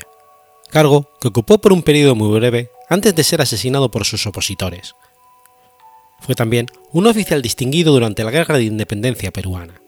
cargo 0.70 1.12
que 1.20 1.28
ocupó 1.28 1.58
por 1.58 1.74
un 1.74 1.84
periodo 1.84 2.16
muy 2.16 2.40
breve 2.40 2.72
antes 2.90 3.14
de 3.14 3.26
ser 3.26 3.42
asesinado 3.42 3.92
por 3.92 4.06
sus 4.06 4.26
opositores. 4.26 4.96
Fue 6.22 6.36
también 6.36 6.68
un 6.94 7.06
oficial 7.08 7.42
distinguido 7.42 7.92
durante 7.92 8.24
la 8.24 8.32
Guerra 8.32 8.56
de 8.56 8.64
Independencia 8.64 9.32
peruana. 9.32 9.82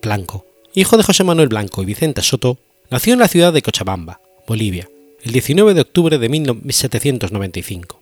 Blanco 0.00 0.47
hijo 0.74 0.96
de 0.96 1.02
José 1.02 1.24
Manuel 1.24 1.48
Blanco 1.48 1.82
y 1.82 1.86
Vicenta 1.86 2.22
Soto, 2.22 2.58
nació 2.90 3.14
en 3.14 3.20
la 3.20 3.28
ciudad 3.28 3.52
de 3.52 3.62
Cochabamba, 3.62 4.20
Bolivia, 4.46 4.88
el 5.22 5.32
19 5.32 5.74
de 5.74 5.80
octubre 5.80 6.18
de 6.18 6.28
1795. 6.28 8.00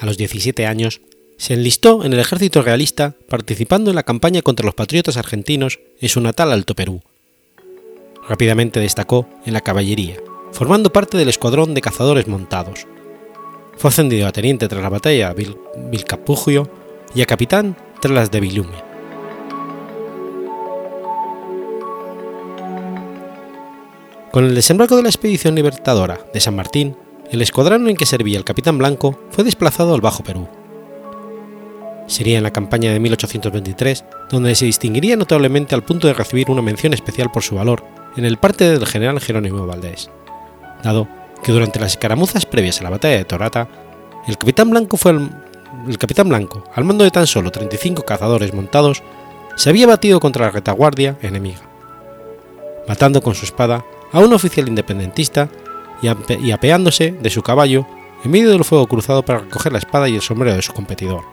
A 0.00 0.06
los 0.06 0.16
17 0.16 0.66
años, 0.66 1.00
se 1.36 1.54
enlistó 1.54 2.04
en 2.04 2.12
el 2.12 2.20
ejército 2.20 2.62
realista 2.62 3.14
participando 3.28 3.90
en 3.90 3.96
la 3.96 4.02
campaña 4.02 4.42
contra 4.42 4.64
los 4.64 4.74
patriotas 4.74 5.16
argentinos 5.16 5.80
en 6.00 6.08
su 6.08 6.20
natal 6.20 6.52
Alto 6.52 6.74
Perú. 6.74 7.02
Rápidamente 8.28 8.80
destacó 8.80 9.28
en 9.44 9.52
la 9.52 9.60
caballería, 9.60 10.16
formando 10.52 10.92
parte 10.92 11.18
del 11.18 11.28
escuadrón 11.28 11.74
de 11.74 11.80
cazadores 11.80 12.28
montados. 12.28 12.86
Fue 13.76 13.90
ascendido 13.90 14.26
a 14.26 14.32
teniente 14.32 14.68
tras 14.68 14.82
la 14.82 14.88
batalla 14.88 15.34
de 15.34 15.54
Vilcapugio 15.90 16.70
y 17.14 17.22
a 17.22 17.26
capitán 17.26 17.76
tras 18.00 18.14
las 18.14 18.30
de 18.30 18.40
Vilumia. 18.40 18.93
Con 24.34 24.46
el 24.46 24.56
desembarco 24.56 24.96
de 24.96 25.04
la 25.04 25.10
expedición 25.10 25.54
libertadora 25.54 26.18
de 26.32 26.40
San 26.40 26.56
Martín, 26.56 26.96
el 27.30 27.40
escuadrón 27.40 27.88
en 27.88 27.94
que 27.94 28.04
servía 28.04 28.36
el 28.36 28.42
capitán 28.42 28.76
Blanco 28.78 29.16
fue 29.30 29.44
desplazado 29.44 29.94
al 29.94 30.00
Bajo 30.00 30.24
Perú. 30.24 30.48
Sería 32.08 32.38
en 32.38 32.42
la 32.42 32.52
campaña 32.52 32.92
de 32.92 32.98
1823 32.98 34.04
donde 34.32 34.56
se 34.56 34.64
distinguiría 34.64 35.14
notablemente 35.14 35.76
al 35.76 35.84
punto 35.84 36.08
de 36.08 36.14
recibir 36.14 36.50
una 36.50 36.62
mención 36.62 36.92
especial 36.92 37.30
por 37.30 37.44
su 37.44 37.54
valor 37.54 37.84
en 38.16 38.24
el 38.24 38.36
parte 38.36 38.68
del 38.68 38.84
general 38.86 39.20
Jerónimo 39.20 39.68
Valdés, 39.68 40.10
dado 40.82 41.06
que 41.44 41.52
durante 41.52 41.78
las 41.78 41.92
escaramuzas 41.92 42.44
previas 42.44 42.80
a 42.80 42.82
la 42.82 42.90
batalla 42.90 43.18
de 43.18 43.24
Torata, 43.26 43.68
el 44.26 44.36
capitán 44.36 44.68
Blanco 44.68 44.96
fue 44.96 45.12
el, 45.12 45.30
el 45.86 45.96
capitán 45.96 46.28
Blanco, 46.28 46.64
al 46.74 46.82
mando 46.82 47.04
de 47.04 47.12
tan 47.12 47.28
solo 47.28 47.52
35 47.52 48.02
cazadores 48.02 48.52
montados, 48.52 49.00
se 49.54 49.70
había 49.70 49.86
batido 49.86 50.18
contra 50.18 50.46
la 50.46 50.50
retaguardia 50.50 51.16
enemiga, 51.22 51.60
matando 52.88 53.22
con 53.22 53.36
su 53.36 53.44
espada 53.44 53.84
a 54.14 54.20
un 54.20 54.32
oficial 54.32 54.68
independentista 54.68 55.50
y, 56.00 56.50
apeándose 56.52 57.10
de 57.10 57.30
su 57.30 57.42
caballo 57.42 57.84
en 58.24 58.30
medio 58.30 58.50
del 58.50 58.64
fuego 58.64 58.86
cruzado 58.86 59.24
para 59.24 59.40
recoger 59.40 59.72
la 59.72 59.78
espada 59.78 60.08
y 60.08 60.14
el 60.14 60.22
sombrero 60.22 60.54
de 60.54 60.62
su 60.62 60.72
competidor. 60.72 61.24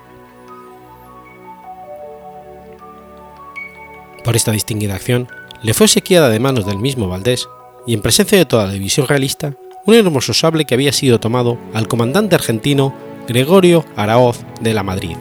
Por 4.23 4.36
esta 4.36 4.51
distinguida 4.51 4.95
acción, 4.95 5.27
le 5.61 5.75
fue 5.75 5.88
sequiada 5.88 6.29
de 6.29 6.39
manos 6.39 6.65
del 6.65 6.79
mismo 6.79 7.07
Valdés 7.07 7.47
y 7.86 7.93
en 7.93 8.01
presencia 8.01 8.38
de 8.38 8.45
toda 8.45 8.65
la 8.65 8.73
división 8.73 9.07
realista, 9.07 9.53
un 9.86 9.93
hermoso 9.93 10.34
sable 10.34 10.65
que 10.65 10.73
había 10.73 10.91
sido 10.91 11.19
tomado 11.19 11.59
al 11.73 11.88
comandante 11.88 12.36
argentino 12.36 12.95
Gregorio 13.27 13.86
Araoz 13.95 14.39
de 14.59 14.73
la 14.73 14.84
Madrid, 14.84 15.17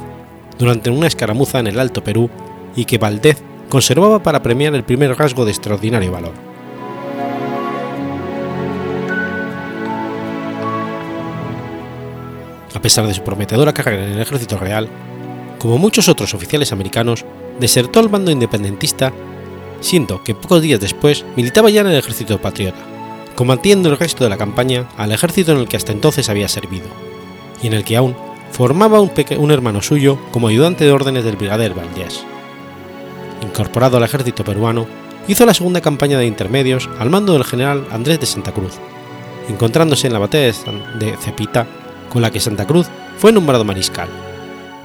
durante 0.58 0.88
una 0.88 1.06
escaramuza 1.06 1.58
en 1.58 1.66
el 1.66 1.78
Alto 1.78 2.02
Perú 2.02 2.30
y 2.74 2.86
que 2.86 2.98
Valdés 2.98 3.42
conservaba 3.68 4.22
para 4.22 4.42
premiar 4.42 4.74
el 4.74 4.84
primer 4.84 5.16
rasgo 5.16 5.44
de 5.44 5.50
extraordinario 5.50 6.10
valor. 6.10 6.49
A 12.74 12.80
pesar 12.80 13.06
de 13.06 13.14
su 13.14 13.22
prometedora 13.22 13.72
carrera 13.72 14.04
en 14.04 14.12
el 14.12 14.20
ejército 14.20 14.56
real, 14.56 14.88
como 15.58 15.78
muchos 15.78 16.08
otros 16.08 16.34
oficiales 16.34 16.72
americanos, 16.72 17.24
desertó 17.58 18.00
al 18.00 18.08
bando 18.08 18.30
independentista, 18.30 19.12
siendo 19.80 20.22
que 20.22 20.34
pocos 20.34 20.62
días 20.62 20.80
después 20.80 21.24
militaba 21.36 21.70
ya 21.70 21.82
en 21.82 21.88
el 21.88 21.98
ejército 21.98 22.40
patriota, 22.40 22.78
combatiendo 23.34 23.90
el 23.90 23.98
resto 23.98 24.24
de 24.24 24.30
la 24.30 24.38
campaña 24.38 24.88
al 24.96 25.12
ejército 25.12 25.52
en 25.52 25.58
el 25.58 25.68
que 25.68 25.76
hasta 25.76 25.92
entonces 25.92 26.28
había 26.28 26.48
servido, 26.48 26.86
y 27.62 27.66
en 27.66 27.74
el 27.74 27.84
que 27.84 27.96
aún 27.96 28.16
formaba 28.52 29.00
un, 29.00 29.12
un 29.38 29.50
hermano 29.50 29.82
suyo 29.82 30.18
como 30.30 30.48
ayudante 30.48 30.84
de 30.84 30.92
órdenes 30.92 31.24
del 31.24 31.36
brigadier 31.36 31.74
Valdés. 31.74 32.24
Incorporado 33.42 33.96
al 33.96 34.04
ejército 34.04 34.44
peruano, 34.44 34.86
hizo 35.28 35.44
la 35.46 35.54
segunda 35.54 35.80
campaña 35.80 36.18
de 36.18 36.26
intermedios 36.26 36.88
al 36.98 37.10
mando 37.10 37.34
del 37.34 37.44
general 37.44 37.86
Andrés 37.90 38.20
de 38.20 38.26
Santa 38.26 38.52
Cruz, 38.52 38.74
encontrándose 39.48 40.06
en 40.06 40.12
la 40.12 40.18
batalla 40.18 40.52
de 40.98 41.16
Cepita 41.18 41.66
con 42.10 42.20
la 42.20 42.30
que 42.30 42.40
Santa 42.40 42.66
Cruz 42.66 42.88
fue 43.16 43.32
nombrado 43.32 43.64
mariscal, 43.64 44.08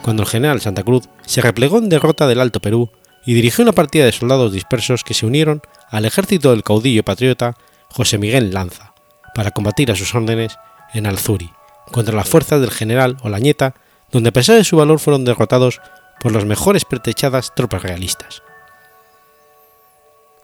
cuando 0.01 0.23
el 0.23 0.29
general 0.29 0.61
Santa 0.61 0.83
Cruz 0.83 1.09
se 1.25 1.41
replegó 1.41 1.79
en 1.79 1.89
derrota 1.89 2.27
del 2.27 2.39
Alto 2.39 2.61
Perú 2.61 2.89
y 3.25 3.33
dirigió 3.33 3.63
una 3.63 3.73
partida 3.73 4.05
de 4.05 4.11
soldados 4.13 4.53
dispersos 4.53 5.03
que 5.03 5.15
se 5.15 5.25
unieron 5.25 5.61
al 5.89 6.05
ejército 6.05 6.51
del 6.51 6.63
caudillo 6.63 7.03
patriota 7.03 7.55
José 7.89 8.17
Miguel 8.17 8.53
Lanza, 8.53 8.93
para 9.33 9.51
combatir 9.51 9.91
a 9.91 9.95
sus 9.95 10.13
órdenes 10.15 10.57
en 10.93 11.07
Alzuri, 11.07 11.49
contra 11.91 12.15
las 12.15 12.29
fuerzas 12.29 12.61
del 12.61 12.71
general 12.71 13.17
Olañeta, 13.23 13.73
donde 14.11 14.29
a 14.29 14.33
pesar 14.33 14.55
de 14.55 14.63
su 14.63 14.77
valor 14.77 14.99
fueron 14.99 15.25
derrotados 15.25 15.81
por 16.21 16.31
las 16.31 16.45
mejores 16.45 16.85
pretechadas 16.85 17.53
tropas 17.55 17.81
realistas. 17.81 18.43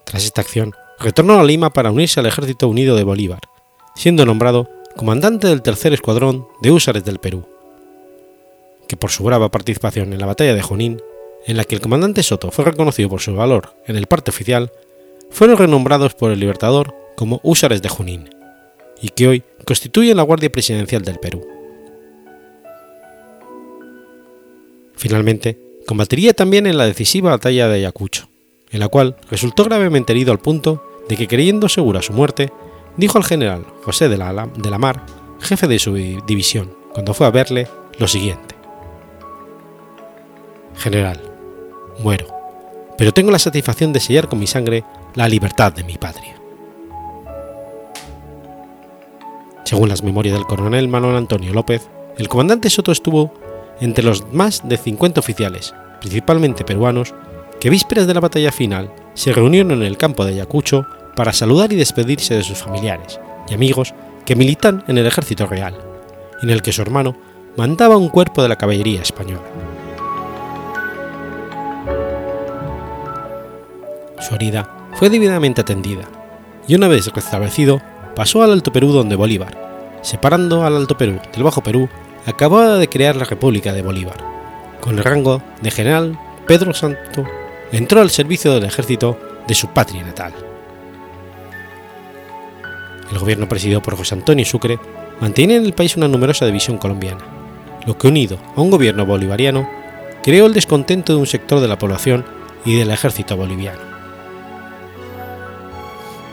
Tras 0.05 0.25
esta 0.25 0.41
acción, 0.41 0.73
retornó 0.99 1.39
a 1.39 1.43
Lima 1.43 1.69
para 1.69 1.91
unirse 1.91 2.19
al 2.19 2.25
Ejército 2.25 2.67
Unido 2.67 2.95
de 2.95 3.03
Bolívar, 3.03 3.41
siendo 3.95 4.25
nombrado 4.25 4.69
comandante 4.93 5.47
del 5.47 5.61
tercer 5.61 5.93
escuadrón 5.93 6.47
de 6.61 6.71
húsares 6.71 7.03
del 7.03 7.19
Perú, 7.19 7.45
que 8.87 8.97
por 8.97 9.11
su 9.11 9.23
brava 9.23 9.49
participación 9.49 10.13
en 10.13 10.19
la 10.19 10.25
batalla 10.25 10.53
de 10.53 10.61
Junín, 10.61 11.01
en 11.45 11.57
la 11.57 11.63
que 11.63 11.75
el 11.75 11.81
comandante 11.81 12.23
Soto 12.23 12.51
fue 12.51 12.65
reconocido 12.65 13.09
por 13.09 13.21
su 13.21 13.33
valor 13.35 13.73
en 13.87 13.95
el 13.95 14.07
parte 14.07 14.31
oficial, 14.31 14.71
fueron 15.29 15.57
renombrados 15.57 16.13
por 16.13 16.31
el 16.31 16.39
Libertador 16.39 16.93
como 17.15 17.39
húsares 17.43 17.81
de 17.81 17.89
Junín, 17.89 18.29
y 19.01 19.09
que 19.09 19.27
hoy 19.27 19.43
constituyen 19.65 20.17
la 20.17 20.23
Guardia 20.23 20.51
Presidencial 20.51 21.03
del 21.03 21.19
Perú. 21.19 21.45
Finalmente, 24.95 25.57
combatiría 25.87 26.33
también 26.33 26.67
en 26.67 26.77
la 26.77 26.85
decisiva 26.85 27.31
batalla 27.31 27.67
de 27.67 27.75
Ayacucho, 27.75 28.29
en 28.71 28.79
la 28.79 28.87
cual 28.87 29.15
resultó 29.29 29.63
gravemente 29.63 30.13
herido 30.13 30.31
al 30.31 30.39
punto 30.39 30.83
de 31.09 31.17
que 31.17 31.27
creyendo 31.27 31.67
segura 31.69 32.01
su 32.01 32.13
muerte, 32.13 32.51
dijo 32.97 33.17
al 33.17 33.23
general 33.23 33.65
José 33.83 34.09
de 34.09 34.17
la, 34.17 34.47
de 34.47 34.69
la 34.69 34.77
Mar, 34.77 35.05
jefe 35.39 35.67
de 35.67 35.79
su 35.79 35.93
división, 35.93 36.73
cuando 36.93 37.13
fue 37.13 37.27
a 37.27 37.31
verle, 37.31 37.67
lo 37.97 38.07
siguiente. 38.07 38.55
General, 40.77 41.21
muero, 41.99 42.27
pero 42.97 43.13
tengo 43.13 43.31
la 43.31 43.39
satisfacción 43.39 43.93
de 43.93 43.99
sellar 43.99 44.27
con 44.27 44.39
mi 44.39 44.47
sangre 44.47 44.83
la 45.15 45.27
libertad 45.27 45.73
de 45.73 45.83
mi 45.83 45.97
patria. 45.97 46.35
Según 49.63 49.89
las 49.89 50.03
memorias 50.03 50.35
del 50.35 50.45
coronel 50.45 50.87
Manuel 50.87 51.15
Antonio 51.15 51.53
López, 51.53 51.87
el 52.17 52.27
comandante 52.27 52.69
Soto 52.69 52.91
estuvo 52.91 53.33
entre 53.79 54.03
los 54.03 54.31
más 54.33 54.67
de 54.67 54.77
50 54.77 55.19
oficiales, 55.19 55.73
principalmente 55.99 56.63
peruanos, 56.63 57.13
que 57.59 57.69
vísperas 57.69 58.05
de 58.07 58.13
la 58.13 58.19
batalla 58.19 58.51
final 58.51 58.91
se 59.13 59.33
reunieron 59.33 59.71
en 59.71 59.83
el 59.83 59.97
campo 59.97 60.25
de 60.25 60.33
Ayacucho 60.33 60.85
para 61.15 61.33
saludar 61.33 61.71
y 61.73 61.75
despedirse 61.75 62.35
de 62.35 62.43
sus 62.43 62.57
familiares 62.57 63.19
y 63.49 63.53
amigos 63.53 63.93
que 64.25 64.35
militan 64.35 64.83
en 64.87 64.97
el 64.97 65.07
ejército 65.07 65.45
real, 65.47 65.75
en 66.41 66.49
el 66.49 66.61
que 66.61 66.71
su 66.71 66.81
hermano 66.81 67.15
mandaba 67.57 67.97
un 67.97 68.09
cuerpo 68.09 68.41
de 68.41 68.49
la 68.49 68.55
caballería 68.55 69.01
española. 69.01 69.43
Su 74.19 74.35
herida 74.35 74.69
fue 74.93 75.09
debidamente 75.09 75.61
atendida, 75.61 76.03
y 76.67 76.75
una 76.75 76.87
vez 76.87 77.11
restablecido 77.11 77.81
pasó 78.15 78.43
al 78.43 78.51
Alto 78.51 78.71
Perú 78.71 78.91
donde 78.91 79.15
Bolívar, 79.15 79.99
separando 80.01 80.63
al 80.63 80.77
Alto 80.77 80.97
Perú 80.97 81.19
del 81.33 81.43
Bajo 81.43 81.61
Perú, 81.61 81.89
acababa 82.25 82.77
de 82.77 82.87
crear 82.87 83.15
la 83.15 83.25
República 83.25 83.73
de 83.73 83.81
Bolívar, 83.81 84.17
con 84.79 84.97
el 84.97 85.03
rango 85.03 85.41
de 85.61 85.71
general 85.71 86.19
Pedro 86.47 86.73
Santo, 86.73 87.25
entró 87.71 88.01
al 88.01 88.09
servicio 88.09 88.53
del 88.53 88.65
ejército 88.65 89.17
de 89.47 89.55
su 89.55 89.67
patria 89.69 90.03
natal. 90.03 90.50
El 93.11 93.19
gobierno 93.19 93.47
presidido 93.47 93.81
por 93.81 93.97
José 93.97 94.15
Antonio 94.15 94.45
Sucre 94.45 94.79
mantenía 95.19 95.57
en 95.57 95.65
el 95.65 95.73
país 95.73 95.97
una 95.97 96.07
numerosa 96.07 96.45
división 96.45 96.77
colombiana, 96.77 97.21
lo 97.85 97.97
que 97.97 98.07
unido 98.07 98.37
a 98.55 98.61
un 98.61 98.71
gobierno 98.71 99.05
bolivariano 99.05 99.69
creó 100.23 100.45
el 100.45 100.53
descontento 100.53 101.13
de 101.13 101.19
un 101.19 101.27
sector 101.27 101.59
de 101.59 101.67
la 101.67 101.77
población 101.77 102.25
y 102.65 102.77
del 102.77 102.91
ejército 102.91 103.35
boliviano. 103.35 103.79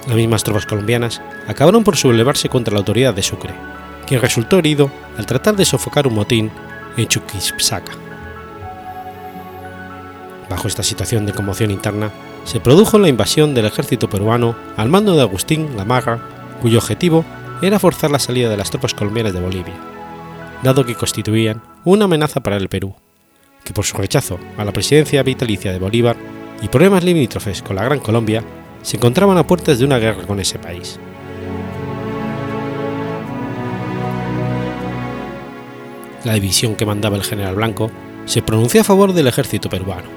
Las 0.06 0.16
mismas 0.16 0.44
tropas 0.44 0.66
colombianas 0.66 1.20
acabaron 1.46 1.84
por 1.84 1.96
sublevarse 1.96 2.48
contra 2.48 2.72
la 2.72 2.78
autoridad 2.78 3.12
de 3.12 3.22
Sucre, 3.22 3.54
quien 4.06 4.20
resultó 4.20 4.58
herido 4.58 4.90
al 5.18 5.26
tratar 5.26 5.56
de 5.56 5.64
sofocar 5.64 6.06
un 6.06 6.14
motín 6.14 6.50
en 6.96 7.06
Chuquisaca. 7.08 7.92
Bajo 10.48 10.66
esta 10.66 10.82
situación 10.82 11.26
de 11.26 11.34
conmoción 11.34 11.70
interna, 11.70 12.10
se 12.44 12.60
produjo 12.60 12.98
la 12.98 13.08
invasión 13.08 13.52
del 13.52 13.66
ejército 13.66 14.08
peruano 14.08 14.56
al 14.78 14.88
mando 14.88 15.14
de 15.14 15.20
Agustín 15.20 15.76
Gamarra, 15.76 16.37
cuyo 16.60 16.78
objetivo 16.78 17.24
era 17.62 17.78
forzar 17.78 18.10
la 18.10 18.18
salida 18.18 18.48
de 18.48 18.56
las 18.56 18.70
tropas 18.70 18.94
colombianas 18.94 19.32
de 19.32 19.40
Bolivia, 19.40 19.74
dado 20.62 20.84
que 20.84 20.94
constituían 20.94 21.62
una 21.84 22.04
amenaza 22.04 22.40
para 22.40 22.56
el 22.56 22.68
Perú, 22.68 22.94
que 23.64 23.72
por 23.72 23.84
su 23.84 23.96
rechazo 23.96 24.38
a 24.56 24.64
la 24.64 24.72
presidencia 24.72 25.22
vitalicia 25.22 25.72
de 25.72 25.78
Bolívar 25.78 26.16
y 26.62 26.68
problemas 26.68 27.04
limítrofes 27.04 27.62
con 27.62 27.76
la 27.76 27.84
Gran 27.84 28.00
Colombia, 28.00 28.42
se 28.82 28.96
encontraban 28.96 29.38
a 29.38 29.46
puertas 29.46 29.78
de 29.78 29.84
una 29.84 29.98
guerra 29.98 30.26
con 30.26 30.40
ese 30.40 30.58
país. 30.58 30.98
La 36.24 36.34
división 36.34 36.74
que 36.74 36.86
mandaba 36.86 37.16
el 37.16 37.22
general 37.22 37.54
Blanco 37.54 37.90
se 38.26 38.42
pronunció 38.42 38.80
a 38.80 38.84
favor 38.84 39.12
del 39.12 39.28
ejército 39.28 39.70
peruano. 39.70 40.08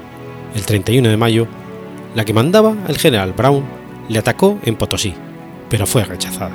El 0.54 0.66
31 0.66 1.08
de 1.08 1.16
mayo, 1.16 1.46
la 2.14 2.24
que 2.24 2.34
mandaba 2.34 2.74
el 2.88 2.98
general 2.98 3.32
Brown 3.32 3.64
le 4.08 4.18
atacó 4.18 4.58
en 4.64 4.76
Potosí, 4.76 5.14
pero 5.72 5.86
fue 5.86 6.04
rechazada. 6.04 6.52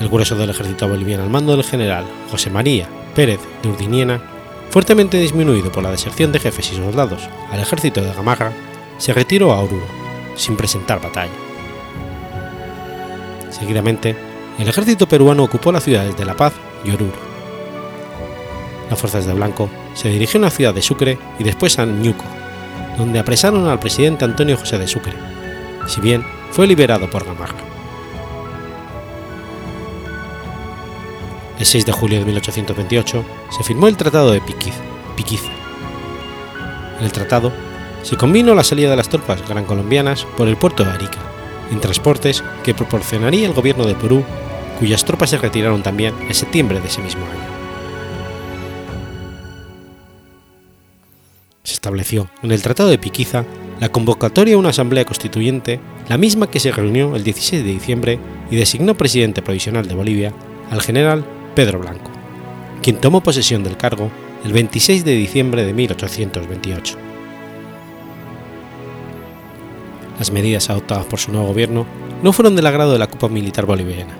El 0.00 0.08
grueso 0.08 0.34
del 0.34 0.50
ejército 0.50 0.88
boliviano 0.88 1.22
al 1.22 1.30
mando 1.30 1.54
del 1.54 1.64
general 1.64 2.04
José 2.32 2.50
María 2.50 2.88
Pérez 3.14 3.38
de 3.62 3.68
Urdiniena, 3.68 4.20
fuertemente 4.70 5.16
disminuido 5.16 5.70
por 5.70 5.84
la 5.84 5.92
deserción 5.92 6.32
de 6.32 6.40
jefes 6.40 6.72
y 6.72 6.74
soldados 6.74 7.28
al 7.52 7.60
ejército 7.60 8.02
de 8.02 8.12
Gamarra, 8.12 8.50
se 8.98 9.12
retiró 9.12 9.52
a 9.52 9.60
Oruro, 9.60 9.86
sin 10.34 10.56
presentar 10.56 11.00
batalla. 11.00 11.30
Seguidamente, 13.50 14.16
el 14.58 14.66
ejército 14.66 15.06
peruano 15.06 15.44
ocupó 15.44 15.70
las 15.70 15.84
ciudades 15.84 16.16
de 16.16 16.24
La 16.24 16.34
Paz 16.34 16.54
y 16.84 16.90
Oruro. 16.90 17.30
Las 18.90 18.98
fuerzas 18.98 19.26
de 19.26 19.34
Blanco 19.34 19.70
se 19.94 20.08
dirigieron 20.08 20.42
a 20.42 20.48
la 20.48 20.56
ciudad 20.56 20.74
de 20.74 20.82
Sucre 20.82 21.18
y 21.38 21.44
después 21.44 21.78
a 21.78 21.86
Ñuco, 21.86 22.24
donde 22.98 23.20
apresaron 23.20 23.68
al 23.68 23.78
presidente 23.78 24.24
Antonio 24.24 24.56
José 24.56 24.76
de 24.76 24.88
Sucre, 24.88 25.14
si 25.86 26.00
bien 26.00 26.39
fue 26.50 26.66
liberado 26.66 27.08
por 27.08 27.24
Gamarra. 27.24 27.58
El 31.58 31.66
6 31.66 31.84
de 31.84 31.92
julio 31.92 32.18
de 32.18 32.24
1828 32.24 33.24
se 33.50 33.64
firmó 33.64 33.86
el 33.88 33.96
Tratado 33.96 34.30
de 34.32 34.40
Piquiza. 34.40 35.52
En 36.98 37.04
el 37.04 37.12
tratado 37.12 37.52
se 38.02 38.16
combinó 38.16 38.54
la 38.54 38.64
salida 38.64 38.90
de 38.90 38.96
las 38.96 39.08
tropas 39.08 39.42
colombianas 39.66 40.26
por 40.36 40.48
el 40.48 40.56
puerto 40.56 40.84
de 40.84 40.90
Arica, 40.90 41.18
en 41.70 41.80
transportes 41.80 42.42
que 42.64 42.74
proporcionaría 42.74 43.46
el 43.46 43.54
gobierno 43.54 43.84
de 43.84 43.94
Perú, 43.94 44.24
cuyas 44.78 45.04
tropas 45.04 45.30
se 45.30 45.38
retiraron 45.38 45.82
también 45.82 46.14
en 46.26 46.34
septiembre 46.34 46.80
de 46.80 46.88
ese 46.88 47.02
mismo 47.02 47.24
año. 47.26 47.60
Se 51.62 51.74
estableció 51.74 52.30
en 52.42 52.52
el 52.52 52.62
Tratado 52.62 52.88
de 52.88 52.98
Piquiza 52.98 53.44
la 53.80 53.90
convocatoria 53.90 54.54
a 54.54 54.58
una 54.58 54.70
asamblea 54.70 55.04
constituyente, 55.04 55.80
la 56.10 56.18
misma 56.18 56.50
que 56.50 56.58
se 56.58 56.72
reunió 56.72 57.14
el 57.14 57.22
16 57.22 57.62
de 57.62 57.70
diciembre 57.70 58.18
y 58.50 58.56
designó 58.56 58.96
presidente 58.96 59.42
provisional 59.42 59.86
de 59.86 59.94
Bolivia 59.94 60.32
al 60.68 60.82
general 60.82 61.24
Pedro 61.54 61.78
Blanco, 61.78 62.10
quien 62.82 62.96
tomó 62.96 63.20
posesión 63.20 63.62
del 63.62 63.76
cargo 63.76 64.10
el 64.44 64.52
26 64.52 65.04
de 65.04 65.14
diciembre 65.14 65.64
de 65.64 65.72
1828. 65.72 66.96
Las 70.18 70.32
medidas 70.32 70.68
adoptadas 70.68 71.06
por 71.06 71.20
su 71.20 71.30
nuevo 71.30 71.46
gobierno 71.46 71.86
no 72.24 72.32
fueron 72.32 72.56
del 72.56 72.66
agrado 72.66 72.92
de 72.92 72.98
la 72.98 73.06
Copa 73.06 73.28
Militar 73.28 73.66
Boliviana, 73.66 74.16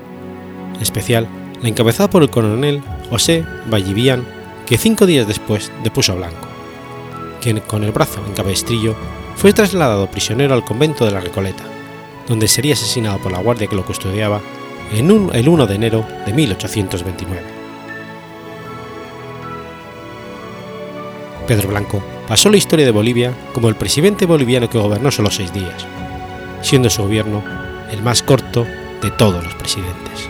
en 0.76 0.82
especial 0.82 1.26
la 1.60 1.68
encabezada 1.68 2.08
por 2.08 2.22
el 2.22 2.30
coronel 2.30 2.82
José 3.10 3.44
Vallivian, 3.68 4.24
que 4.64 4.78
cinco 4.78 5.06
días 5.06 5.26
después 5.26 5.72
depuso 5.82 6.12
a 6.12 6.14
Blanco, 6.14 6.46
quien 7.40 7.58
con 7.58 7.82
el 7.82 7.90
brazo 7.90 8.24
en 8.24 8.34
cabestrillo 8.34 8.94
fue 9.34 9.52
trasladado 9.52 10.06
prisionero 10.06 10.54
al 10.54 10.64
convento 10.64 11.04
de 11.04 11.10
la 11.10 11.20
Recoleta, 11.20 11.64
donde 12.30 12.46
sería 12.46 12.74
asesinado 12.74 13.18
por 13.18 13.32
la 13.32 13.40
guardia 13.40 13.66
que 13.66 13.74
lo 13.74 13.84
custodiaba 13.84 14.40
en 14.92 15.30
el 15.32 15.48
1 15.48 15.66
de 15.66 15.74
enero 15.74 16.06
de 16.24 16.32
1829. 16.32 17.42
Pedro 21.48 21.68
Blanco 21.68 22.00
pasó 22.28 22.48
la 22.48 22.56
historia 22.56 22.86
de 22.86 22.92
Bolivia 22.92 23.34
como 23.52 23.68
el 23.68 23.74
presidente 23.74 24.26
boliviano 24.26 24.70
que 24.70 24.78
gobernó 24.78 25.10
solo 25.10 25.28
seis 25.32 25.52
días, 25.52 25.84
siendo 26.62 26.88
su 26.88 27.02
gobierno 27.02 27.42
el 27.90 28.00
más 28.00 28.22
corto 28.22 28.64
de 29.02 29.10
todos 29.10 29.42
los 29.42 29.54
presidentes. 29.56 30.29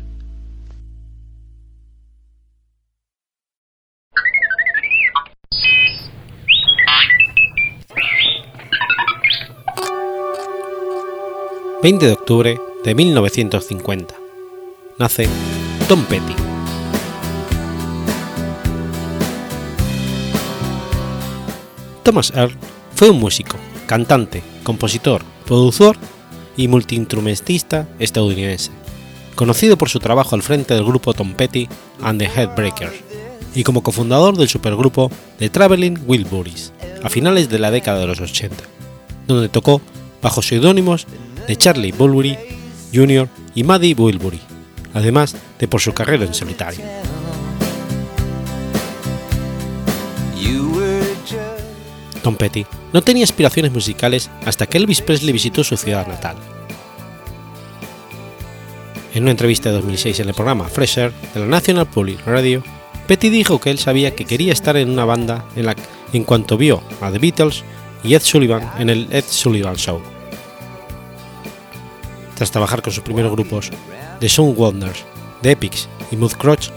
...20 11.83 11.97
de 11.97 12.11
octubre 12.11 12.61
de 12.83 12.93
1950... 12.93 14.13
...nace 14.99 15.27
Tom 15.87 16.05
Petty. 16.05 16.35
Thomas 22.03 22.31
Earl 22.35 22.55
fue 22.93 23.09
un 23.09 23.19
músico, 23.19 23.57
cantante, 23.87 24.43
compositor, 24.63 25.23
productor 25.47 25.97
y 26.55 26.67
multiinstrumentista 26.67 27.87
estadounidense, 27.97 28.69
conocido 29.33 29.75
por 29.75 29.89
su 29.89 29.99
trabajo 29.99 30.35
al 30.35 30.43
frente 30.43 30.75
del 30.75 30.85
grupo 30.85 31.15
Tom 31.15 31.33
Petty 31.33 31.67
and 32.03 32.19
the 32.19 32.25
Headbreakers, 32.27 32.93
y 33.55 33.63
como 33.63 33.81
cofundador 33.81 34.37
del 34.37 34.49
supergrupo 34.49 35.09
The 35.39 35.49
Traveling 35.49 35.99
Wilburys, 36.05 36.73
a 37.01 37.09
finales 37.09 37.49
de 37.49 37.57
la 37.57 37.71
década 37.71 38.01
de 38.01 38.07
los 38.07 38.21
80, 38.21 38.55
donde 39.27 39.49
tocó 39.49 39.81
bajo 40.21 40.43
seudónimos 40.43 41.07
de 41.51 41.57
Charlie 41.57 41.91
Bulbury 41.91 42.37
Jr. 42.93 43.27
y 43.53 43.65
Maddie 43.65 43.93
Wilbury, 43.93 44.39
además 44.93 45.35
de 45.59 45.67
por 45.67 45.81
su 45.81 45.93
carrera 45.93 46.23
en 46.23 46.33
solitario. 46.33 46.79
Tom 52.23 52.37
Petty 52.37 52.65
no 52.93 53.01
tenía 53.01 53.25
aspiraciones 53.25 53.73
musicales 53.73 54.29
hasta 54.45 54.65
que 54.65 54.77
Elvis 54.77 55.01
Presley 55.01 55.33
visitó 55.33 55.65
su 55.65 55.75
ciudad 55.75 56.07
natal. 56.07 56.37
En 59.13 59.23
una 59.23 59.31
entrevista 59.31 59.67
de 59.67 59.75
2006 59.75 60.21
en 60.21 60.29
el 60.29 60.33
programa 60.33 60.69
Fresh 60.69 60.99
Air 60.99 61.11
de 61.33 61.41
la 61.41 61.47
National 61.47 61.85
Public 61.85 62.25
Radio, 62.25 62.63
Petty 63.07 63.29
dijo 63.29 63.59
que 63.59 63.71
él 63.71 63.77
sabía 63.77 64.15
que 64.15 64.23
quería 64.23 64.53
estar 64.53 64.77
en 64.77 64.89
una 64.89 65.03
banda 65.03 65.43
en 66.13 66.23
cuanto 66.23 66.55
vio 66.55 66.81
a 67.01 67.11
The 67.11 67.19
Beatles 67.19 67.65
y 68.05 68.13
Ed 68.13 68.21
Sullivan 68.21 68.71
en 68.79 68.89
el 68.89 69.09
Ed 69.11 69.25
Sullivan 69.27 69.75
Show. 69.75 70.01
Tras 72.41 72.49
trabajar 72.49 72.81
con 72.81 72.91
sus 72.91 73.03
primeros 73.03 73.31
grupos, 73.33 73.69
The 74.19 74.27
Sound 74.27 74.57
Wonders, 74.57 75.05
The 75.43 75.51
Epics 75.51 75.87
y 76.09 76.15
Mood 76.15 76.31
Crotch, 76.31 76.69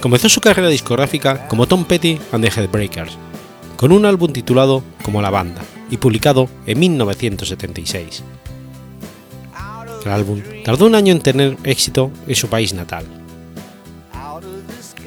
comenzó 0.00 0.30
su 0.30 0.40
carrera 0.40 0.68
discográfica 0.68 1.46
como 1.46 1.66
Tom 1.66 1.84
Petty 1.84 2.18
and 2.32 2.42
the 2.42 2.50
Headbreakers, 2.50 3.18
con 3.76 3.92
un 3.92 4.06
álbum 4.06 4.32
titulado 4.32 4.82
como 5.02 5.20
La 5.20 5.28
Banda 5.28 5.60
y 5.90 5.98
publicado 5.98 6.48
en 6.64 6.78
1976. 6.78 8.22
El 10.06 10.10
álbum 10.10 10.40
tardó 10.64 10.86
un 10.86 10.94
año 10.94 11.12
en 11.12 11.20
tener 11.20 11.58
éxito 11.64 12.10
en 12.26 12.34
su 12.34 12.48
país 12.48 12.72
natal. 12.72 13.04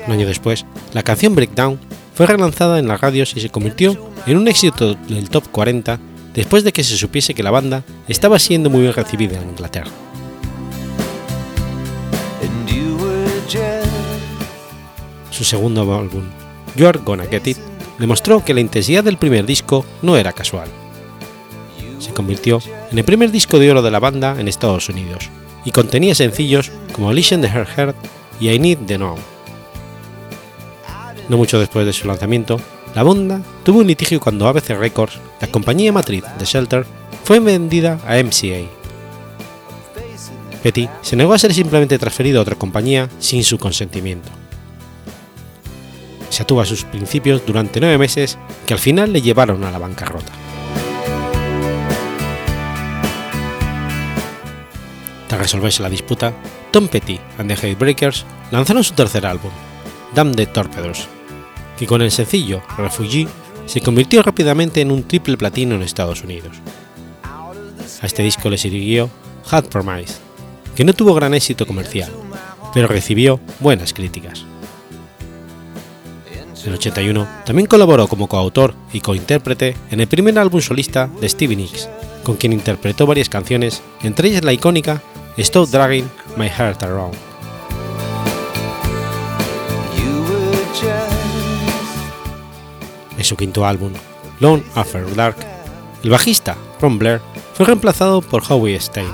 Un 0.05 0.13
año 0.13 0.27
después, 0.27 0.63
la 0.93 1.01
canción 1.01 1.33
Breakdown 1.33 1.79
fue 2.13 2.27
relanzada 2.27 2.77
en 2.77 2.87
las 2.87 3.01
radios 3.01 3.35
y 3.35 3.41
se 3.41 3.49
convirtió 3.49 3.97
en 4.27 4.37
un 4.37 4.47
éxito 4.47 4.93
del 4.93 5.31
top 5.31 5.47
40 5.51 5.99
después 6.35 6.63
de 6.63 6.71
que 6.71 6.83
se 6.83 6.97
supiese 6.97 7.33
que 7.33 7.41
la 7.41 7.49
banda 7.49 7.83
estaba 8.07 8.37
siendo 8.37 8.69
muy 8.69 8.81
bien 8.81 8.93
recibida 8.93 9.41
en 9.41 9.49
Inglaterra. 9.49 10.02
Su 15.33 15.43
segundo 15.43 15.81
álbum, 15.81 16.21
You're 16.75 16.99
Gonna 17.03 17.25
Get 17.25 17.47
It, 17.47 17.57
demostró 17.97 18.45
que 18.45 18.53
la 18.53 18.59
intensidad 18.59 19.03
del 19.03 19.17
primer 19.17 19.47
disco 19.47 19.83
no 20.03 20.15
era 20.15 20.31
casual. 20.31 20.69
Se 21.97 22.13
convirtió 22.13 22.59
en 22.91 22.99
el 22.99 23.03
primer 23.03 23.31
disco 23.31 23.57
de 23.57 23.71
oro 23.71 23.81
de 23.81 23.89
la 23.89 23.99
banda 23.99 24.39
en 24.39 24.47
Estados 24.47 24.89
Unidos 24.89 25.31
y 25.65 25.71
contenía 25.71 26.13
sencillos 26.13 26.71
como 26.91 27.11
Listen 27.11 27.41
the 27.41 27.47
Her 27.47 27.65
Heart 27.65 27.95
y 28.39 28.49
I 28.49 28.59
Need 28.59 28.85
the 28.85 28.97
Know. 28.97 29.15
No 31.29 31.37
mucho 31.37 31.59
después 31.59 31.87
de 31.87 31.93
su 31.93 32.07
lanzamiento, 32.07 32.59
la 32.93 33.01
banda 33.01 33.41
tuvo 33.63 33.79
un 33.79 33.87
litigio 33.87 34.19
cuando 34.19 34.47
ABC 34.47 34.77
Records, 34.77 35.17
la 35.41 35.47
compañía 35.47 35.91
matriz 35.91 36.23
de 36.37 36.45
Shelter, 36.45 36.85
fue 37.23 37.39
vendida 37.39 37.99
a 38.05 38.21
MCA. 38.21 38.69
Petty 40.61 40.87
se 41.01 41.15
negó 41.15 41.33
a 41.33 41.39
ser 41.39 41.55
simplemente 41.55 41.97
transferido 41.97 42.37
a 42.37 42.43
otra 42.43 42.55
compañía 42.55 43.09
sin 43.17 43.43
su 43.43 43.57
consentimiento. 43.57 44.29
Se 46.33 46.41
atuvo 46.41 46.61
a 46.61 46.65
sus 46.65 46.83
principios 46.83 47.45
durante 47.45 47.79
nueve 47.79 47.99
meses 47.99 48.39
que 48.65 48.73
al 48.73 48.79
final 48.79 49.13
le 49.13 49.21
llevaron 49.21 49.63
a 49.65 49.69
la 49.69 49.77
bancarrota. 49.77 50.31
Tras 55.27 55.39
resolverse 55.39 55.83
la 55.83 55.91
disputa, 55.91 56.33
Tom 56.71 56.87
Petty 56.87 57.19
and 57.37 57.53
the 57.53 57.67
Headbreakers 57.67 58.25
lanzaron 58.49 58.83
su 58.83 58.95
tercer 58.95 59.27
álbum, 59.27 59.51
Damn 60.15 60.33
the 60.33 60.47
Torpedoes, 60.47 61.07
que 61.77 61.85
con 61.85 62.01
el 62.01 62.09
sencillo 62.09 62.63
Refugee 62.79 63.27
se 63.67 63.81
convirtió 63.81 64.23
rápidamente 64.23 64.81
en 64.81 64.89
un 64.89 65.03
triple 65.03 65.37
platino 65.37 65.75
en 65.75 65.83
Estados 65.83 66.23
Unidos. 66.23 66.57
A 68.01 68.07
este 68.07 68.23
disco 68.23 68.49
le 68.49 68.57
siguió 68.57 69.07
Hard 69.51 69.65
Promise, 69.65 70.15
que 70.75 70.83
no 70.83 70.93
tuvo 70.93 71.13
gran 71.13 71.35
éxito 71.35 71.67
comercial, 71.67 72.11
pero 72.73 72.87
recibió 72.87 73.39
buenas 73.59 73.93
críticas. 73.93 74.47
El 76.65 76.73
81 76.73 77.27
también 77.45 77.67
colaboró 77.67 78.07
como 78.07 78.27
coautor 78.27 78.73
y 78.93 79.01
cointérprete 79.01 79.75
en 79.91 79.99
el 79.99 80.07
primer 80.07 80.39
álbum 80.39 80.61
solista 80.61 81.09
de 81.19 81.27
Stevie 81.27 81.57
Nicks, 81.57 81.89
con 82.23 82.37
quien 82.37 82.53
interpretó 82.53 83.05
varias 83.05 83.27
canciones, 83.27 83.81
entre 84.01 84.29
ellas 84.29 84.43
la 84.43 84.53
icónica 84.53 85.01
Stop 85.37 85.69
Dragging 85.69 86.09
My 86.37 86.47
Heart 86.47 86.83
Around. 86.83 87.15
En 93.17 93.23
su 93.23 93.35
quinto 93.35 93.65
álbum, 93.65 93.91
Lone 94.39 94.63
After 94.75 95.15
Dark, 95.15 95.37
el 96.03 96.09
bajista 96.09 96.55
Ron 96.81 96.97
Blair 96.97 97.21
fue 97.53 97.65
reemplazado 97.65 98.21
por 98.21 98.43
Howie 98.47 98.79
Stein, 98.79 99.11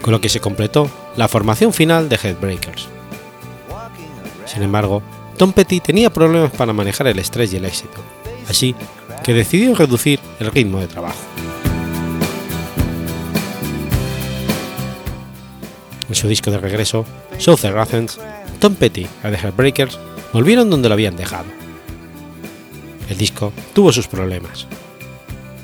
con 0.00 0.12
lo 0.12 0.20
que 0.20 0.28
se 0.28 0.40
completó 0.40 0.90
la 1.16 1.28
formación 1.28 1.72
final 1.72 2.08
de 2.08 2.16
Headbreakers. 2.16 2.88
Sin 4.46 4.62
embargo, 4.62 5.02
Tom 5.42 5.52
Petty 5.52 5.80
tenía 5.80 6.08
problemas 6.08 6.52
para 6.52 6.72
manejar 6.72 7.08
el 7.08 7.18
estrés 7.18 7.52
y 7.52 7.56
el 7.56 7.64
éxito, 7.64 8.00
así 8.48 8.76
que 9.24 9.34
decidió 9.34 9.74
reducir 9.74 10.20
el 10.38 10.52
ritmo 10.52 10.78
de 10.78 10.86
trabajo. 10.86 11.18
En 16.08 16.14
su 16.14 16.28
disco 16.28 16.52
de 16.52 16.58
regreso, 16.58 17.04
Southern 17.38 17.76
Athens, 17.76 18.20
Tom 18.60 18.76
Petty 18.76 19.00
y 19.00 19.08
The 19.20 19.36
Heartbreakers 19.36 19.98
volvieron 20.32 20.70
donde 20.70 20.88
lo 20.88 20.94
habían 20.94 21.16
dejado. 21.16 21.46
El 23.10 23.18
disco 23.18 23.52
tuvo 23.74 23.90
sus 23.90 24.06
problemas. 24.06 24.68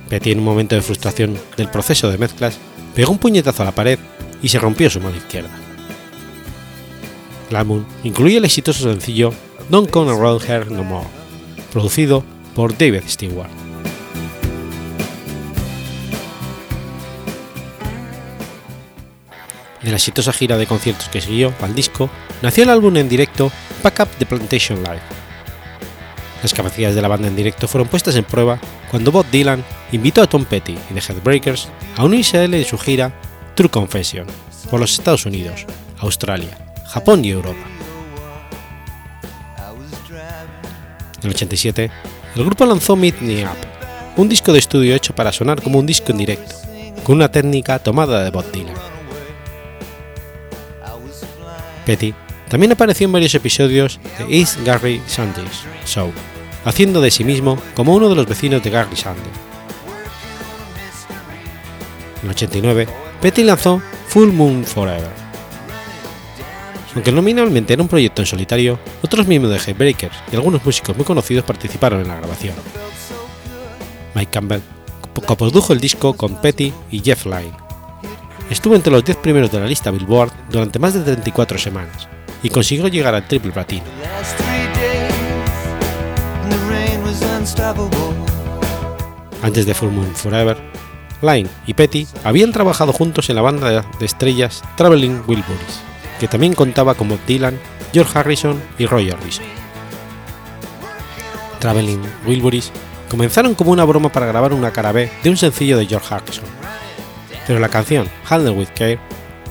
Petty, 0.08 0.32
en 0.32 0.40
un 0.40 0.44
momento 0.44 0.74
de 0.74 0.82
frustración 0.82 1.38
del 1.56 1.70
proceso 1.70 2.10
de 2.10 2.18
mezclas, 2.18 2.58
pegó 2.96 3.12
un 3.12 3.18
puñetazo 3.18 3.62
a 3.62 3.66
la 3.66 3.72
pared 3.76 4.00
y 4.42 4.48
se 4.48 4.58
rompió 4.58 4.90
su 4.90 5.00
mano 5.00 5.16
izquierda. 5.16 5.56
El 7.48 7.84
incluye 8.02 8.38
el 8.38 8.44
exitoso 8.44 8.82
sencillo 8.82 9.32
Don't 9.68 9.90
Come 9.90 10.10
Around 10.10 10.42
Here 10.48 10.64
No 10.64 10.82
More, 10.82 11.06
producido 11.70 12.24
por 12.54 12.76
David 12.78 13.02
Stewart. 13.06 13.50
De 19.82 19.90
la 19.90 19.96
exitosa 19.96 20.32
gira 20.32 20.56
de 20.56 20.66
conciertos 20.66 21.10
que 21.10 21.20
siguió 21.20 21.52
al 21.60 21.74
disco, 21.74 22.08
nació 22.40 22.64
el 22.64 22.70
álbum 22.70 22.96
en 22.96 23.10
directo 23.10 23.52
Pack 23.82 24.00
Up 24.00 24.08
the 24.18 24.24
Plantation 24.24 24.82
Live. 24.82 25.02
Las 26.42 26.54
capacidades 26.54 26.94
de 26.94 27.02
la 27.02 27.08
banda 27.08 27.28
en 27.28 27.36
directo 27.36 27.68
fueron 27.68 27.88
puestas 27.88 28.16
en 28.16 28.24
prueba 28.24 28.58
cuando 28.90 29.12
Bob 29.12 29.26
Dylan 29.30 29.62
invitó 29.92 30.22
a 30.22 30.26
Tom 30.26 30.46
Petty 30.46 30.78
y 30.90 30.94
The 30.94 31.12
Headbreakers 31.12 31.68
a 31.96 32.04
unirse 32.04 32.38
a 32.38 32.44
él 32.44 32.54
en 32.54 32.64
su 32.64 32.78
gira 32.78 33.12
True 33.54 33.68
Confession 33.68 34.26
por 34.70 34.80
los 34.80 34.92
Estados 34.92 35.26
Unidos, 35.26 35.66
Australia, 35.98 36.56
Japón 36.86 37.22
y 37.24 37.30
Europa. 37.30 37.77
En 41.20 41.24
el 41.24 41.30
87, 41.30 41.90
el 42.36 42.44
grupo 42.44 42.64
lanzó 42.64 42.94
Meet 42.94 43.20
Me 43.20 43.44
Up, 43.44 43.56
un 44.16 44.28
disco 44.28 44.52
de 44.52 44.60
estudio 44.60 44.94
hecho 44.94 45.14
para 45.14 45.32
sonar 45.32 45.60
como 45.60 45.78
un 45.78 45.86
disco 45.86 46.12
en 46.12 46.18
directo, 46.18 46.54
con 47.02 47.16
una 47.16 47.30
técnica 47.30 47.78
tomada 47.80 48.22
de 48.22 48.30
Bob 48.30 48.50
Dylan. 48.52 48.74
Petty 51.84 52.14
también 52.48 52.72
apareció 52.72 53.06
en 53.06 53.12
varios 53.12 53.34
episodios 53.34 53.98
de 54.18 54.38
East 54.38 54.64
Gary 54.64 55.02
Sanders 55.06 55.64
Show, 55.86 56.12
haciendo 56.64 57.00
de 57.00 57.10
sí 57.10 57.24
mismo 57.24 57.58
como 57.74 57.94
uno 57.94 58.08
de 58.08 58.14
los 58.14 58.26
vecinos 58.26 58.62
de 58.62 58.70
Gary 58.70 58.96
Sanders. 58.96 59.26
En 62.22 62.24
el 62.24 62.30
89, 62.30 62.88
Petty 63.20 63.42
lanzó 63.42 63.82
Full 64.08 64.32
Moon 64.32 64.64
Forever. 64.64 65.27
Aunque 66.98 67.12
nominalmente 67.12 67.74
era 67.74 67.82
un 67.82 67.88
proyecto 67.88 68.22
en 68.22 68.26
solitario, 68.26 68.76
otros 69.02 69.28
miembros 69.28 69.54
de 69.54 69.70
Headbreakers 69.70 70.16
y 70.32 70.34
algunos 70.34 70.64
músicos 70.64 70.96
muy 70.96 71.04
conocidos 71.04 71.44
participaron 71.44 72.00
en 72.00 72.08
la 72.08 72.16
grabación. 72.16 72.56
Mike 74.16 74.32
Campbell 74.32 74.62
coprodujo 75.24 75.72
el 75.72 75.78
disco 75.78 76.14
con 76.14 76.40
Petty 76.40 76.72
y 76.90 76.98
Jeff 76.98 77.24
Lynne. 77.24 77.56
Estuvo 78.50 78.74
entre 78.74 78.90
los 78.90 79.04
10 79.04 79.16
primeros 79.18 79.52
de 79.52 79.60
la 79.60 79.68
lista 79.68 79.92
Billboard 79.92 80.32
durante 80.50 80.80
más 80.80 80.92
de 80.92 81.04
34 81.04 81.56
semanas 81.56 82.08
y 82.42 82.50
consiguió 82.50 82.88
llegar 82.88 83.14
al 83.14 83.28
triple 83.28 83.52
platino. 83.52 83.84
Antes 89.40 89.66
de 89.66 89.74
Full 89.74 89.92
Moon 89.92 90.16
Forever, 90.16 90.56
Line 91.22 91.48
y 91.64 91.74
Petty 91.74 92.08
habían 92.24 92.50
trabajado 92.50 92.92
juntos 92.92 93.30
en 93.30 93.36
la 93.36 93.42
banda 93.42 93.86
de 94.00 94.04
estrellas 94.04 94.64
Traveling 94.76 95.22
Wilburys, 95.28 95.87
que 96.18 96.28
también 96.28 96.54
contaba 96.54 96.94
con 96.94 97.08
Bob 97.08 97.20
Dylan, 97.26 97.58
George 97.92 98.18
Harrison 98.18 98.60
y 98.78 98.86
Roy 98.86 99.10
Orbison. 99.10 99.44
Traveling 101.58 102.02
Wilburys 102.26 102.70
comenzaron 103.08 103.54
como 103.54 103.72
una 103.72 103.84
broma 103.84 104.10
para 104.10 104.26
grabar 104.26 104.52
una 104.52 104.72
cara 104.72 104.92
B 104.92 105.10
de 105.22 105.30
un 105.30 105.36
sencillo 105.36 105.76
de 105.76 105.86
George 105.86 106.14
Harrison, 106.14 106.44
pero 107.46 107.58
la 107.58 107.68
canción 107.68 108.08
Handle 108.28 108.52
with 108.52 108.68
Care 108.74 108.98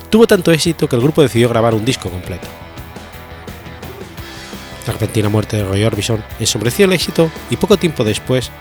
tuvo 0.10 0.28
tanto 0.28 0.52
éxito 0.52 0.88
que 0.88 0.96
el 0.96 1.02
grupo 1.02 1.22
decidió 1.22 1.50
grabar 1.50 1.74
un 1.74 1.86
disco 1.86 2.10
completo. 2.10 2.48
La 4.86 4.94
repentina 4.94 5.28
muerte 5.28 5.58
de 5.58 5.66
Roy 5.66 5.84
Orbison 5.84 6.24
ensombreció 6.40 6.86
el 6.86 6.94
éxito 6.94 7.30
y 7.50 7.58
poco 7.58 7.76
tiempo 7.78 8.06
después, 8.06 8.52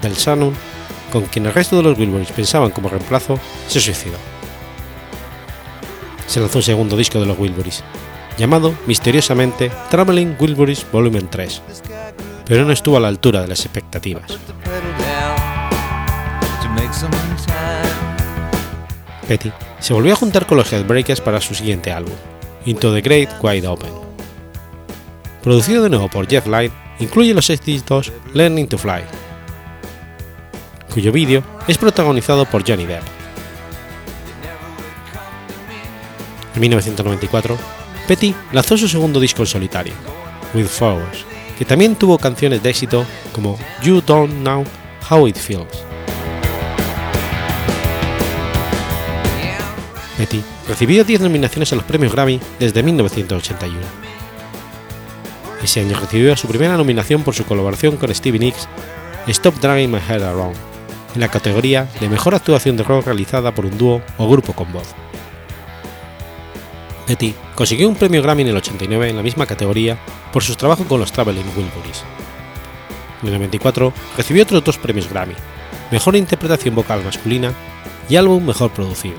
Del 0.00 0.14
Shannon, 0.14 0.54
con 1.10 1.24
quien 1.24 1.46
el 1.46 1.54
resto 1.54 1.76
de 1.76 1.82
los 1.82 1.98
Wilburys 1.98 2.30
pensaban 2.30 2.70
como 2.70 2.88
reemplazo, 2.88 3.40
se 3.66 3.80
suicidó. 3.80 4.37
Se 6.28 6.40
lanzó 6.40 6.58
un 6.58 6.62
segundo 6.62 6.94
disco 6.94 7.18
de 7.18 7.24
los 7.24 7.38
Wilburys, 7.38 7.82
llamado 8.36 8.74
misteriosamente 8.86 9.72
Traveling 9.90 10.36
Wilburys 10.38 10.86
Volume 10.92 11.22
3, 11.22 11.62
pero 12.44 12.66
no 12.66 12.72
estuvo 12.72 12.98
a 12.98 13.00
la 13.00 13.08
altura 13.08 13.40
de 13.40 13.48
las 13.48 13.64
expectativas. 13.64 14.38
Petty 19.26 19.50
se 19.80 19.94
volvió 19.94 20.12
a 20.12 20.16
juntar 20.16 20.46
con 20.46 20.58
los 20.58 20.70
Headbreakers 20.70 21.22
para 21.22 21.40
su 21.40 21.54
siguiente 21.54 21.90
álbum, 21.90 22.14
Into 22.66 22.92
the 22.92 23.00
Great 23.00 23.30
Wide 23.42 23.66
Open. 23.66 23.90
Producido 25.42 25.82
de 25.82 25.88
nuevo 25.88 26.10
por 26.10 26.28
Jeff 26.28 26.46
Light, 26.46 26.72
incluye 26.98 27.32
los 27.32 27.48
éxitos 27.48 28.12
Learning 28.34 28.68
to 28.68 28.76
Fly, 28.76 29.00
cuyo 30.92 31.10
vídeo 31.10 31.42
es 31.66 31.78
protagonizado 31.78 32.44
por 32.44 32.68
Johnny 32.68 32.84
Depp. 32.84 33.17
En 36.58 36.62
1994, 36.62 37.56
Petty 38.08 38.34
lanzó 38.50 38.76
su 38.76 38.88
segundo 38.88 39.20
disco 39.20 39.42
en 39.42 39.46
solitario, 39.46 39.94
With 40.54 40.66
Flowers, 40.66 41.24
que 41.56 41.64
también 41.64 41.94
tuvo 41.94 42.18
canciones 42.18 42.60
de 42.64 42.70
éxito 42.70 43.06
como 43.32 43.56
You 43.84 44.02
Don't 44.04 44.40
Know 44.40 44.64
How 45.08 45.28
It 45.28 45.36
Feels. 45.36 45.84
Petty 50.16 50.42
recibió 50.66 51.04
10 51.04 51.20
nominaciones 51.20 51.72
a 51.72 51.76
los 51.76 51.84
premios 51.84 52.12
Grammy 52.12 52.40
desde 52.58 52.82
1981. 52.82 53.78
Ese 55.62 55.82
año 55.82 55.96
recibió 56.00 56.36
su 56.36 56.48
primera 56.48 56.76
nominación 56.76 57.22
por 57.22 57.36
su 57.36 57.44
colaboración 57.44 57.96
con 57.98 58.12
Stevie 58.12 58.40
Nicks, 58.40 58.66
Stop 59.28 59.60
Dragging 59.60 59.92
My 59.92 60.00
Head 60.00 60.24
Around, 60.24 60.56
en 61.14 61.20
la 61.20 61.28
categoría 61.28 61.88
de 62.00 62.08
Mejor 62.08 62.34
Actuación 62.34 62.76
de 62.76 62.82
Rock 62.82 63.06
realizada 63.06 63.54
por 63.54 63.64
un 63.64 63.78
dúo 63.78 64.02
o 64.16 64.28
grupo 64.28 64.54
con 64.54 64.72
voz. 64.72 64.96
Petty 67.08 67.34
consiguió 67.54 67.88
un 67.88 67.96
premio 67.96 68.22
Grammy 68.22 68.42
en 68.42 68.48
el 68.48 68.56
89 68.58 69.08
en 69.08 69.16
la 69.16 69.22
misma 69.22 69.46
categoría 69.46 69.98
por 70.30 70.44
sus 70.44 70.58
trabajos 70.58 70.86
con 70.86 71.00
los 71.00 71.10
Traveling 71.10 71.48
Wilburys. 71.56 72.04
En 73.22 73.28
el 73.28 73.34
94 73.34 73.94
recibió 74.14 74.42
otros 74.42 74.62
dos 74.62 74.76
premios 74.76 75.08
Grammy, 75.08 75.32
Mejor 75.90 76.16
Interpretación 76.16 76.74
Vocal 76.74 77.02
Masculina 77.02 77.54
y 78.10 78.16
Álbum 78.16 78.44
Mejor 78.44 78.70
Producido. 78.72 79.16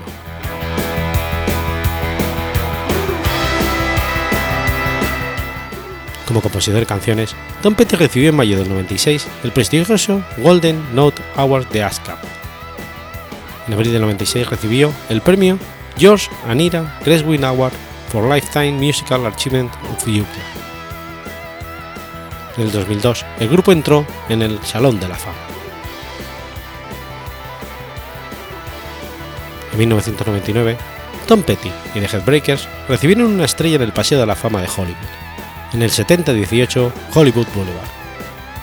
Como 6.28 6.42
compositor 6.42 6.78
de 6.78 6.86
canciones, 6.86 7.34
Tom 7.60 7.74
Petty 7.74 7.96
recibió 7.96 8.28
en 8.28 8.36
mayo 8.36 8.56
del 8.56 8.68
96 8.68 9.26
el 9.42 9.50
prestigioso 9.50 10.22
Golden 10.38 10.94
Note 10.94 11.20
Award 11.34 11.66
de 11.70 11.82
ASCAP. 11.82 12.22
En 13.66 13.74
abril 13.74 13.92
del 13.92 14.02
96 14.02 14.48
recibió 14.48 14.92
el 15.08 15.22
premio 15.22 15.58
George 16.00 16.30
Anira 16.48 16.98
Greswin 17.04 17.44
Award 17.44 17.74
for 18.08 18.26
Lifetime 18.26 18.72
Musical 18.72 19.26
Achievement 19.26 19.70
of 19.92 20.02
the 20.02 20.22
UK. 20.22 20.26
En 22.56 22.62
el 22.64 22.72
2002, 22.72 23.26
el 23.38 23.48
grupo 23.50 23.70
entró 23.70 24.06
en 24.30 24.40
el 24.40 24.58
Salón 24.64 24.98
de 24.98 25.08
la 25.08 25.16
Fama. 25.16 25.36
En 29.72 29.78
1999, 29.78 30.78
Tom 31.28 31.42
Petty 31.42 31.70
y 31.94 32.00
The 32.00 32.16
Headbreakers 32.16 32.66
recibieron 32.88 33.26
una 33.26 33.44
estrella 33.44 33.76
en 33.76 33.82
el 33.82 33.92
Paseo 33.92 34.18
de 34.18 34.26
la 34.26 34.34
Fama 34.34 34.62
de 34.62 34.68
Hollywood, 34.68 34.96
en 35.74 35.82
el 35.82 35.90
7018 35.90 36.92
Hollywood 37.12 37.46
Boulevard, 37.54 37.88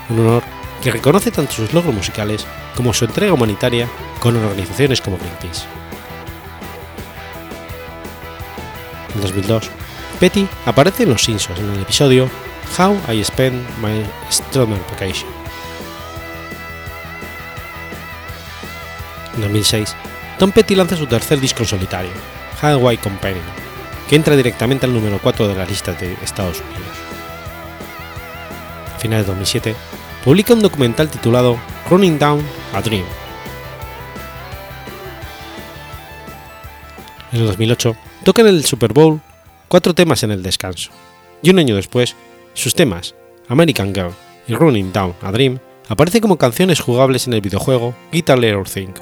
un 0.10 0.20
honor 0.22 0.44
que 0.82 0.90
reconoce 0.90 1.30
tanto 1.30 1.54
sus 1.54 1.72
logros 1.72 1.94
musicales 1.94 2.48
como 2.76 2.94
su 2.94 3.06
entrega 3.06 3.34
humanitaria 3.34 3.88
con 4.20 4.36
organizaciones 4.36 5.02
como 5.02 5.18
Greenpeace. 5.18 5.78
En 9.18 9.24
2002, 9.24 9.72
Petty 10.20 10.48
aparece 10.68 11.04
en 11.04 11.10
Los 11.10 11.24
Simpsons 11.24 11.60
en 11.60 11.72
el 11.72 11.82
episodio 11.82 12.30
How 12.78 12.96
I 13.12 13.24
Spend 13.24 13.66
My 13.82 14.06
Summer 14.30 14.80
Vacation. 14.92 15.28
En 19.34 19.42
2006, 19.42 19.96
Tom 20.38 20.52
Petty 20.52 20.76
lanza 20.76 20.96
su 20.96 21.08
tercer 21.08 21.40
disco 21.40 21.64
en 21.64 21.70
solitario, 21.70 22.12
Highway 22.62 22.98
Companion, 22.98 23.44
que 24.08 24.16
entra 24.16 24.36
directamente 24.36 24.86
al 24.86 24.94
número 24.94 25.20
4 25.20 25.48
de 25.48 25.56
las 25.56 25.68
listas 25.68 26.00
de 26.00 26.14
Estados 26.24 26.60
Unidos. 26.60 26.98
A 28.96 29.00
finales 29.00 29.26
de 29.26 29.32
2007, 29.32 29.76
publica 30.24 30.54
un 30.54 30.62
documental 30.62 31.10
titulado 31.10 31.58
Running 31.90 32.20
Down 32.20 32.46
a 32.76 32.82
Dream. 32.82 33.06
En 37.32 37.40
el 37.40 37.48
2008, 37.48 37.98
toca 38.28 38.42
en 38.42 38.50
el 38.50 38.66
Super 38.66 38.92
Bowl 38.92 39.22
cuatro 39.70 39.94
temas 39.94 40.22
en 40.22 40.32
el 40.32 40.44
descanso, 40.44 40.92
y 41.42 41.50
un 41.50 41.60
año 41.60 41.78
después, 41.78 42.14
sus 42.54 42.76
temas, 42.76 43.16
American 43.48 43.96
Girl 43.96 44.12
y 44.50 44.54
Running 44.54 44.92
Down 44.92 45.14
a 45.22 45.32
Dream, 45.32 45.60
aparecen 45.88 46.20
como 46.20 46.38
canciones 46.38 46.82
jugables 46.82 47.26
en 47.28 47.36
el 47.36 47.40
videojuego 47.40 47.96
Guitar 48.12 48.44
Hero 48.44 48.66
5. 48.66 49.02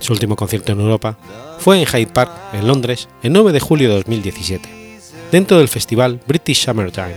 Su 0.00 0.12
último 0.14 0.36
concierto 0.36 0.72
en 0.72 0.80
Europa 0.80 1.18
fue 1.58 1.78
en 1.78 1.84
Hyde 1.84 2.06
Park, 2.06 2.32
en 2.54 2.66
Londres, 2.66 3.10
el 3.22 3.34
9 3.34 3.52
de 3.52 3.60
julio 3.60 3.90
de 3.90 3.96
2017, 3.96 4.98
dentro 5.30 5.58
del 5.58 5.68
festival 5.68 6.18
British 6.26 6.64
Summertime. 6.64 7.12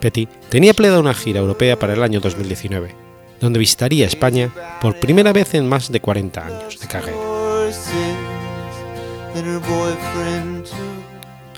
Petty 0.00 0.26
tenía 0.48 0.72
planeada 0.72 1.00
una 1.00 1.12
gira 1.12 1.40
europea 1.40 1.78
para 1.78 1.92
el 1.92 2.02
año 2.02 2.20
2019, 2.20 3.05
donde 3.40 3.58
visitaría 3.58 4.06
España 4.06 4.50
por 4.80 4.98
primera 4.98 5.32
vez 5.32 5.54
en 5.54 5.68
más 5.68 5.90
de 5.90 6.00
40 6.00 6.46
años 6.46 6.80
de 6.80 6.86
carrera. 6.86 7.16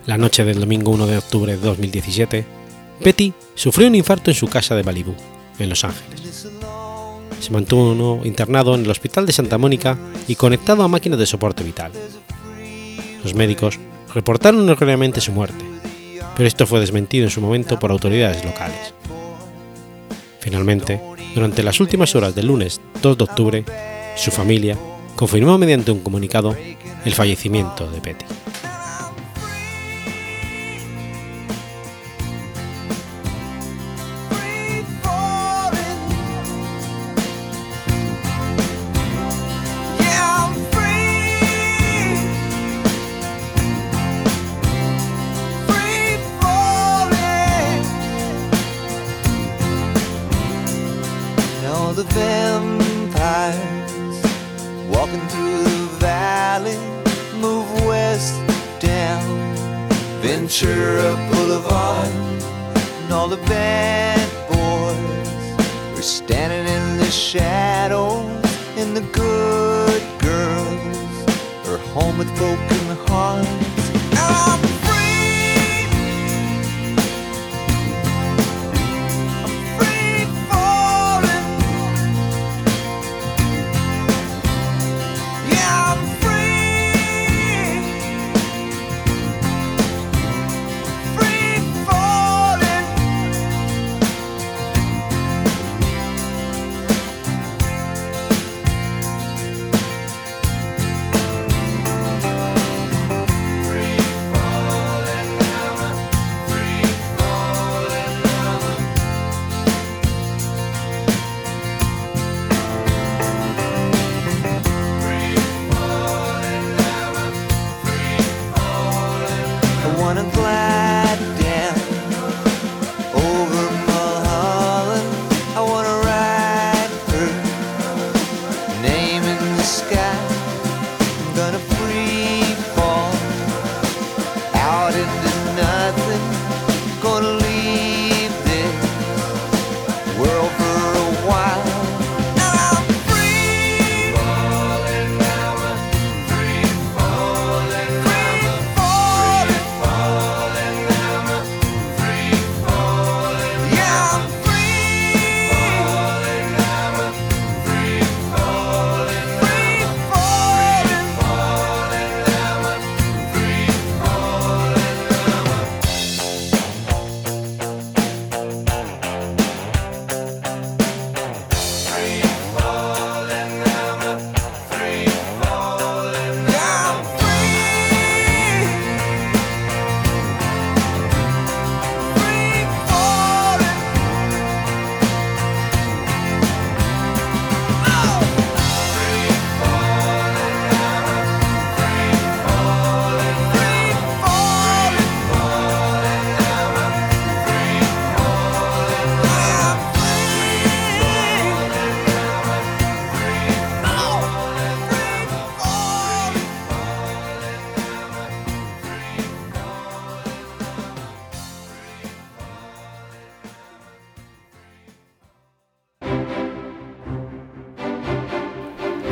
La 0.07 0.17
noche 0.17 0.45
del 0.45 0.61
domingo 0.61 0.91
1 0.93 1.07
de 1.07 1.19
octubre 1.19 1.57
de 1.57 1.61
2017, 1.61 2.45
Petty 3.03 3.33
sufrió 3.55 3.89
un 3.89 3.95
infarto 3.95 4.31
en 4.31 4.37
su 4.37 4.49
casa 4.49 4.75
de 4.75 4.83
Malibu, 4.83 5.15
en 5.59 5.69
Los 5.69 5.85
Ángeles. 5.85 6.49
Se 7.41 7.51
mantuvo 7.53 8.25
internado 8.25 8.75
en 8.75 8.85
el 8.85 8.91
Hospital 8.91 9.27
de 9.27 9.33
Santa 9.33 9.59
Mónica 9.59 9.97
y 10.27 10.35
conectado 10.35 10.83
a 10.83 10.89
máquinas 10.89 11.19
de 11.19 11.27
soporte 11.27 11.63
vital. 11.63 11.93
Los 13.23 13.35
médicos 13.35 13.79
reportaron 14.15 14.69
erróneamente 14.69 15.21
su 15.21 15.33
muerte, 15.33 15.65
pero 16.37 16.49
esto 16.49 16.67
fue 16.67 16.81
desmentido 16.81 17.25
en 17.25 17.31
su 17.31 17.41
momento 17.41 17.79
por 17.79 17.91
autoridades 17.91 18.45
locales. 18.45 18.95
Finalmente, 20.41 21.01
durante 21.35 21.63
las 21.63 21.81
últimas 21.81 22.15
horas 22.15 22.35
del 22.35 22.47
lunes 22.47 22.81
2 23.03 23.19
de 23.19 23.25
octubre, 23.25 23.65
su 24.17 24.31
familia 24.31 24.77
confirmó 25.17 25.59
mediante 25.59 25.91
un 25.91 26.01
comunicado 26.01 26.57
el 27.05 27.15
fallecimiento 27.15 27.91
de 27.91 28.01
Petty. 28.01 28.38